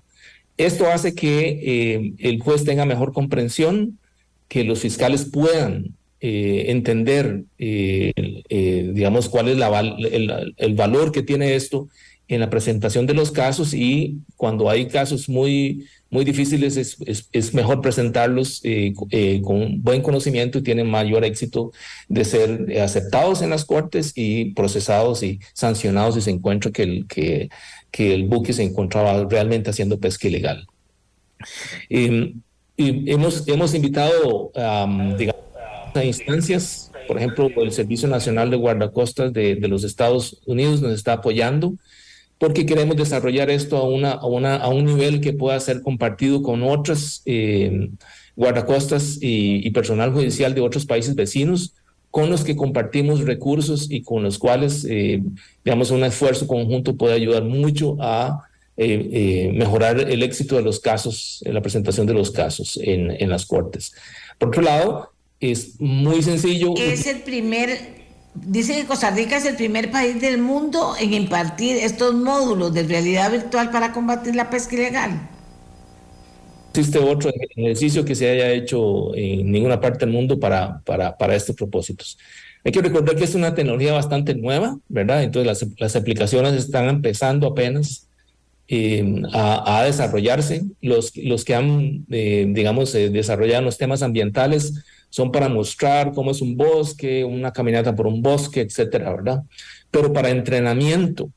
[0.57, 3.99] Esto hace que eh, el juez tenga mejor comprensión,
[4.50, 11.56] que los fiscales puedan eh, entender, digamos, cuál es la, el, el valor que tiene
[11.56, 11.88] esto
[12.30, 16.97] en la presentación de los casos y cuando hay casos muy, muy difíciles es,
[17.32, 21.72] es, mejor presentarlos eh, eh, con buen conocimiento y tienen mayor éxito
[22.08, 27.08] de ser aceptados en las cortes y procesados y sancionados si se encuentra que el,
[27.08, 27.50] que,
[27.89, 30.68] que el buque se encontraba realmente haciendo pesca ilegal.
[32.80, 34.54] Y hemos, hemos invitado
[35.18, 35.44] digamos,
[35.94, 40.94] a instancias, por ejemplo, el Servicio Nacional de Guardacostas de, de los Estados Unidos nos
[40.94, 41.74] está apoyando
[42.38, 46.42] porque queremos desarrollar esto a, una, a, una, a un nivel que pueda ser compartido
[46.42, 47.90] con otras eh,
[48.38, 51.76] guardacostas y, personal judicial de otros países vecinos
[52.12, 55.22] con los que compartimos recursos y con los cuales, eh,
[55.66, 58.49] digamos, un esfuerzo conjunto puede ayudar mucho a
[58.80, 63.30] eh, eh, mejorar el éxito de los casos, la presentación de los casos en, en
[63.30, 63.94] las cortes.
[64.38, 66.74] Por otro lado, es muy sencillo.
[66.78, 68.00] Es el primer
[68.36, 72.84] Dice que Costa Rica es el primer país del mundo en impartir estos módulos de
[72.84, 75.30] realidad virtual para combatir la pesca ilegal.
[76.70, 81.36] Existe otro ejercicio que se haya hecho en ninguna parte del mundo para, para, para
[81.36, 82.18] estos propósitos.
[82.64, 85.24] Hay que recordar que es una tecnología bastante nueva, ¿verdad?
[85.24, 88.09] Entonces las, las aplicaciones están empezando apenas
[88.72, 90.63] eh, a, desarrollarse.
[90.82, 94.74] Los, los que han, eh, digamos, eh, desarrollado los temas ambientales
[95.09, 99.43] son para mostrar cómo es un bosque, una caminata por un bosque, etcétera, ¿verdad?
[99.89, 101.32] Pero para entrenamiento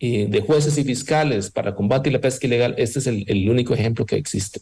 [0.00, 4.04] eh, de jueces y fiscales para combatir la pesca ilegal, este es el, único ejemplo
[4.04, 4.60] que existe.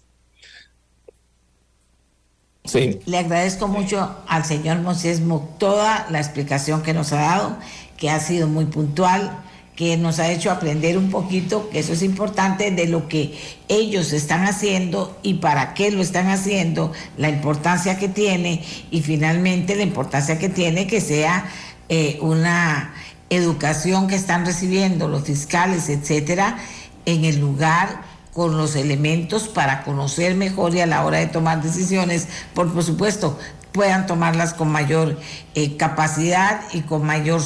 [2.65, 3.01] Sí.
[3.07, 5.23] Le agradezco mucho al señor Moisés
[5.59, 7.59] toda la explicación que nos ha dado,
[7.97, 9.43] que ha sido muy puntual,
[9.77, 13.37] que nos ha hecho aprender un poquito, que eso es importante, de lo que
[13.69, 19.75] ellos están haciendo y para qué lo están haciendo, la importancia que tiene y finalmente
[19.75, 21.47] la importancia que tiene que sea
[21.89, 22.95] eh, una
[23.31, 26.59] educación que están recibiendo los fiscales, etcétera,
[27.05, 28.03] en el lugar
[28.33, 32.83] con los elementos para conocer mejor y a la hora de tomar decisiones, por, por
[32.83, 33.39] supuesto,
[33.73, 35.19] puedan tomarlas con mayor
[35.55, 37.43] eh, capacidad y con mayor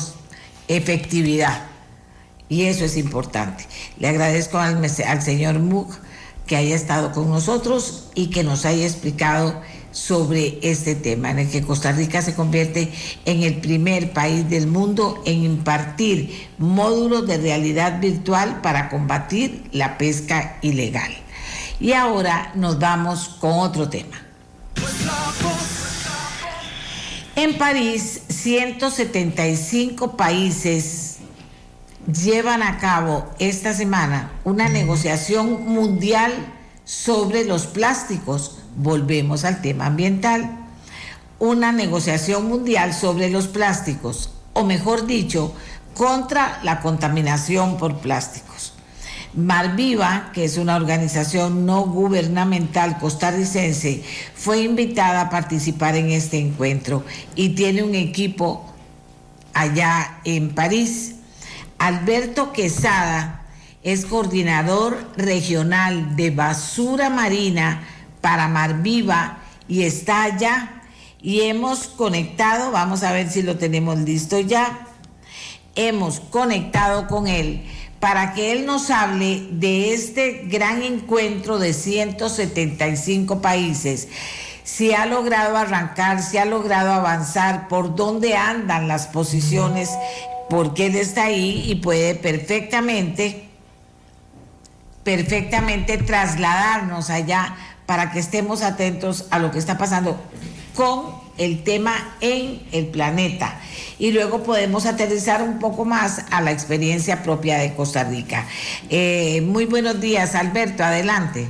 [0.68, 1.68] efectividad.
[2.49, 3.66] Y eso es importante.
[3.99, 5.88] Le agradezco al, al señor Mug
[6.46, 9.61] que haya estado con nosotros y que nos haya explicado
[9.92, 12.92] sobre este tema, en el que Costa Rica se convierte
[13.24, 19.99] en el primer país del mundo en impartir módulos de realidad virtual para combatir la
[19.99, 21.11] pesca ilegal.
[21.80, 24.22] Y ahora nos vamos con otro tema.
[27.36, 31.07] En París, 175 países
[32.12, 36.32] llevan a cabo esta semana una negociación mundial
[36.84, 38.59] sobre los plásticos.
[38.76, 40.56] Volvemos al tema ambiental.
[41.38, 45.54] Una negociación mundial sobre los plásticos, o mejor dicho,
[45.94, 48.72] contra la contaminación por plásticos.
[49.34, 54.02] Marviva, que es una organización no gubernamental costarricense,
[54.34, 57.04] fue invitada a participar en este encuentro
[57.36, 58.64] y tiene un equipo
[59.52, 61.18] allá en París.
[61.79, 63.43] Alberto Quesada
[63.83, 67.83] es coordinador regional de basura marina
[68.20, 70.83] para Marviva y está allá
[71.20, 74.87] y hemos conectado, vamos a ver si lo tenemos listo ya,
[75.76, 77.64] hemos conectado con él
[78.01, 84.09] para que él nos hable de este gran encuentro de 175 países.
[84.62, 89.91] Si ha logrado arrancar, si ha logrado avanzar, por dónde andan las posiciones,
[90.49, 93.49] porque él está ahí y puede perfectamente,
[95.05, 100.20] perfectamente trasladarnos allá para que estemos atentos a lo que está pasando
[100.74, 103.61] con el tema en el planeta
[103.99, 108.46] y luego podemos aterrizar un poco más a la experiencia propia de Costa Rica.
[108.90, 111.49] Eh, muy buenos días, Alberto, adelante.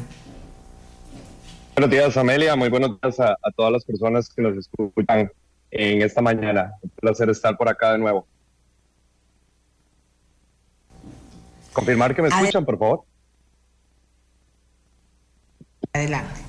[1.75, 2.57] Buenos días, Amelia.
[2.57, 5.31] Muy buenos días a, todas las personas que nos escuchan
[5.71, 6.73] en esta mañana.
[6.83, 8.27] Un placer estar por acá de nuevo.
[11.79, 13.05] Confirmar que me escuchan, por favor.
[15.93, 16.41] Adelante.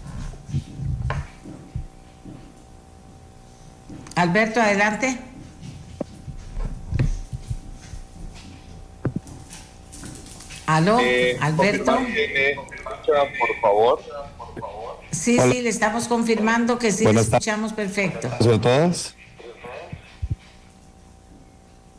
[4.16, 5.20] Alberto, adelante.
[10.66, 11.96] Aló, eh, Alberto.
[11.96, 14.02] por favor.
[15.12, 18.30] Sí, sí, le estamos confirmando que sí le escuchamos perfecto.
[18.30, 19.16] a todas.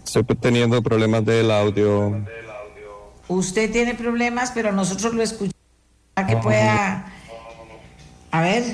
[0.04, 2.26] Estoy teniendo problemas del audio.
[3.30, 5.54] Usted tiene problemas, pero nosotros lo escuchamos
[6.14, 7.06] para que pueda.
[8.32, 8.64] A ver,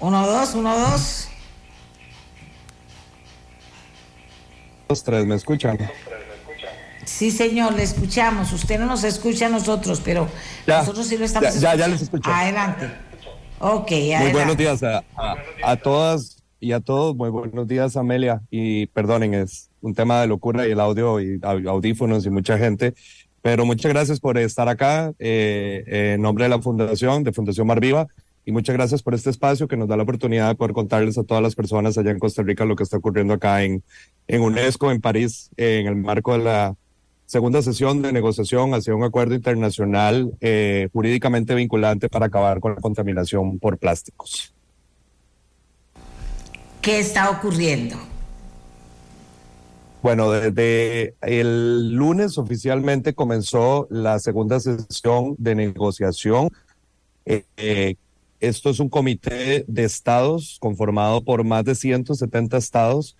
[0.00, 1.28] uno, dos, uno, dos.
[5.04, 5.78] tres, ¿me escuchan?
[7.04, 8.52] Sí, señor, le escuchamos.
[8.52, 10.28] Usted no nos escucha a nosotros, pero
[10.66, 11.78] nosotros sí lo estamos ya, escuchando.
[11.78, 12.28] Ya, les escucho.
[12.28, 12.90] Adelante.
[13.60, 14.24] Ok, adelante.
[14.24, 15.04] Muy buenos días a,
[15.62, 17.14] a, todas y a todos.
[17.14, 18.42] Muy buenos días, Amelia.
[18.50, 22.94] Y perdonen, es un tema de locura y el audio y audífonos y mucha gente.
[23.42, 27.80] Pero muchas gracias por estar acá eh, en nombre de la Fundación, de Fundación Mar
[27.80, 28.06] Viva.
[28.44, 31.24] Y muchas gracias por este espacio que nos da la oportunidad de poder contarles a
[31.24, 33.82] todas las personas allá en Costa Rica lo que está ocurriendo acá en,
[34.26, 36.74] en UNESCO, en París, en el marco de la
[37.26, 42.80] segunda sesión de negociación hacia un acuerdo internacional eh, jurídicamente vinculante para acabar con la
[42.80, 44.52] contaminación por plásticos.
[46.80, 48.11] ¿Qué está ocurriendo?
[50.02, 56.48] Bueno, desde el lunes oficialmente comenzó la segunda sesión de negociación.
[57.24, 57.94] Eh,
[58.40, 63.16] esto es un comité de estados conformado por más de 170 estados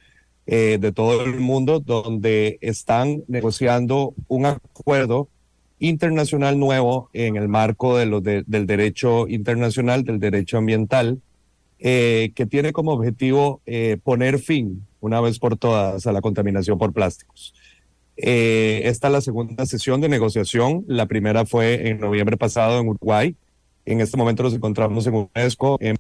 [0.47, 5.28] eh, de todo el mundo donde están negociando un acuerdo
[5.78, 11.20] internacional nuevo en el marco de lo del derecho internacional, del derecho ambiental,
[11.78, 16.79] eh, que tiene como objetivo eh, poner fin una vez por todas a la contaminación
[16.79, 17.53] por plásticos.
[18.16, 20.85] esta es la segunda sesión de negociación.
[20.89, 23.37] La primera fue en noviembre pasado en Uruguay
[23.85, 25.77] en este momento nos encontramos en UNESCO.
[25.81, 25.97] En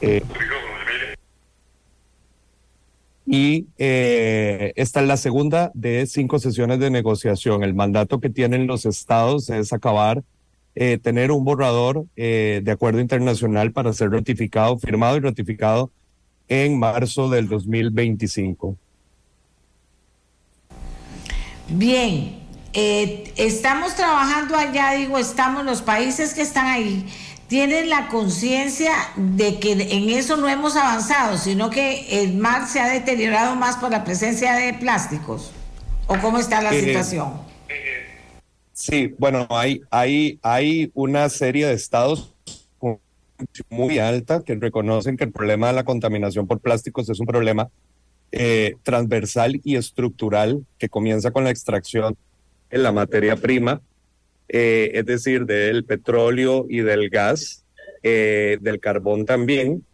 [0.00, 0.22] eh,
[3.24, 7.62] y eh, esta es la segunda de cinco sesiones de negociación.
[7.62, 10.24] El mandato que tienen los estados es acabar
[10.74, 15.90] eh, tener un borrador eh, de acuerdo internacional para ser ratificado, firmado y ratificado
[16.48, 18.76] en marzo del 2025.
[21.68, 22.40] Bien,
[22.72, 27.06] eh, estamos trabajando allá, digo, estamos los países que están ahí
[27.52, 32.80] tienen la conciencia de que en eso no hemos avanzado, sino que el mar se
[32.80, 35.52] ha deteriorado más por la presencia de plásticos?
[36.06, 37.34] ¿O cómo está la eh, situación?
[38.82, 42.34] Sí, bueno, hay, hay, hay una serie de estados
[43.70, 47.68] muy alta que reconocen que el problema de la contaminación por plásticos es un problema
[48.32, 52.16] eh, transversal y estructural que comienza con la extracción
[52.70, 53.80] en la materia prima
[54.48, 57.64] eh, es decir, del petróleo y del gas,
[58.02, 59.84] eh, del carbón también.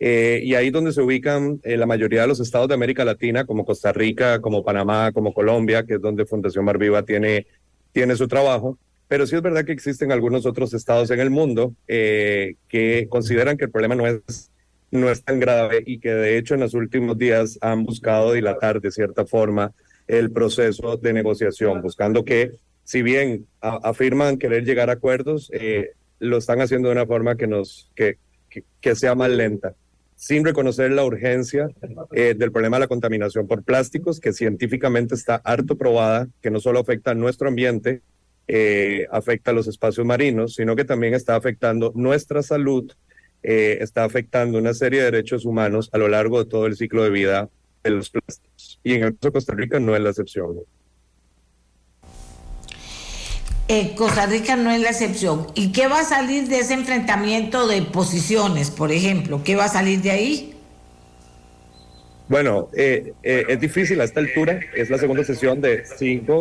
[0.00, 3.92] Y ahí donde se ubican la mayoría de los estados de América Latina, como Costa
[3.92, 7.46] Rica, como Panamá, como Colombia, que es donde Fundación Mar Viva tiene,
[7.92, 8.78] tiene su trabajo.
[9.08, 13.64] Pero sí es verdad que existen algunos otros estados en el mundo que consideran que
[13.64, 14.50] el problema no es,
[14.90, 18.80] no es tan grave y que de hecho en los últimos días han buscado dilatar
[18.80, 19.72] de cierta forma
[20.06, 22.52] el proceso de negociación, buscando que
[22.82, 27.46] si bien afirman querer llegar a acuerdos, eh, lo están haciendo de una forma que,
[27.46, 28.16] nos, que,
[28.80, 29.74] que, sea más lenta,
[30.18, 31.70] sin reconocer la urgencia
[32.12, 36.58] eh, del problema de la contaminación por plásticos, que científicamente está harto probada, que no
[36.58, 38.02] solo afecta a nuestro ambiente,
[38.48, 42.92] eh, afecta a los espacios marinos, sino que también está afectando nuestra salud,
[43.40, 47.10] está afectando una serie de derechos humanos a lo largo de todo el ciclo de
[47.10, 47.48] vida
[47.84, 48.80] de los plásticos.
[48.82, 50.56] Y en el caso de Costa Rica no es la excepción.
[53.70, 55.46] Eh, Costa Rica no es la excepción.
[55.54, 59.42] ¿Y qué va a salir de ese enfrentamiento de posiciones, por ejemplo?
[59.44, 60.54] ¿Qué va a salir de ahí?
[62.28, 64.60] Bueno, eh, eh, es difícil a esta altura.
[64.74, 66.40] Es la segunda sesión de cinco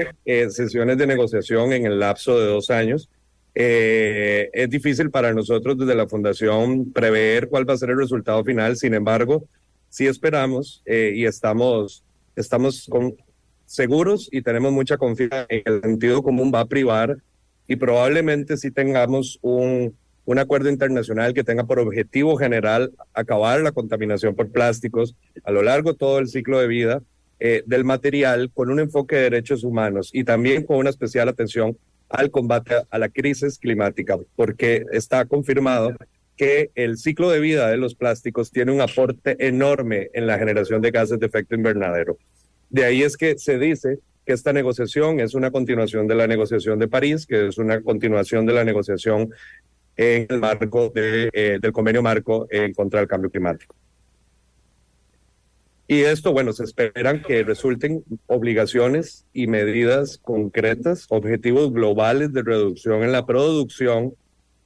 [0.50, 3.10] sesiones de negociación en el lapso de dos años.
[3.54, 8.78] es difícil para nosotros desde la Fundación prever cuál va a ser el resultado final.
[8.78, 9.44] Sin embargo,
[9.90, 12.06] sí esperamos y estamos,
[12.38, 13.16] estamos con,
[13.68, 17.18] seguros y tenemos mucha confianza en que el sentido común va a privar
[17.68, 19.96] y probablemente si tengamos un,
[20.26, 25.62] un acuerdo internacional que tenga por objetivo general acabar la contaminación por plásticos a lo
[25.62, 27.04] largo de todo el ciclo de vida
[27.40, 31.78] eh, del material con un enfoque de derechos humanos y también con una especial atención
[32.10, 35.94] al combate a la crisis climática, porque está confirmado
[36.38, 40.82] que el ciclo de vida de los plásticos tiene un aporte enorme en la generación
[40.82, 42.18] de gases de efecto invernadero.
[42.70, 46.80] De ahí es que se dice que esta negociación es una continuación de la negociación
[46.80, 49.30] de París, que es una continuación de la negociación
[49.96, 53.76] en el marco eh, del convenio marco contra del cambio climático.
[55.90, 63.04] Y esto, bueno, se esperan que resulten obligaciones y medidas concretas, objetivos globales de reducción
[63.04, 64.14] en la producción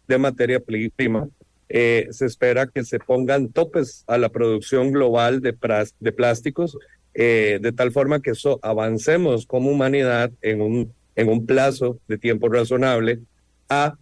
[0.07, 0.60] de materia
[0.95, 1.30] prima.
[1.69, 5.53] Eh, se espera que se pongan topes a la producción global de
[6.11, 6.76] plásticos
[7.14, 12.50] eh, de tal forma que avancemos como humanidad en un, en un plazo de tiempo
[12.50, 13.20] razonable
[13.70, 13.98] a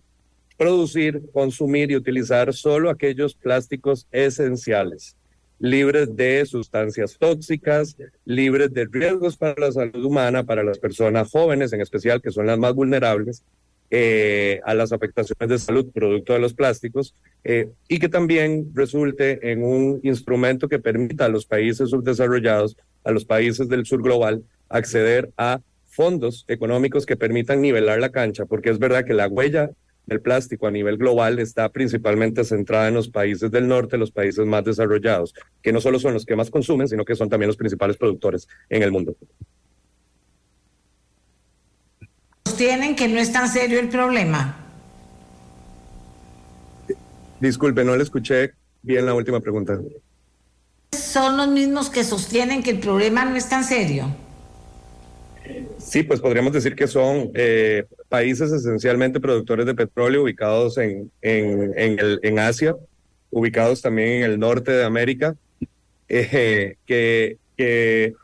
[0.57, 5.15] producir, consumir y utilizar solo aquellos plásticos esenciales,
[5.57, 7.95] libres de sustancias tóxicas,
[8.25, 12.45] libres de riesgos para la salud humana, para las personas jóvenes en especial, que son
[12.45, 13.43] las más vulnerables,
[13.91, 19.51] eh, a las afectaciones de salud producto de los plásticos eh, y que también resulte
[19.51, 24.43] en un instrumento que permita a los países subdesarrollados, a los países del sur global,
[24.69, 29.71] acceder a fondos económicos que permitan nivelar la cancha, porque es verdad que la huella
[30.05, 34.45] del plástico a nivel global está principalmente centrada en los países del norte, los países
[34.45, 37.57] más desarrollados, que no solo son los que más consumen, sino que son también los
[37.57, 39.15] principales productores en el mundo.
[42.59, 44.57] Sostienen que no es tan serio el problema.
[47.39, 49.79] Disculpe, no le escuché bien la última pregunta.
[50.91, 54.13] Son los mismos que sostienen que el problema no es tan serio.
[55.77, 61.97] Sí, pues podríamos decir que son eh, países esencialmente productores de petróleo ubicados en, en,
[61.97, 62.75] el, en Asia,
[63.31, 65.33] ubicados también en el norte de América,
[66.09, 68.15] eh, que, que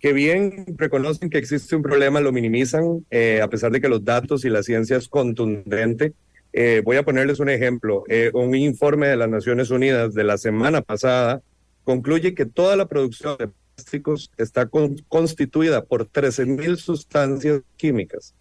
[0.00, 4.02] que bien reconocen que existe un problema, lo minimizan, eh, a pesar de que los
[4.02, 6.14] datos y la ciencia es contundente.
[6.54, 8.04] Eh, voy a ponerles un ejemplo.
[8.08, 11.42] Eh, un informe de las Naciones Unidas de la semana pasada
[11.84, 14.68] concluye que toda la producción de plásticos está
[15.08, 18.34] constituida por 13.000 sustancias químicas,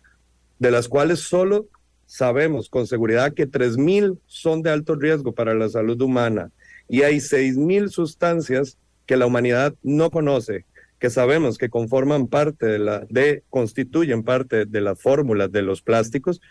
[0.60, 1.68] de las cuales solo
[2.06, 6.52] sabemos con seguridad que 3.000 son de alto riesgo para la salud humana
[6.88, 10.66] y hay 6.000 sustancias que la humanidad no conoce
[11.00, 15.82] que sabemos que conforman parte de la, de, constituyen parte de las fórmulas de los
[15.82, 16.42] plásticos,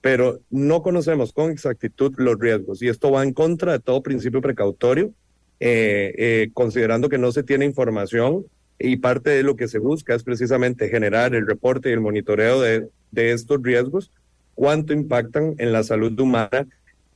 [0.00, 2.82] pero no conocemos con exactitud los riesgos.
[2.82, 5.12] Y esto va en contra de todo principio precautorio,
[5.60, 8.44] eh, eh, considerando que no se tiene información
[8.78, 12.60] y parte de lo que se busca es precisamente generar el reporte y el monitoreo
[12.60, 14.10] de, de estos riesgos,
[14.56, 16.66] cuánto impactan en la salud humana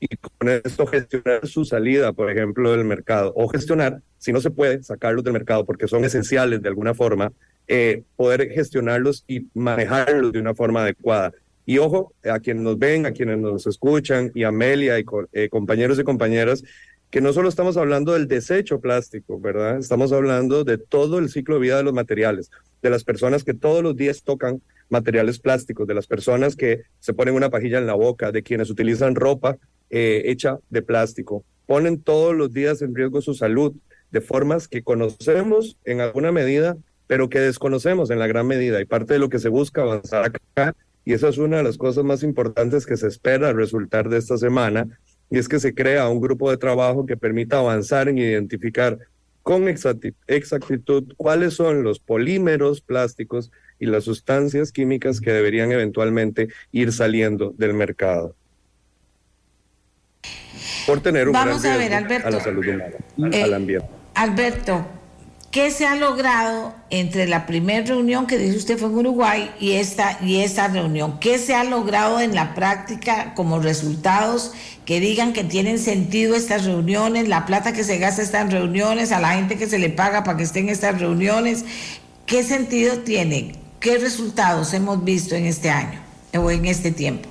[0.01, 4.51] y con esto gestionar su salida, por ejemplo, del mercado, o gestionar, si no se
[4.51, 7.32] puede, sacarlos del mercado porque son esenciales de alguna forma,
[7.68, 11.32] eh, poder gestionarlos y manejarlos de una forma adecuada.
[11.64, 15.98] Y ojo, a quienes nos ven, a quienes nos escuchan, y Amelia y eh, compañeros
[15.98, 16.62] y compañeras,
[17.10, 19.78] que no solo estamos hablando del desecho plástico, ¿verdad?
[19.78, 22.51] Estamos hablando de todo el ciclo de vida de los materiales,
[22.82, 27.14] de las personas que todos los días tocan materiales plásticos, de las personas que se
[27.14, 29.56] ponen una pajilla en la boca, de quienes utilizan ropa
[29.90, 31.44] eh, hecha de plástico.
[31.66, 33.74] Ponen todos los días en riesgo su salud
[34.10, 36.76] de formas que conocemos en alguna medida,
[37.06, 38.80] pero que desconocemos en la gran medida.
[38.80, 41.78] Y parte de lo que se busca avanzar acá, y esa es una de las
[41.78, 44.86] cosas más importantes que se espera resultar de esta semana,
[45.30, 48.98] y es que se crea un grupo de trabajo que permita avanzar en identificar
[49.42, 56.90] con exactitud cuáles son los polímeros plásticos y las sustancias químicas que deberían eventualmente ir
[56.92, 58.34] saliendo del mercado
[60.86, 63.86] por tener un Vamos a ver, Alberto, a la salud humana, eh, al ambiente.
[64.15, 64.86] Alberto,
[65.51, 69.73] ¿qué se ha logrado entre la primera reunión que dice usted fue en Uruguay y
[69.73, 71.19] esta, y esta reunión?
[71.19, 74.53] ¿Qué se ha logrado en la práctica como resultados
[74.85, 79.12] que digan que tienen sentido estas reuniones, la plata que se gasta en estas reuniones,
[79.12, 81.65] a la gente que se le paga para que esté en estas reuniones?
[82.24, 83.53] ¿Qué sentido tienen?
[83.81, 86.01] ¿Qué resultados hemos visto en este año
[86.35, 87.28] o en este tiempo?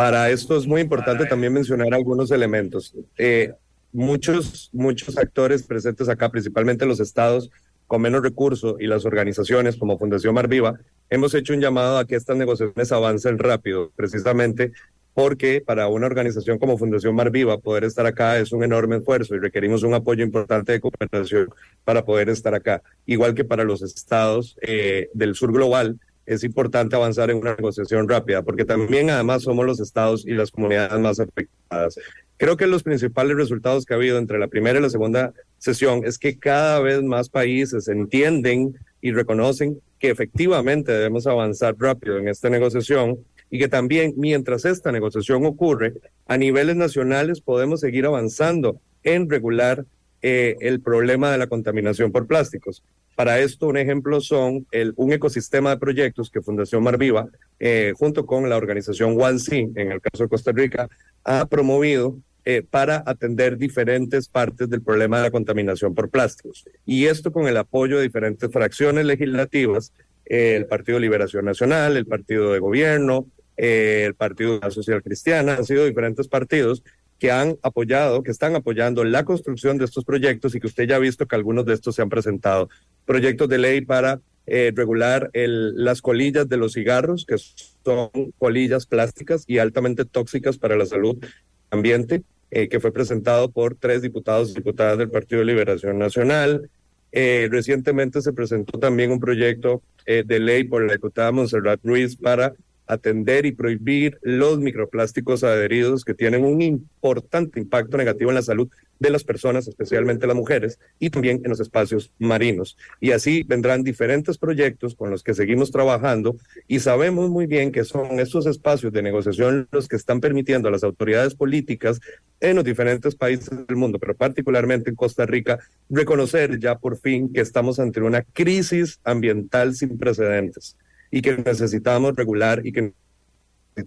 [0.00, 2.94] Para esto es muy importante también mencionar algunos elementos.
[3.18, 3.52] Eh,
[3.92, 7.50] muchos, muchos actores presentes acá, principalmente los estados
[7.86, 12.06] con menos recursos y las organizaciones como Fundación Mar Viva, hemos hecho un llamado a
[12.06, 14.72] que estas negociaciones avancen rápido, precisamente
[15.12, 19.34] porque para una organización como Fundación Mar Viva poder estar acá es un enorme esfuerzo
[19.34, 21.50] y requerimos un apoyo importante de cooperación
[21.84, 26.00] para poder estar acá, igual que para los estados eh, del sur global
[26.30, 30.52] es importante avanzar en una negociación rápida, porque también además somos los estados y las
[30.52, 31.98] comunidades más afectadas.
[32.36, 36.02] Creo que los principales resultados que ha habido entre la primera y la segunda sesión
[36.04, 42.28] es que cada vez más países entienden y reconocen que efectivamente debemos avanzar rápido en
[42.28, 43.18] esta negociación
[43.50, 45.94] y que también mientras esta negociación ocurre,
[46.28, 49.84] a niveles nacionales podemos seguir avanzando en regular
[50.22, 52.84] eh, el problema de la contaminación por plásticos.
[53.20, 57.28] Para esto, un ejemplo son el, un ecosistema de proyectos que Fundación Marviva,
[57.58, 60.88] eh, junto con la organización One en el caso de Costa Rica,
[61.24, 62.16] ha promovido
[62.46, 66.64] eh, para atender diferentes partes del problema de la contaminación por plásticos.
[66.86, 69.92] Y esto con el apoyo de diferentes fracciones legislativas,
[70.24, 73.26] eh, el Partido Liberación Nacional, el Partido de Gobierno,
[73.58, 76.82] el Partido Social Cristiana, han sido diferentes partidos
[77.20, 80.96] que han apoyado, que están apoyando la construcción de estos proyectos y que usted ya
[80.96, 82.70] ha visto que algunos de estos se han presentado.
[83.04, 88.86] Proyectos de ley para eh, regular el, las colillas de los cigarros, que son colillas
[88.86, 91.22] plásticas y altamente tóxicas para la salud
[91.68, 96.70] ambiente, eh, que fue presentado por tres diputados y diputadas del Partido de Liberación Nacional.
[97.12, 102.54] Eh, recientemente se presentó también un proyecto de ley por la diputada Monserrat Ruiz para
[102.90, 108.68] atender y prohibir los microplásticos adheridos que tienen un importante impacto negativo en la salud
[108.98, 112.76] de las personas, especialmente las mujeres, y también en los espacios marinos.
[113.00, 116.36] Y así vendrán diferentes proyectos con los que seguimos trabajando
[116.68, 120.72] y sabemos muy bien que son estos espacios de negociación los que están permitiendo a
[120.72, 122.00] las autoridades políticas
[122.40, 125.58] en los diferentes países del mundo, pero particularmente en Costa Rica,
[125.88, 130.76] reconocer ya por fin que estamos ante una crisis ambiental sin precedentes
[131.10, 132.92] y que necesitamos regular y que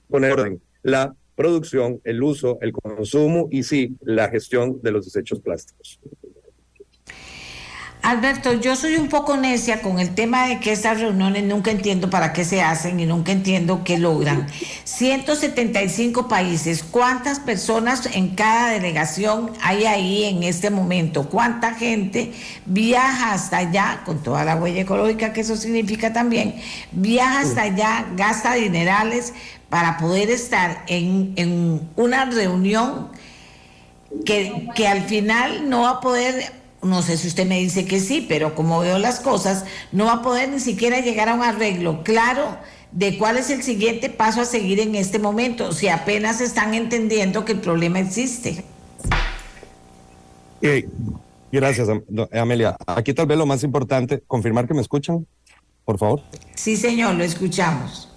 [0.07, 5.39] poner orden la producción, el uso, el consumo y sí, la gestión de los desechos
[5.39, 5.99] plásticos.
[8.03, 12.09] Alberto, yo soy un poco necia con el tema de que estas reuniones nunca entiendo
[12.09, 14.45] para qué se hacen y nunca entiendo qué logran.
[14.83, 21.29] 175 países, ¿cuántas personas en cada delegación hay ahí en este momento?
[21.29, 22.33] ¿Cuánta gente
[22.65, 26.55] viaja hasta allá, con toda la huella ecológica que eso significa también,
[26.91, 29.33] viaja hasta allá, gasta dinerales
[29.69, 33.07] para poder estar en, en una reunión
[34.25, 37.99] que, que al final no va a poder no sé si usted me dice que
[37.99, 41.43] sí, pero como veo las cosas, no va a poder ni siquiera llegar a un
[41.43, 42.57] arreglo claro
[42.91, 47.43] de cuál es el siguiente paso a seguir en este momento, si apenas están entendiendo
[47.43, 48.63] que el problema existe.
[51.51, 51.87] gracias,
[52.31, 52.77] Amelia.
[52.85, 55.25] Aquí tal vez lo más importante, confirmar que me escuchan,
[55.85, 56.21] por favor.
[56.55, 58.09] Sí, señor, lo escuchamos.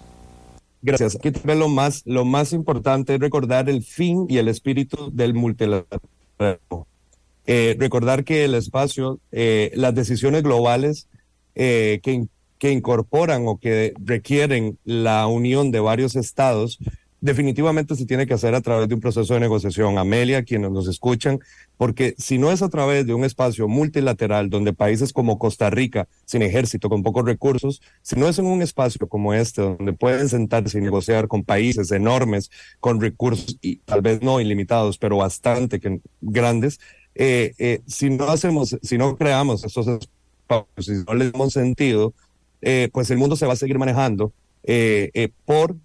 [0.82, 1.16] Gracias.
[1.16, 5.34] Aquí también lo más, lo más importante es recordar el fin y el espíritu del
[5.34, 6.86] multilateralismo.
[7.46, 11.08] Eh, recordar que el espacio, eh, las decisiones globales
[11.54, 12.26] eh, que,
[12.58, 16.78] que incorporan o que requieren la unión de varios estados
[17.20, 19.98] definitivamente se tiene que hacer a través de un proceso de negociación.
[19.98, 21.40] Amelia, quienes nos escuchan,
[21.76, 26.08] porque si no es a través de un espacio multilateral donde países como Costa Rica,
[26.24, 30.28] sin ejército, con pocos recursos, si no es en un espacio como este, donde pueden
[30.28, 32.50] sentarse y negociar con países enormes,
[32.80, 36.78] con recursos, y tal vez no ilimitados, pero bastante que, grandes,
[37.18, 42.12] eh, eh, si no hacemos, si no creamos esos espacios, si no les damos sentido,
[42.60, 44.32] eh, pues el mundo se va a seguir manejando
[45.44, 45.76] por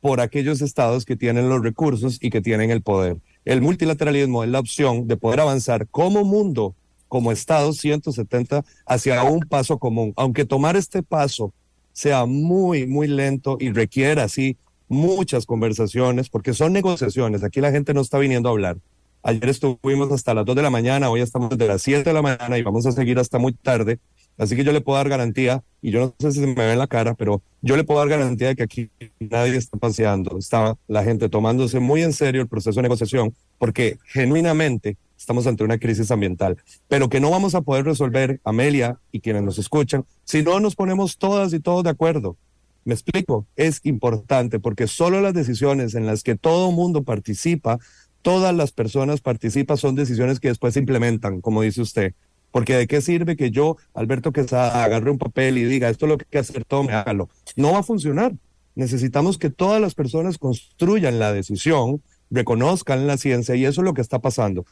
[0.00, 3.18] por aquellos estados que tienen los recursos y que tienen el poder.
[3.44, 6.74] El multilateralismo es la opción de poder avanzar como mundo,
[7.08, 11.52] como Estado 170, hacia un paso común, aunque tomar este paso
[11.92, 14.56] sea muy, muy lento y requiera así
[14.88, 17.44] muchas conversaciones, porque son negociaciones.
[17.44, 18.78] Aquí la gente no está viniendo a hablar.
[19.22, 22.22] Ayer estuvimos hasta las 2 de la mañana, hoy estamos desde las 7 de la
[22.22, 23.98] mañana y vamos a seguir hasta muy tarde
[24.40, 26.78] Así que yo le puedo dar garantía, y yo no sé si me ve en
[26.78, 30.38] la cara, pero yo le puedo dar garantía de que aquí nadie está paseando.
[30.38, 35.62] Está la gente tomándose muy en serio el proceso de negociación, porque genuinamente estamos ante
[35.62, 36.56] una crisis ambiental,
[36.88, 40.74] pero que no vamos a poder resolver, Amelia y quienes nos escuchan, si no nos
[40.74, 42.38] ponemos todas y todos de acuerdo.
[42.86, 47.78] Me explico, es importante porque solo las decisiones en las que todo mundo participa,
[48.22, 52.14] todas las personas participan, son decisiones que después se implementan, como dice usted.
[52.50, 56.10] Porque de qué sirve que yo, Alberto Quesada, agarre un papel y diga, esto es
[56.10, 57.28] lo que hay que hacer, tome, hágalo.
[57.56, 58.32] No va a funcionar.
[58.74, 63.94] Necesitamos que todas las personas construyan la decisión, reconozcan la ciencia y eso es lo
[63.94, 64.64] que está pasando.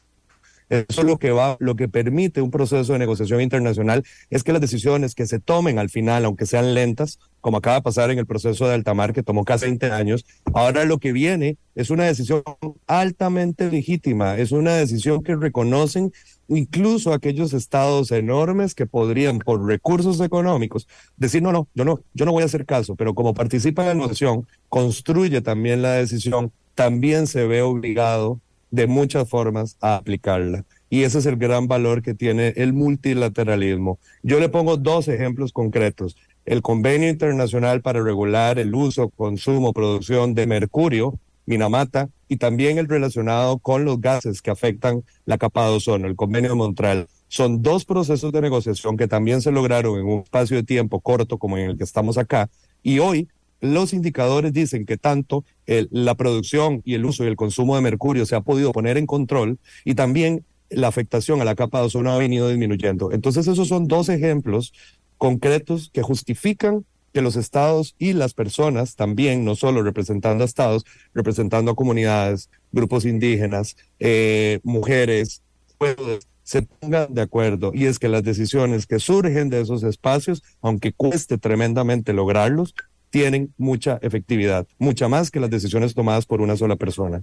[0.69, 4.53] Eso es lo que va, lo que permite un proceso de negociación internacional es que
[4.53, 8.19] las decisiones que se tomen al final, aunque sean lentas, como acaba de pasar en
[8.19, 12.05] el proceso de Altamar, que tomó casi 20 años, ahora lo que viene es una
[12.05, 12.43] decisión
[12.87, 16.13] altamente legítima, es una decisión que reconocen
[16.49, 22.25] incluso aquellos estados enormes que podrían, por recursos económicos, decir, no, no, yo no, yo
[22.25, 26.53] no voy a hacer caso, pero como participa en la negociación, construye también la decisión,
[26.75, 28.41] también se ve obligado
[28.71, 30.65] de muchas formas a aplicarla.
[30.91, 33.99] Y ese es el gran valor que tiene el multilateralismo.
[34.23, 36.17] Yo le pongo dos ejemplos concretos.
[36.47, 42.89] El Convenio Internacional para Regular el Uso, Consumo, Producción de Mercurio, Minamata, y también el
[42.89, 47.09] relacionado con los gases que afectan la capa de ozono, el Convenio de Montreal.
[47.29, 51.39] Son dos procesos de negociación que también se lograron en un espacio de tiempo corto
[51.39, 52.49] como en el que estamos acá.
[52.83, 53.29] Y hoy
[53.61, 58.27] los indicadores dicen que tanto la producción y el uso y el consumo de mercurio
[58.27, 62.13] se ha podido poner en control y también la afectación a la capa de ozono
[62.13, 63.13] ha venido disminuyendo.
[63.13, 64.73] Entonces esos son dos ejemplos
[65.17, 70.85] concretos que justifican que los estados y las personas también, no solo representando a estados,
[71.15, 75.43] representando a comunidades, grupos indígenas, eh, mujeres,
[75.79, 77.73] pueblos, se pongan de acuerdo.
[77.75, 82.75] Y es que las decisiones que surgen de esos espacios, aunque cueste tremendamente lograrlos,
[83.11, 87.23] tienen mucha efectividad, mucha más que las decisiones tomadas por una sola persona.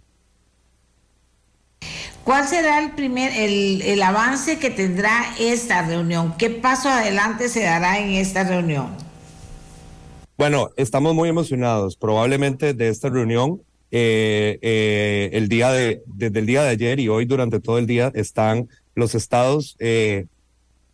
[2.24, 6.34] ¿Cuál será el primer, el, el, avance que tendrá esta reunión?
[6.40, 8.88] ¿Qué paso adelante se dará en esta reunión?
[10.36, 11.96] Bueno, estamos muy emocionados.
[11.96, 17.10] Probablemente de esta reunión, eh, eh, el día de, desde el día de ayer y
[17.10, 20.26] hoy durante todo el día están los estados eh,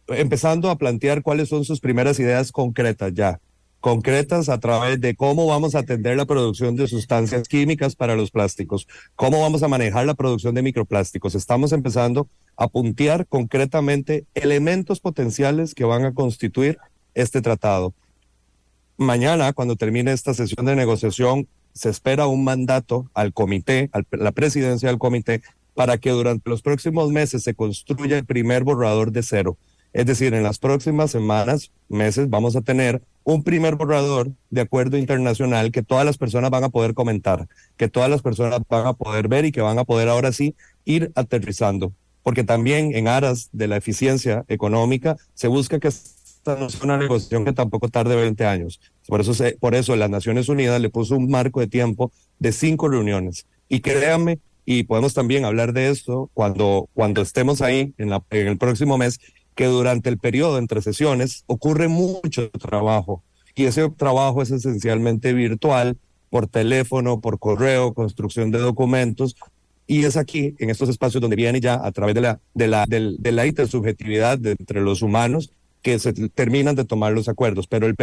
[0.09, 3.39] empezando a plantear cuáles son sus primeras ideas concretas ya
[3.81, 8.29] concretas a través de cómo vamos a atender la producción de sustancias químicas para los
[8.29, 11.33] plásticos, cómo vamos a manejar la producción de microplásticos.
[11.33, 16.77] Estamos empezando a puntear concretamente elementos potenciales que van a constituir
[17.15, 17.93] este tratado.
[18.97, 24.31] Mañana, cuando termine esta sesión de negociación, se espera un mandato al comité, a la
[24.31, 25.41] presidencia del comité,
[25.73, 29.57] para que durante los próximos meses se construya el primer borrador de cero.
[29.93, 34.97] Es decir, en las próximas semanas, meses, vamos a tener un primer borrador de acuerdo
[34.97, 37.47] internacional que todas las personas van a poder comentar,
[37.77, 40.55] que todas las personas van a poder ver y que van a poder ahora sí
[40.85, 41.93] ir aterrizando.
[42.23, 46.97] Porque también en aras de la eficiencia económica se busca que esta no sea una
[46.97, 48.79] negociación que tampoco tarde 20 años.
[49.07, 52.87] Por eso, por eso las Naciones Unidas le puso un marco de tiempo de cinco
[52.87, 53.45] reuniones.
[53.67, 58.97] Y créanme, y podemos también hablar de esto cuando, cuando estemos ahí en el próximo
[58.97, 59.19] mes,
[59.55, 63.23] que durante el periodo entre sesiones ocurre mucho trabajo
[63.55, 65.97] y ese trabajo es esencialmente virtual,
[66.29, 69.35] por teléfono, por correo, construcción de documentos.
[69.85, 72.85] Y es aquí, en estos espacios donde viene ya a través de la, de la,
[72.87, 75.51] de la intersubjetividad de, entre los humanos,
[75.81, 77.95] que se terminan de tomar los acuerdos, pero el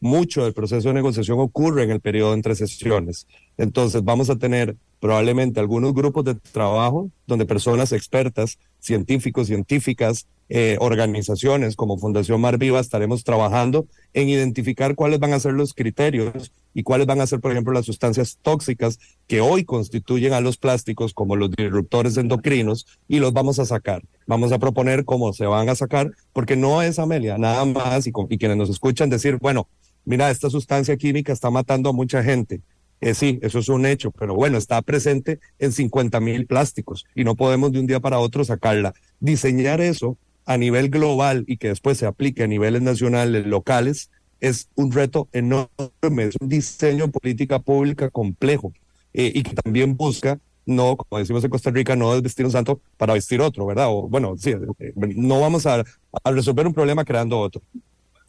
[0.00, 3.26] mucho del proceso de negociación ocurre en el periodo entre sesiones.
[3.56, 10.76] Entonces vamos a tener probablemente algunos grupos de trabajo donde personas expertas, científicos, científicas, eh,
[10.80, 16.52] organizaciones como Fundación Mar Viva estaremos trabajando en identificar cuáles van a ser los criterios
[16.74, 20.58] y cuáles van a ser, por ejemplo, las sustancias tóxicas que hoy constituyen a los
[20.58, 24.02] plásticos como los disruptores endocrinos y los vamos a sacar.
[24.26, 28.12] Vamos a proponer cómo se van a sacar, porque no es Amelia, nada más, y,
[28.28, 29.68] y quienes nos escuchan decir, bueno,
[30.04, 32.60] mira, esta sustancia química está matando a mucha gente.
[33.00, 37.24] Eh, sí, eso es un hecho, pero bueno, está presente en 50 mil plásticos y
[37.24, 38.92] no podemos de un día para otro sacarla.
[39.18, 44.10] Diseñar eso a nivel global y que después se aplique a niveles nacionales, locales,
[44.40, 48.72] es un reto enorme, es un diseño política pública complejo
[49.14, 52.52] eh, y que también busca, no, como decimos en Costa Rica, no es vestir un
[52.52, 53.86] santo para vestir otro, ¿verdad?
[53.88, 55.84] O bueno, sí, eh, no vamos a,
[56.24, 57.62] a resolver un problema creando otro.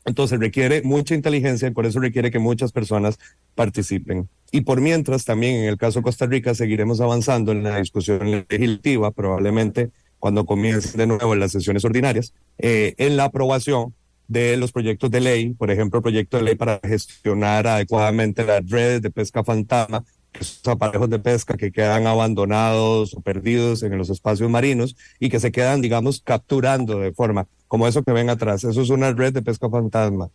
[0.06, 3.18] Entonces requiere mucha inteligencia y por eso requiere que muchas personas
[3.56, 4.30] participen.
[4.52, 8.46] Y por mientras, también en el caso de Costa Rica, seguiremos avanzando en la discusión
[8.50, 9.92] legislativa, probablemente
[10.24, 13.94] cuando comiencen de nuevo las sesiones ordinarias, eh, en la aprobación
[14.30, 18.66] de los proyectos de ley, por ejemplo, el proyecto de ley para gestionar adecuadamente las
[18.70, 20.06] redes de pesca fantasma,
[20.40, 25.42] esos aparejos de pesca que quedan abandonados o perdidos en los espacios marinos y que
[25.42, 28.64] se quedan, digamos, capturando de forma como eso que ven atrás.
[28.64, 30.30] Eso es una red de pesca fantasma.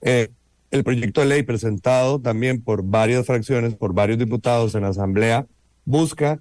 [0.00, 0.30] Eh,
[0.72, 5.46] el proyecto de ley presentado también por varias fracciones, por varios diputados en la Asamblea,
[5.84, 6.40] busca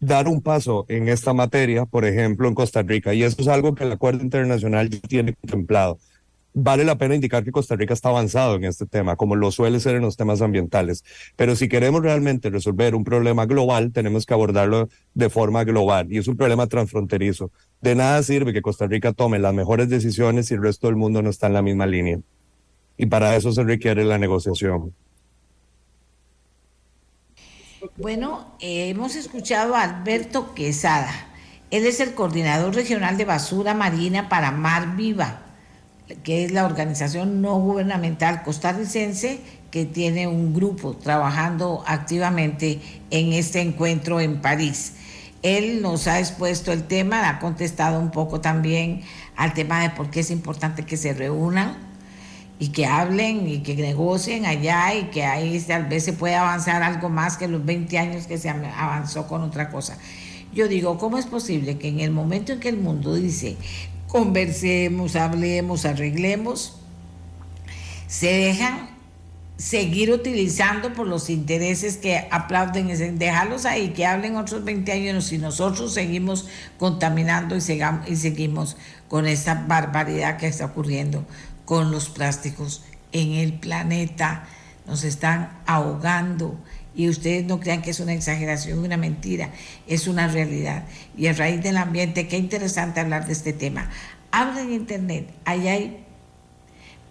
[0.00, 3.74] dar un paso en esta materia, por ejemplo, en Costa Rica, y eso es algo
[3.74, 5.98] que el acuerdo internacional tiene contemplado.
[6.56, 9.80] Vale la pena indicar que Costa Rica está avanzado en este tema, como lo suele
[9.80, 11.02] ser en los temas ambientales.
[11.34, 16.12] Pero si queremos realmente resolver un problema global, tenemos que abordarlo de forma global.
[16.12, 17.50] Y es un problema transfronterizo.
[17.80, 21.22] De nada sirve que Costa Rica tome las mejores decisiones si el resto del mundo
[21.22, 22.20] no está en la misma línea.
[22.96, 24.94] Y para eso se requiere la negociación.
[27.96, 31.12] Bueno, eh, hemos escuchado a Alberto Quesada.
[31.70, 35.42] Él es el coordinador regional de basura marina para Mar Viva,
[36.22, 39.40] que es la organización no gubernamental costarricense
[39.70, 42.80] que tiene un grupo trabajando activamente
[43.10, 44.94] en este encuentro en París.
[45.42, 49.02] Él nos ha expuesto el tema, ha contestado un poco también
[49.36, 51.93] al tema de por qué es importante que se reúnan
[52.64, 56.82] y que hablen y que negocien allá y que ahí tal vez se pueda avanzar
[56.82, 59.98] algo más que los 20 años que se avanzó con otra cosa.
[60.54, 63.58] Yo digo, ¿cómo es posible que en el momento en que el mundo dice
[64.08, 66.76] conversemos, hablemos, arreglemos,
[68.06, 68.88] se dejan
[69.58, 75.38] seguir utilizando por los intereses que aplauden, dejarlos ahí, que hablen otros 20 años y
[75.38, 78.78] nosotros seguimos contaminando y, y seguimos
[79.08, 81.26] con esta barbaridad que está ocurriendo
[81.64, 84.46] con los plásticos en el planeta.
[84.86, 86.58] Nos están ahogando
[86.94, 89.50] y ustedes no crean que es una exageración, una mentira,
[89.86, 90.84] es una realidad.
[91.16, 93.90] Y a raíz del ambiente, qué interesante hablar de este tema.
[94.30, 96.04] Habla en internet, ahí hay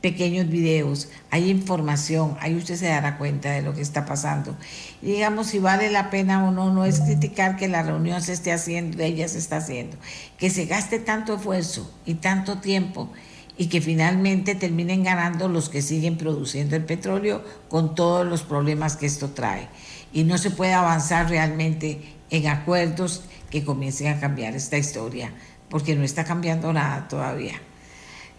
[0.02, 4.58] pequeños videos, hay información, ahí usted se dará cuenta de lo que está pasando.
[5.02, 8.34] Y digamos, si vale la pena o no, no es criticar que la reunión se
[8.34, 9.96] esté haciendo, ella se está haciendo,
[10.38, 13.10] que se gaste tanto esfuerzo y tanto tiempo
[13.58, 18.96] y que finalmente terminen ganando los que siguen produciendo el petróleo con todos los problemas
[18.96, 19.70] que esto trae.
[20.12, 25.32] Y no se puede avanzar realmente en acuerdos que comiencen a cambiar esta historia,
[25.70, 27.62] porque no está cambiando nada todavía.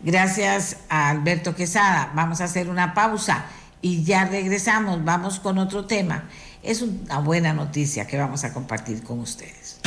[0.02, 2.12] Gracias a Alberto Quesada.
[2.14, 3.46] Vamos a hacer una pausa
[3.80, 5.04] y ya regresamos.
[5.04, 6.28] Vamos con otro tema.
[6.62, 9.80] Es una buena noticia que vamos a compartir con ustedes.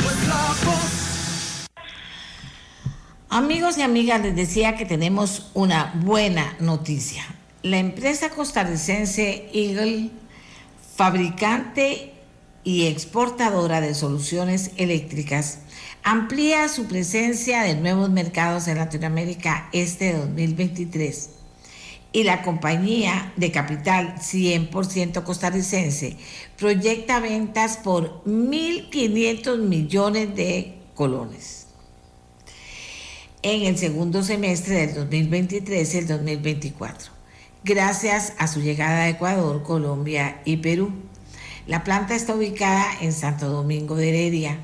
[3.30, 7.22] Amigos y amigas, les decía que tenemos una buena noticia.
[7.62, 10.08] La empresa costarricense Eagle,
[10.96, 12.14] fabricante
[12.64, 15.58] y exportadora de soluciones eléctricas,
[16.02, 21.28] amplía su presencia de nuevos mercados en Latinoamérica este 2023.
[22.12, 26.16] Y la compañía de capital 100% costarricense
[26.56, 31.67] proyecta ventas por 1.500 millones de colones
[33.42, 37.12] en el segundo semestre del 2023 y el 2024,
[37.62, 40.92] gracias a su llegada a Ecuador, Colombia y Perú.
[41.66, 44.58] La planta está ubicada en Santo Domingo de Heredia.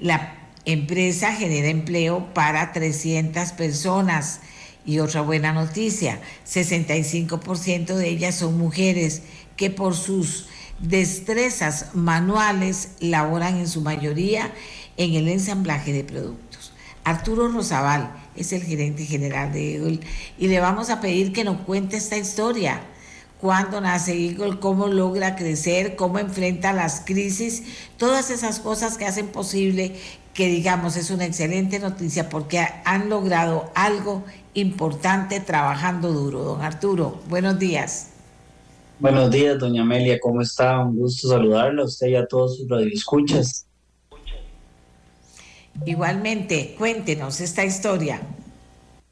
[0.00, 0.34] La
[0.64, 4.40] empresa genera empleo para 300 personas.
[4.86, 9.22] Y otra buena noticia, 65% de ellas son mujeres
[9.56, 10.48] que por sus
[10.80, 14.50] destrezas manuales laboran en su mayoría
[14.96, 16.49] en el ensamblaje de productos.
[17.04, 20.00] Arturo Rosabal es el gerente general de Eagle
[20.38, 22.80] y le vamos a pedir que nos cuente esta historia.
[23.40, 27.62] Cuándo nace Eagle, cómo logra crecer, cómo enfrenta las crisis,
[27.96, 29.96] todas esas cosas que hacen posible
[30.34, 34.24] que digamos es una excelente noticia porque han logrado algo
[34.54, 36.44] importante trabajando duro.
[36.44, 38.10] Don Arturo, buenos días.
[38.98, 40.78] Buenos días, doña Amelia, ¿cómo está?
[40.78, 43.66] Un gusto saludarla a usted y a todos sus radioescuchas.
[45.86, 48.20] Igualmente, cuéntenos esta historia.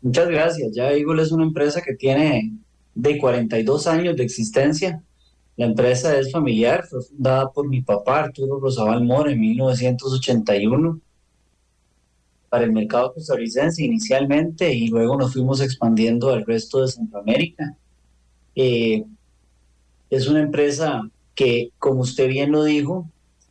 [0.00, 0.72] Muchas gracias.
[0.74, 2.52] Ya Eagle es una empresa que tiene
[2.94, 5.02] de 42 años de existencia.
[5.56, 11.00] La empresa es familiar, fue fundada por mi papá Arturo Rosabal Mora en 1981
[12.48, 17.76] para el mercado costarricense inicialmente y luego nos fuimos expandiendo al resto de Centroamérica.
[18.54, 19.04] Eh,
[20.10, 23.08] es una empresa que, como usted bien lo dijo,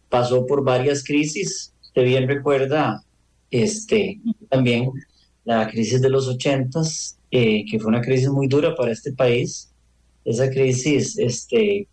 [0.09, 1.73] pasó por varias crisis.
[1.97, 3.03] Usted bien recuerda
[3.49, 4.91] este, también
[5.45, 9.73] la crisis de los ochentas, eh, que fue una crisis muy dura para este país.
[10.23, 11.87] Esa crisis este,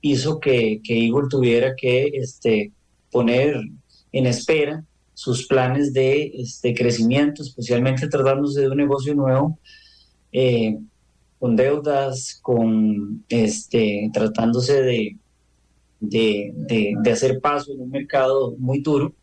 [0.00, 2.72] hizo que, que Igor tuviera que este,
[3.12, 3.62] poner
[4.10, 4.84] en espera
[5.14, 9.56] sus planes de este, crecimiento, especialmente tratándose de un negocio nuevo,
[10.32, 10.76] eh,
[11.38, 15.16] con deudas, con este, tratándose de,
[16.08, 19.14] de, hacer paso en un mercado muy duro.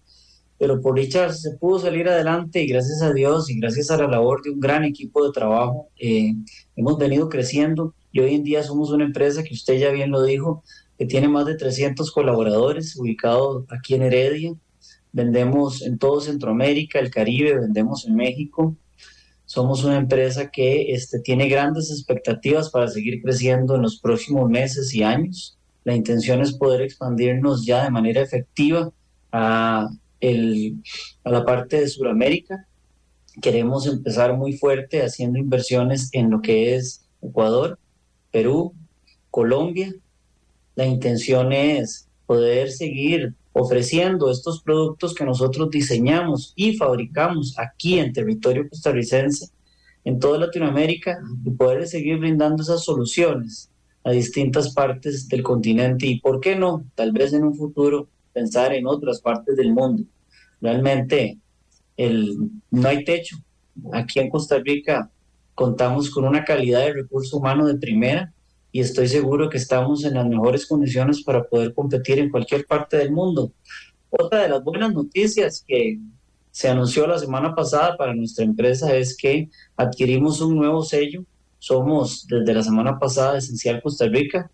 [0.57, 4.07] Pero por dicha se pudo salir adelante y gracias a Dios y gracias a la
[4.07, 6.33] labor de un gran equipo de trabajo eh,
[6.75, 10.21] hemos venido creciendo y hoy en día somos una empresa que usted ya bien lo
[10.23, 10.63] dijo,
[10.97, 14.53] que tiene más de 300 colaboradores ubicados aquí en Heredia,
[15.11, 18.75] vendemos en todo Centroamérica, el Caribe, vendemos en México.
[19.45, 24.93] Somos una empresa que este, tiene grandes expectativas para seguir creciendo en los próximos meses
[24.93, 25.57] y años.
[25.83, 28.91] La intención es poder expandirnos ya de manera efectiva
[29.31, 29.89] a,
[30.21, 32.67] la parte de Sudamérica.
[33.41, 37.79] Queremos empezar muy fuerte haciendo inversiones en lo que es Ecuador,
[38.31, 38.73] Perú,
[39.31, 39.91] Colombia.
[40.75, 48.13] La intención es poder seguir ofreciendo estos productos que nosotros diseñamos y fabricamos aquí en
[48.13, 49.47] territorio costarricense,
[50.03, 53.70] en toda Latinoamérica, y poder seguir brindando esas soluciones
[54.03, 56.85] a distintas partes del continente y, ¿por qué no?
[56.95, 60.03] Tal vez en un futuro pensar en otras partes del mundo.
[60.59, 61.37] Realmente
[61.97, 63.37] el, no hay techo.
[63.93, 65.09] Aquí en Costa Rica
[65.53, 68.33] contamos con una calidad de recurso humano de primera
[68.71, 72.97] y estoy seguro que estamos en las mejores condiciones para poder competir en cualquier parte
[72.97, 73.51] del mundo.
[74.09, 75.99] Otra de las buenas noticias que
[76.51, 81.23] se anunció la semana pasada para nuestra empresa es que adquirimos un nuevo sello.
[81.61, 84.49] Somos desde la semana pasada Esencial Costa Rica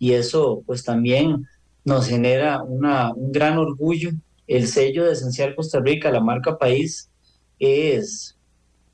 [0.00, 1.46] y eso pues también
[1.84, 4.10] nos genera una, un gran orgullo.
[4.48, 7.08] El sello de Esencial Costa Rica, la marca país,
[7.60, 8.36] es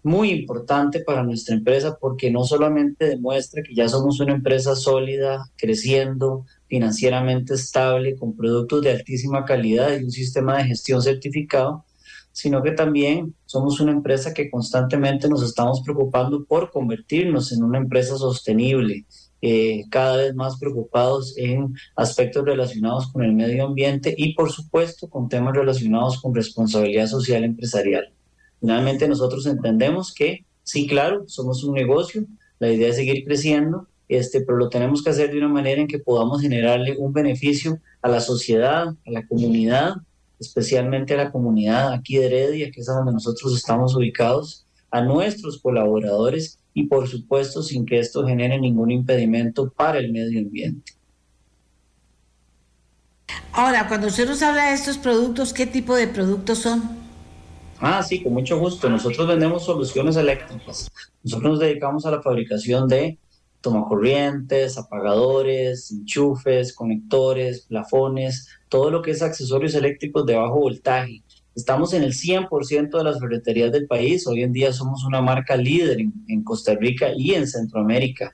[0.02, 5.46] muy importante para nuestra empresa porque no solamente demuestra que ya somos una empresa sólida,
[5.56, 11.86] creciendo, financieramente estable, con productos de altísima calidad y un sistema de gestión certificado,
[12.32, 17.78] sino que también somos una empresa que constantemente nos estamos preocupando por convertirnos en una
[17.78, 19.04] empresa sostenible,
[19.42, 25.08] eh, cada vez más preocupados en aspectos relacionados con el medio ambiente y por supuesto
[25.08, 28.12] con temas relacionados con responsabilidad social empresarial.
[28.60, 32.24] Finalmente nosotros entendemos que sí, claro, somos un negocio,
[32.60, 35.88] la idea es seguir creciendo, este, pero lo tenemos que hacer de una manera en
[35.88, 39.96] que podamos generarle un beneficio a la sociedad, a la comunidad,
[40.42, 45.60] especialmente a la comunidad aquí de Heredia, que es donde nosotros estamos ubicados, a nuestros
[45.60, 50.92] colaboradores y por supuesto sin que esto genere ningún impedimento para el medio ambiente.
[53.52, 56.82] Ahora, cuando usted nos habla de estos productos, ¿qué tipo de productos son?
[57.78, 58.88] Ah, sí, con mucho gusto.
[58.88, 60.90] Nosotros vendemos soluciones eléctricas.
[61.22, 63.18] Nosotros nos dedicamos a la fabricación de
[63.62, 71.22] tomacorrientes, apagadores, enchufes, conectores, plafones, todo lo que es accesorios eléctricos de bajo voltaje.
[71.54, 74.26] Estamos en el 100% de las ferreterías del país.
[74.26, 78.32] Hoy en día somos una marca líder en, Costa Rica y en Centroamérica.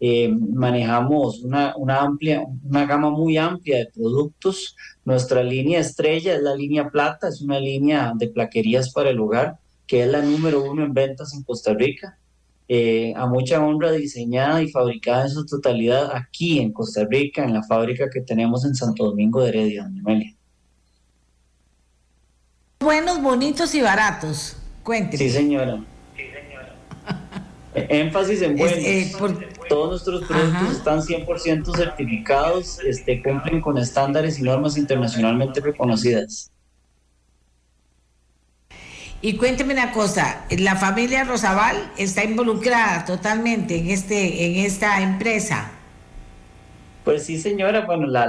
[0.00, 4.76] Eh, manejamos una, una, amplia, una gama muy amplia de productos.
[5.04, 9.58] Nuestra línea estrella es la línea plata, es una línea de plaquerías para el hogar,
[9.86, 12.18] que es la número uno en ventas en Costa Rica.
[12.66, 17.52] Eh, a mucha honra diseñada y fabricada en su totalidad aquí en Costa Rica, en
[17.52, 20.34] la fábrica que tenemos en Santo Domingo de Heredia, Amelia.
[22.80, 24.56] Buenos, bonitos y baratos.
[24.82, 25.18] Cuénteme.
[25.18, 25.84] Sí, señora.
[27.74, 28.78] Énfasis en buenos.
[28.78, 29.12] Eh,
[29.68, 36.50] Todos nuestros productos están 100% certificados, este, cumplen con estándares y normas internacionalmente reconocidas.
[39.24, 45.72] Y cuénteme una cosa, ¿la familia Rosabal está involucrada totalmente en, este, en esta empresa?
[47.04, 48.26] Pues sí, señora, bueno, la,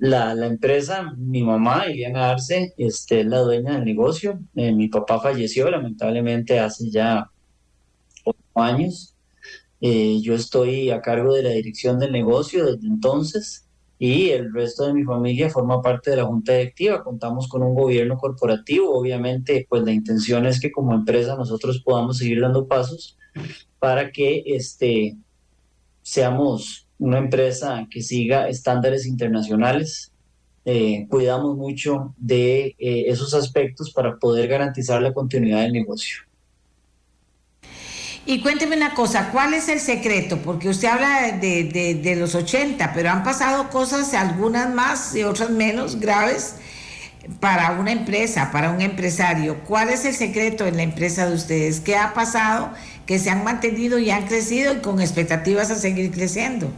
[0.00, 4.38] la, la, empresa, mi mamá, Iliana Arce, este, es la dueña del negocio.
[4.54, 7.30] Eh, mi papá falleció lamentablemente hace ya
[8.24, 9.16] ocho años.
[9.80, 13.64] Eh, yo estoy a cargo de la dirección del negocio desde entonces
[13.98, 17.04] y el resto de mi familia forma parte de la junta directiva.
[17.04, 18.92] Contamos con un gobierno corporativo.
[18.92, 23.16] Obviamente, pues la intención es que como empresa nosotros podamos seguir dando pasos
[23.78, 25.16] para que este,
[26.02, 30.12] seamos una empresa que siga estándares internacionales.
[30.64, 36.22] Eh, cuidamos mucho de eh, esos aspectos para poder garantizar la continuidad del negocio.
[38.26, 40.38] Y cuénteme una cosa, ¿cuál es el secreto?
[40.38, 45.50] Porque usted habla de, de, los 80, pero han pasado cosas, algunas más y otras
[45.50, 46.56] menos graves
[47.38, 49.58] para una empresa, para un empresario.
[49.66, 51.80] ¿Cuál es el secreto en la empresa de ustedes?
[51.80, 52.70] ¿Qué ha pasado?
[53.04, 56.70] Que se han mantenido y han crecido y con expectativas a seguir creciendo.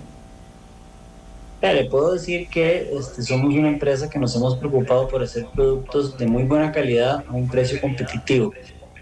[1.62, 6.18] le puedo decir que este, somos una empresa que nos hemos preocupado por hacer productos
[6.18, 8.52] de muy buena calidad a un precio competitivo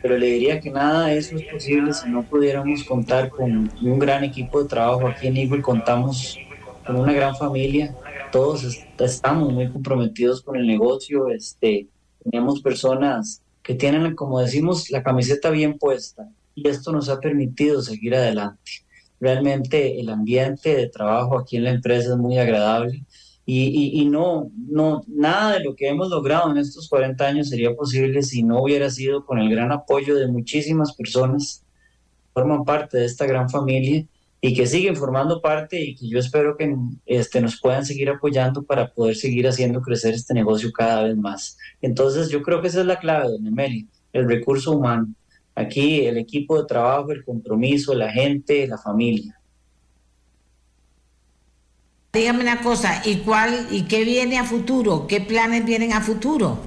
[0.05, 3.99] pero le diría que nada de eso es posible si no pudiéramos contar con un
[3.99, 5.09] gran equipo de trabajo.
[5.09, 6.39] Aquí en Eagle contamos
[6.87, 7.97] con una gran familia,
[8.31, 11.89] todos estamos muy comprometidos con el negocio, este,
[12.23, 17.81] tenemos personas que tienen, como decimos, la camiseta bien puesta y esto nos ha permitido
[17.81, 18.73] seguir adelante.
[19.19, 23.05] Realmente el ambiente de trabajo aquí en la empresa es muy agradable
[23.47, 28.23] y, no, no, nada de lo que hemos logrado en estos 40 años sería posible
[28.23, 31.63] si no hubiera sido con el gran apoyo de muchísimas personas
[32.23, 34.07] que forman parte de esta gran familia
[34.41, 36.75] y que siguen formando parte y que yo espero que
[37.07, 41.59] este, nos puedan seguir apoyando para poder seguir haciendo crecer este negocio cada vez más.
[41.83, 45.09] Entonces yo creo que esa es la clave, don Emeli, el recurso humano.
[45.55, 49.39] Aquí el equipo de trabajo, el compromiso, la gente, la familia.
[52.15, 55.09] Dígame una cosa, ¿y cuál y qué viene a futuro?
[55.09, 56.61] ¿Qué planes vienen a futuro?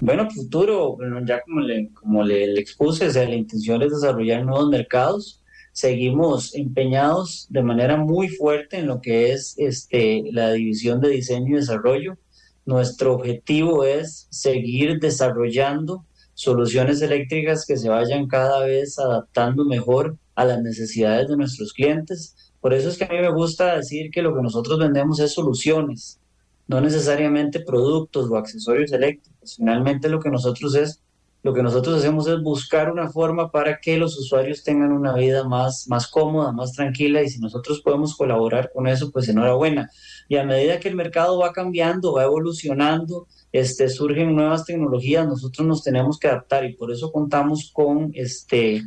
[0.00, 4.42] Bueno, futuro, bueno, ya como le, como le, expuse, o sea, la intención es desarrollar
[4.42, 5.42] nuevos mercados.
[5.72, 11.48] Seguimos empeñados de manera muy fuerte en lo que es este, la división de diseño
[11.48, 12.16] y desarrollo.
[12.64, 20.46] Nuestro objetivo es seguir desarrollando soluciones eléctricas que se vayan cada vez adaptando mejor a
[20.46, 24.22] las necesidades de nuestros clientes por eso es que a mí me gusta decir que
[24.22, 26.20] lo que nosotros vendemos es soluciones,
[26.68, 29.56] no necesariamente productos o accesorios eléctricos.
[29.56, 31.00] Finalmente lo que nosotros es
[31.42, 35.42] lo que nosotros hacemos es buscar una forma para que los usuarios tengan una vida
[35.48, 39.88] más, más cómoda, más tranquila y si nosotros podemos colaborar con eso, pues enhorabuena.
[40.28, 45.66] Y a medida que el mercado va cambiando, va evolucionando, este, surgen nuevas tecnologías, nosotros
[45.66, 48.82] nos tenemos que adaptar y por eso contamos con este,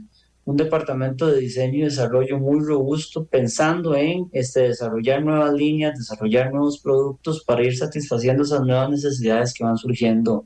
[0.46, 6.52] un departamento de diseño y desarrollo muy robusto, pensando en este, desarrollar nuevas líneas, desarrollar
[6.52, 10.46] nuevos productos para ir satisfaciendo esas nuevas necesidades que van surgiendo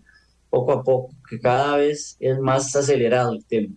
[0.49, 3.73] poco a poco, que cada vez es más acelerado el tema.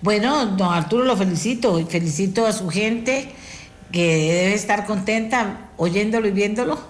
[0.00, 3.28] Bueno, don Arturo lo felicito y felicito a su gente
[3.92, 6.80] que debe estar contenta oyéndolo y viéndolo,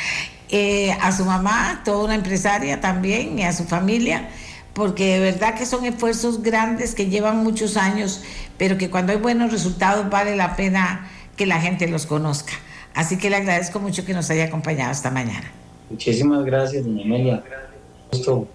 [0.48, 4.30] eh, a su mamá, toda una empresaria también, y a su familia
[4.74, 8.22] porque de verdad que son esfuerzos grandes que llevan muchos años,
[8.58, 12.52] pero que cuando hay buenos resultados vale la pena que la gente los conozca.
[12.94, 15.50] Así que le agradezco mucho que nos haya acompañado esta mañana.
[15.90, 17.44] Muchísimas gracias, doña Amelia.
[18.10, 18.48] Gusto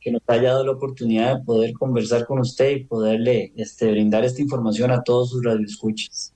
[0.00, 4.24] que nos haya dado la oportunidad de poder conversar con usted y poderle este, brindar
[4.24, 6.32] esta información a todos sus radioescuchas.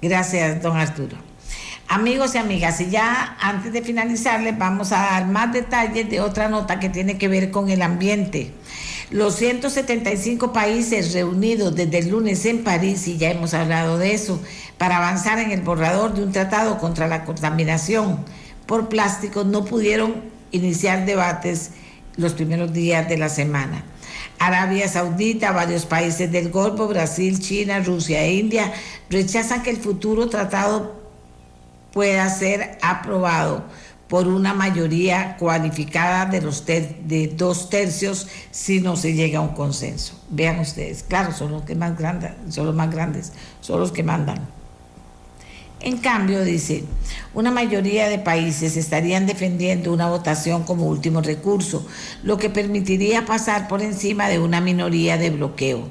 [0.00, 1.16] Gracias, don Arturo.
[1.90, 6.20] Amigos y amigas, y ya antes de finalizar les vamos a dar más detalles de
[6.20, 8.52] otra nota que tiene que ver con el ambiente.
[9.10, 14.38] Los 175 países reunidos desde el lunes en París, y ya hemos hablado de eso,
[14.76, 18.22] para avanzar en el borrador de un tratado contra la contaminación
[18.66, 21.70] por plástico, no pudieron iniciar debates
[22.16, 23.82] los primeros días de la semana.
[24.38, 28.74] Arabia Saudita, varios países del Golfo, Brasil, China, Rusia e India
[29.08, 30.97] rechazan que el futuro tratado
[31.98, 33.64] pueda ser aprobado
[34.06, 39.48] por una mayoría cualificada de los de dos tercios si no se llega a un
[39.48, 40.14] consenso.
[40.30, 44.04] Vean ustedes, claro, son los que más grandes, son los más grandes, son los que
[44.04, 44.46] mandan.
[45.80, 46.84] En cambio, dice,
[47.34, 51.84] una mayoría de países estarían defendiendo una votación como último recurso,
[52.22, 55.88] lo que permitiría pasar por encima de una minoría de bloqueo.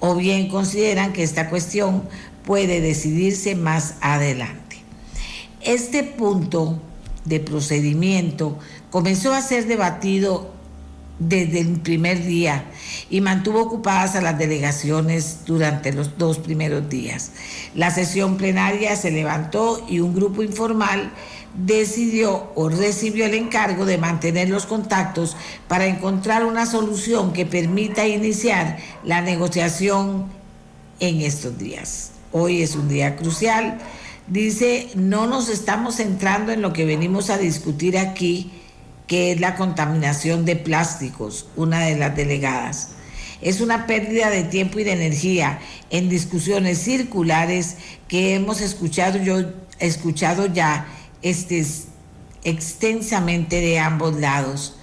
[0.00, 2.02] O bien consideran que esta cuestión
[2.44, 4.65] puede decidirse más adelante.
[5.66, 6.80] Este punto
[7.24, 8.56] de procedimiento
[8.88, 10.52] comenzó a ser debatido
[11.18, 12.66] desde el primer día
[13.10, 17.32] y mantuvo ocupadas a las delegaciones durante los dos primeros días.
[17.74, 21.10] La sesión plenaria se levantó y un grupo informal
[21.56, 25.36] decidió o recibió el encargo de mantener los contactos
[25.66, 30.26] para encontrar una solución que permita iniciar la negociación
[31.00, 32.12] en estos días.
[32.30, 33.80] Hoy es un día crucial.
[34.28, 38.50] Dice, no nos estamos centrando en lo que venimos a discutir aquí,
[39.06, 42.88] que es la contaminación de plásticos, una de las delegadas.
[43.40, 47.76] Es una pérdida de tiempo y de energía en discusiones circulares
[48.08, 49.36] que hemos escuchado, yo,
[49.78, 50.88] escuchado ya
[51.22, 51.64] este,
[52.42, 54.74] extensamente de ambos lados.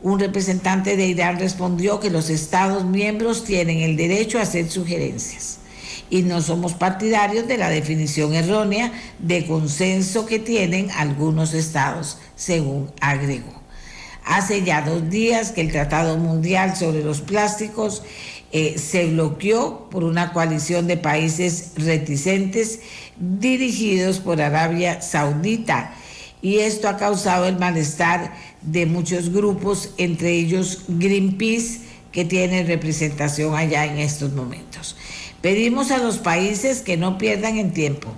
[0.00, 5.59] Un representante de Irán respondió que los Estados miembros tienen el derecho a hacer sugerencias
[6.10, 12.90] y no somos partidarios de la definición errónea de consenso que tienen algunos estados, según
[13.00, 13.60] agregó.
[14.24, 18.02] Hace ya dos días que el Tratado Mundial sobre los Plásticos
[18.52, 22.80] eh, se bloqueó por una coalición de países reticentes
[23.16, 25.94] dirigidos por Arabia Saudita
[26.42, 31.80] y esto ha causado el malestar de muchos grupos, entre ellos Greenpeace,
[32.12, 34.96] que tiene representación allá en estos momentos.
[35.40, 38.12] Pedimos a los países que no pierdan el tiempo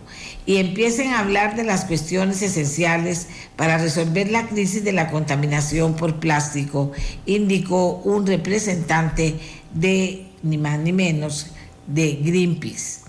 [0.44, 5.94] y empiecen a hablar de las cuestiones esenciales para resolver la crisis de la contaminación
[5.94, 6.90] por plástico,
[7.24, 9.36] indicó un representante
[9.72, 11.46] de ni más ni menos
[11.86, 13.02] de Greenpeace.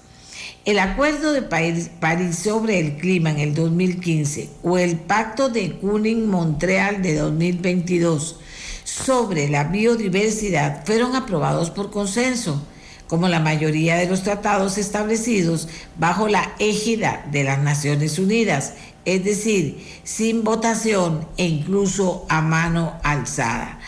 [0.65, 7.02] El Acuerdo de París sobre el Clima en el 2015 o el Pacto de Kuning-Montreal
[7.02, 8.40] de 2022
[8.84, 12.61] sobre la biodiversidad fueron aprobados por consenso
[13.08, 15.68] como la mayoría de los tratados establecidos
[15.98, 18.74] bajo la égida de las Naciones Unidas,
[19.06, 23.80] es decir, sin votación e incluso a mano alzada.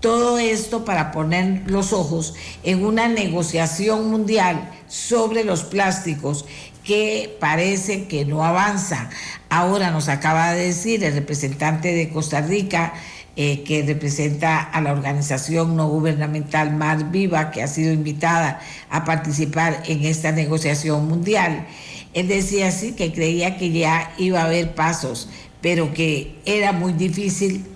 [0.00, 6.44] Todo esto para poner los ojos en una negociación mundial sobre los plásticos
[6.84, 9.10] que parece que no avanza.
[9.48, 12.94] Ahora nos acaba de decir el representante de Costa Rica,
[13.38, 19.04] eh, que representa a la organización no gubernamental Mar Viva, que ha sido invitada a
[19.04, 21.66] participar en esta negociación mundial.
[22.14, 25.28] Él decía así que creía que ya iba a haber pasos,
[25.60, 27.66] pero que era muy difícil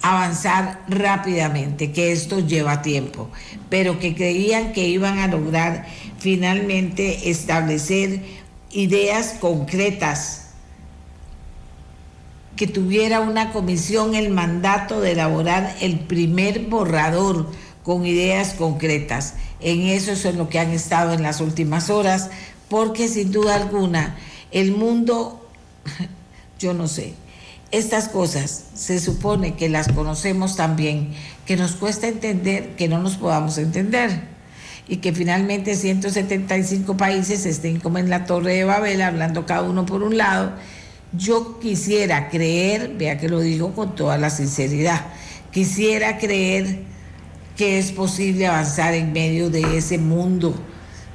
[0.00, 3.28] avanzar rápidamente, que esto lleva tiempo,
[3.68, 5.86] pero que creían que iban a lograr
[6.18, 8.22] finalmente establecer
[8.70, 10.49] ideas concretas
[12.56, 17.50] que tuviera una comisión el mandato de elaborar el primer borrador
[17.82, 19.34] con ideas concretas.
[19.60, 22.30] En eso es en lo que han estado en las últimas horas,
[22.68, 24.16] porque sin duda alguna
[24.50, 25.48] el mundo,
[26.58, 27.14] yo no sé,
[27.70, 31.14] estas cosas se supone que las conocemos también,
[31.46, 34.28] que nos cuesta entender que no nos podamos entender
[34.88, 39.86] y que finalmente 175 países estén como en la Torre de Babel hablando cada uno
[39.86, 40.52] por un lado
[41.12, 45.06] yo quisiera creer, vea que lo digo con toda la sinceridad,
[45.50, 46.82] quisiera creer
[47.56, 50.54] que es posible avanzar en medio de ese mundo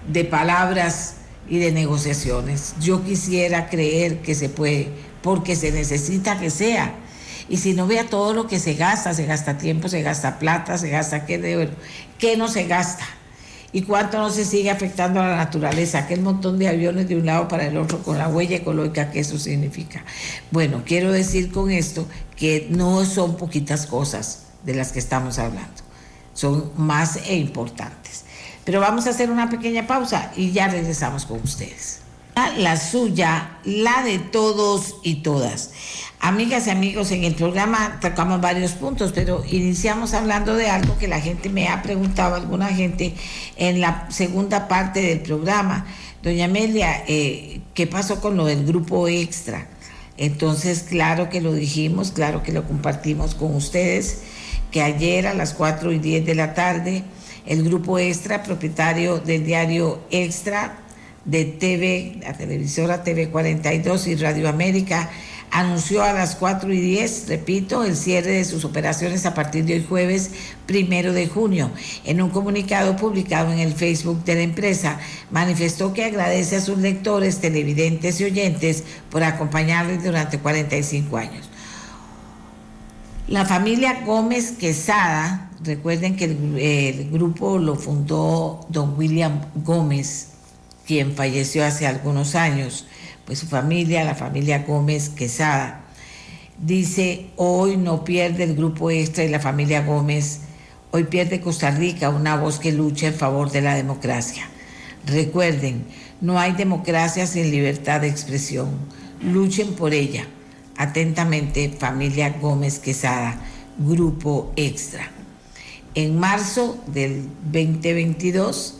[0.07, 1.15] de palabras
[1.49, 2.75] y de negociaciones.
[2.79, 4.89] Yo quisiera creer que se puede,
[5.21, 6.93] porque se necesita que sea.
[7.47, 10.77] Y si no vea todo lo que se gasta, se gasta tiempo, se gasta plata,
[10.77, 11.69] se gasta qué,
[12.17, 13.05] qué no se gasta
[13.75, 17.25] y cuánto no se sigue afectando a la naturaleza, aquel montón de aviones de un
[17.25, 20.05] lado para el otro con la huella ecológica que eso significa.
[20.49, 22.07] Bueno, quiero decir con esto
[22.37, 25.83] que no son poquitas cosas de las que estamos hablando,
[26.33, 28.23] son más e importantes.
[28.63, 32.04] Pero vamos a hacer una pequeña pausa y ya regresamos con ustedes.
[32.35, 35.71] La suya, la de todos y todas.
[36.19, 41.07] Amigas y amigos, en el programa tocamos varios puntos, pero iniciamos hablando de algo que
[41.07, 43.15] la gente me ha preguntado, alguna gente
[43.55, 45.85] en la segunda parte del programa.
[46.23, 49.69] Doña Amelia, eh, ¿qué pasó con lo del grupo extra?
[50.17, 54.23] Entonces, claro que lo dijimos, claro que lo compartimos con ustedes,
[54.71, 57.05] que ayer a las 4 y 10 de la tarde,
[57.45, 60.84] el grupo extra, propietario del diario Extra,
[61.25, 65.09] de TV, la televisora TV 42 y Radio América,
[65.51, 69.75] anunció a las 4 y 10, repito, el cierre de sus operaciones a partir de
[69.75, 70.31] hoy jueves
[70.65, 71.71] primero de junio.
[72.03, 74.99] En un comunicado publicado en el Facebook de la empresa,
[75.31, 81.49] manifestó que agradece a sus lectores, televidentes y oyentes por acompañarles durante 45 años.
[83.27, 90.34] La familia Gómez Quesada, recuerden que el, el grupo lo fundó don William Gómez,
[90.85, 92.87] quien falleció hace algunos años
[93.25, 95.85] pues su familia, la familia Gómez Quesada,
[96.57, 100.39] Dice, hoy no pierde el grupo extra y la familia Gómez,
[100.91, 104.47] hoy pierde Costa Rica una voz que lucha en favor de la democracia.
[105.05, 105.83] Recuerden,
[106.21, 108.69] no hay democracia sin libertad de expresión.
[109.21, 110.27] Luchen por ella.
[110.77, 113.37] Atentamente, familia Gómez Quesada,
[113.77, 115.11] Grupo Extra.
[115.93, 118.79] En marzo del 2022,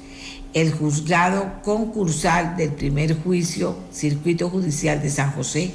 [0.56, 5.72] el juzgado concursal del primer juicio, Circuito Judicial de San José,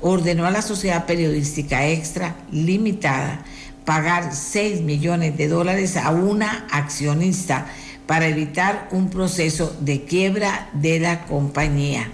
[0.00, 3.44] ordenó a la Sociedad Periodística Extra Limitada
[3.84, 7.66] pagar 6 millones de dólares a una accionista
[8.06, 12.10] para evitar un proceso de quiebra de la compañía.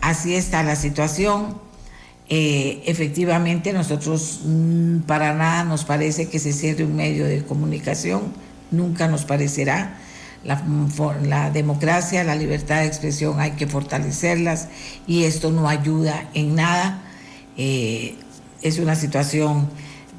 [0.00, 1.58] Así está la situación.
[2.28, 8.22] Eh, efectivamente, nosotros mm, para nada nos parece que se cierre un medio de comunicación,
[8.70, 9.98] nunca nos parecerá.
[10.46, 10.62] La,
[11.24, 14.68] la, democracia, la libertad de expresión hay que fortalecerlas
[15.06, 17.02] y esto no ayuda en nada.
[17.56, 18.14] Eh,
[18.62, 19.68] es una situación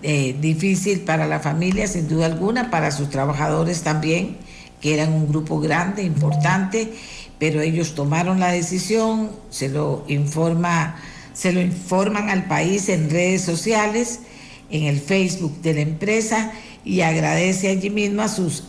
[0.03, 4.37] eh, difícil para la familia, sin duda alguna, para sus trabajadores también
[4.81, 6.93] que eran un grupo grande, importante,
[7.39, 10.95] pero ellos tomaron la decisión, se lo informa,
[11.33, 14.21] se lo informan al país en redes sociales,
[14.69, 16.51] en el Facebook de la empresa
[16.83, 18.63] y agradece allí mismo a sus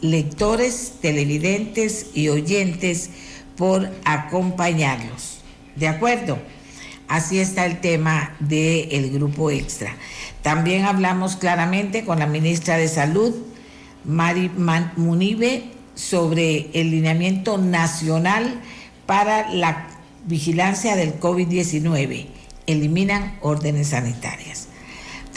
[0.00, 3.10] lectores, televidentes y oyentes
[3.56, 5.40] por acompañarlos.
[5.76, 6.38] ¿De acuerdo?
[7.08, 9.96] Así está el tema del grupo extra.
[10.42, 13.34] También hablamos claramente con la ministra de Salud,
[14.04, 14.50] Mari
[14.96, 15.64] Munibe
[15.94, 18.60] sobre el lineamiento nacional
[19.06, 19.88] para la
[20.26, 22.26] vigilancia del COVID-19.
[22.66, 24.67] Eliminan órdenes sanitarias.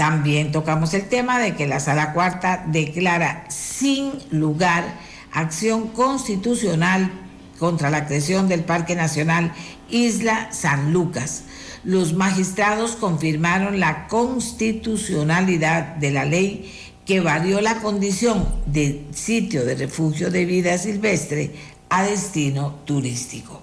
[0.02, 4.84] También tocamos el tema de que la Sala Cuarta declara sin lugar
[5.32, 7.11] acción constitucional
[7.60, 9.53] contra la creación del Parque Nacional
[9.91, 11.44] Isla San Lucas.
[11.84, 16.73] Los magistrados confirmaron la constitucionalidad de la ley
[17.06, 21.52] que varió la condición de sitio de refugio de vida silvestre
[21.90, 23.61] a destino turístico.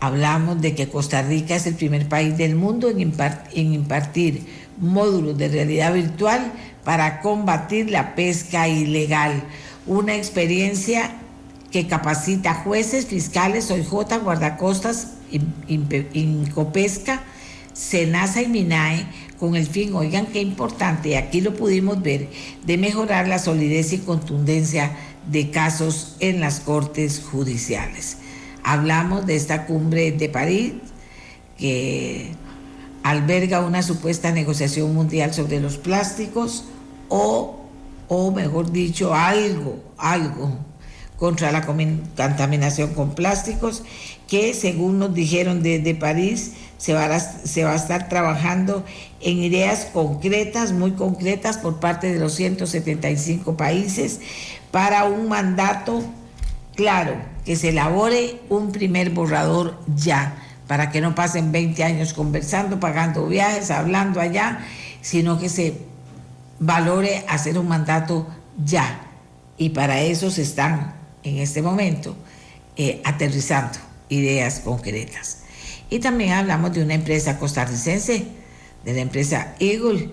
[0.00, 3.00] Hablamos de que Costa Rica es el primer país del mundo en,
[3.72, 4.46] impartir
[4.78, 6.52] módulos de realidad virtual
[6.84, 9.42] para combatir la pesca ilegal,
[9.86, 11.10] una experiencia
[11.72, 15.14] que capacita jueces, fiscales, OIJ, guardacostas,
[15.68, 17.22] Incopesca,
[17.72, 19.06] Senasa y MINAE
[19.38, 22.28] con el fin, oigan qué importante, aquí lo pudimos ver,
[22.64, 24.96] de mejorar la solidez y contundencia
[25.30, 28.16] de casos en las cortes judiciales.
[28.62, 30.74] Hablamos de esta cumbre de París
[31.58, 32.30] que
[33.02, 36.64] alberga una supuesta negociación mundial sobre los plásticos
[37.08, 37.64] o,
[38.08, 40.58] o mejor dicho, algo, algo
[41.16, 43.82] contra la contaminación con plásticos
[44.28, 48.84] que según nos dijeron desde París, se va, a, se va a estar trabajando
[49.20, 54.20] en ideas concretas, muy concretas por parte de los 175 países
[54.70, 56.04] para un mandato
[56.76, 57.16] claro,
[57.48, 63.26] que se elabore un primer borrador ya, para que no pasen 20 años conversando, pagando
[63.26, 64.66] viajes, hablando allá,
[65.00, 65.78] sino que se
[66.58, 68.28] valore hacer un mandato
[68.62, 69.00] ya.
[69.56, 72.14] Y para eso se están en este momento
[72.76, 73.78] eh, aterrizando
[74.10, 75.38] ideas concretas.
[75.88, 78.26] Y también hablamos de una empresa costarricense,
[78.84, 80.10] de la empresa Eagle,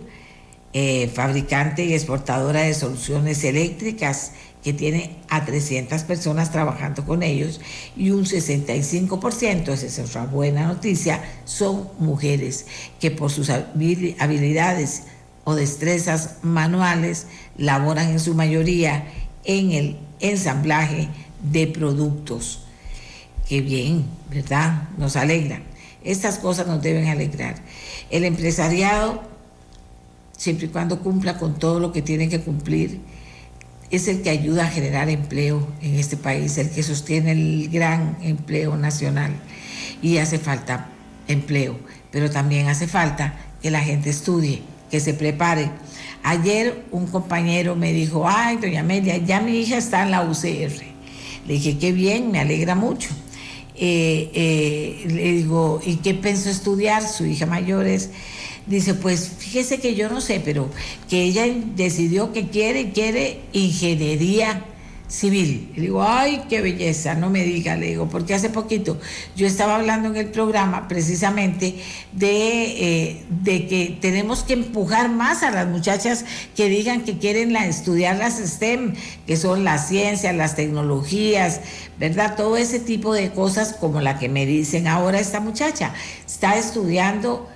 [0.72, 4.32] eh, fabricante y exportadora de soluciones eléctricas
[4.66, 7.62] que tiene a 300 personas trabajando con ellos
[7.96, 12.66] y un 65%, esa es otra buena noticia, son mujeres
[13.00, 15.04] que por sus habilidades
[15.44, 19.08] o destrezas manuales laboran en su mayoría
[19.44, 21.10] en el ensamblaje
[21.44, 22.66] de productos
[23.48, 24.90] Qué bien, ¿verdad?
[24.98, 25.62] Nos alegra.
[26.04, 27.56] Estas cosas nos deben alegrar.
[28.10, 29.22] El empresariado,
[30.36, 33.02] siempre y cuando cumpla con todo lo que tiene que cumplir,
[33.92, 38.18] es el que ayuda a generar empleo en este país, el que sostiene el gran
[38.22, 39.34] empleo nacional.
[40.02, 40.90] Y hace falta
[41.28, 41.78] empleo,
[42.12, 45.70] pero también hace falta que la gente estudie, que se prepare.
[46.24, 50.84] Ayer un compañero me dijo, ay, doña Amelia, ya mi hija está en la UCR.
[51.48, 53.10] Le dije, qué bien, me alegra mucho.
[53.76, 57.08] Eh, eh, le digo, ¿y qué pensó estudiar?
[57.08, 58.10] Su hija mayor es,
[58.66, 60.70] dice, pues fíjese que yo no sé, pero
[61.10, 64.64] que ella decidió que quiere, quiere ingeniería
[65.08, 65.72] civil.
[65.76, 69.00] Y digo, ay, qué belleza, no me diga, le digo, porque hace poquito
[69.36, 71.76] yo estaba hablando en el programa precisamente
[72.12, 76.26] de, eh, de que tenemos que empujar más a las muchachas
[76.56, 78.96] que digan que quieren estudiar las STEM,
[79.28, 81.62] que son las ciencias, las tecnologías,
[82.00, 82.36] ¿verdad?
[82.36, 85.94] Todo ese tipo de cosas como la que me dicen ahora esta muchacha.
[86.26, 87.48] Está estudiando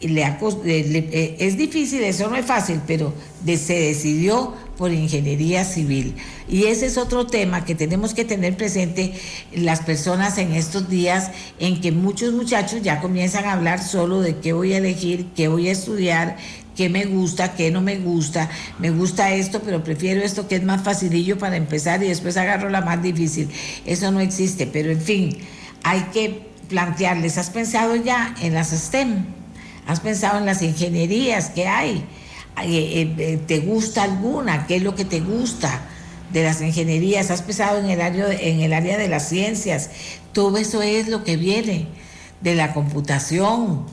[0.00, 3.12] le, eh, es difícil, eso no es fácil, pero
[3.44, 6.14] se decidió por ingeniería civil.
[6.48, 9.12] Y ese es otro tema que tenemos que tener presente
[9.52, 14.36] las personas en estos días en que muchos muchachos ya comienzan a hablar solo de
[14.38, 16.38] qué voy a elegir, qué voy a estudiar,
[16.76, 18.48] qué me gusta, qué no me gusta,
[18.78, 22.70] me gusta esto, pero prefiero esto que es más facilillo para empezar y después agarro
[22.70, 23.50] la más difícil.
[23.84, 25.38] Eso no existe, pero en fin,
[25.82, 29.39] hay que plantearles, ¿has pensado ya en las STEM?
[29.86, 32.04] ¿Has pensado en las ingenierías que hay?
[32.62, 34.66] Eh, eh, ¿Te gusta alguna?
[34.66, 35.80] ¿Qué es lo que te gusta
[36.32, 37.30] de las ingenierías?
[37.30, 39.90] ¿Has pensado en el área, en el área de las ciencias?
[40.32, 41.88] Todo eso es lo que viene
[42.40, 43.86] de la computación.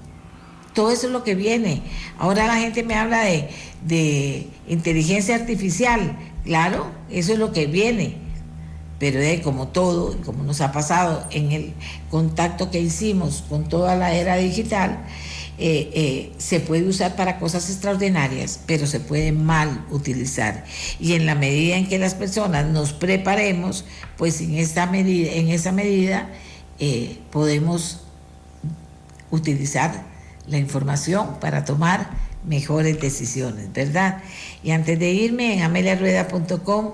[0.74, 1.82] Todo eso es lo que viene.
[2.20, 3.50] Ahora la gente me habla de,
[3.86, 6.18] de inteligencia artificial.
[6.44, 8.28] Claro, eso es lo que viene.
[9.00, 11.74] Pero como todo, como nos ha pasado en el
[12.10, 15.06] contacto que hicimos con toda la era digital,
[15.60, 20.64] eh, eh, se puede usar para cosas extraordinarias, pero se puede mal utilizar.
[21.00, 23.84] Y en la medida en que las personas nos preparemos,
[24.18, 26.30] pues en, esta medida, en esa medida
[26.78, 28.02] eh, podemos
[29.32, 30.06] utilizar
[30.46, 32.12] la información para tomar
[32.46, 34.22] mejores decisiones, ¿verdad?
[34.64, 36.94] Y antes de irme, en ameliarueda.com,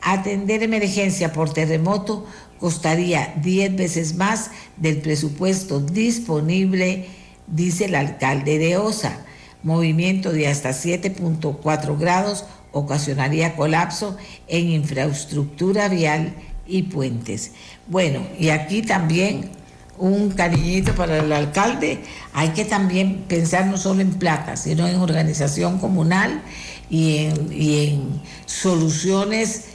[0.00, 2.26] atender emergencia por terremoto
[2.60, 7.08] costaría 10 veces más del presupuesto disponible
[7.46, 9.18] dice el alcalde de Osa.
[9.62, 14.16] Movimiento de hasta 7.4 grados ocasionaría colapso
[14.48, 16.34] en infraestructura vial
[16.66, 17.52] y puentes.
[17.86, 19.50] Bueno, y aquí también
[19.98, 22.00] un cariñito para el alcalde.
[22.32, 26.42] Hay que también pensar no solo en plata, sino en organización comunal
[26.90, 29.66] y en, y en soluciones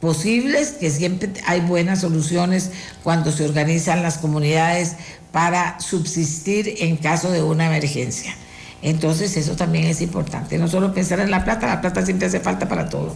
[0.00, 2.70] posibles, que siempre hay buenas soluciones
[3.02, 4.96] cuando se organizan las comunidades
[5.32, 8.34] para subsistir en caso de una emergencia.
[8.82, 12.40] Entonces eso también es importante, no solo pensar en la plata, la plata siempre hace
[12.40, 13.14] falta para todo.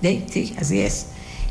[0.00, 1.06] Sí, así es.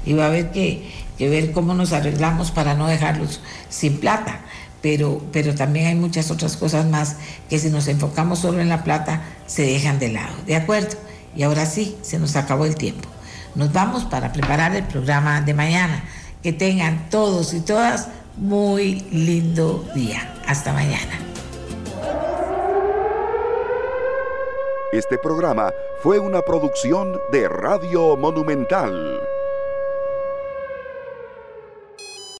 [0.06, 0.90] Y va a haber que,
[1.20, 4.40] ver cómo nos arreglamos para no dejarlos sin plata.
[4.82, 7.18] Pero, pero también hay muchas otras cosas más
[7.50, 10.34] que si nos enfocamos solo en la plata se dejan de lado.
[10.46, 10.96] ¿De acuerdo?
[11.36, 13.10] Y ahora sí, se nos acabó el tiempo.
[13.56, 16.04] Nos vamos para preparar el programa de mañana.
[16.42, 18.08] Que tengan todos y todas
[18.38, 20.34] muy lindo día.
[20.48, 21.20] Hasta mañana.
[24.94, 29.20] Este programa fue una producción de Radio Monumental.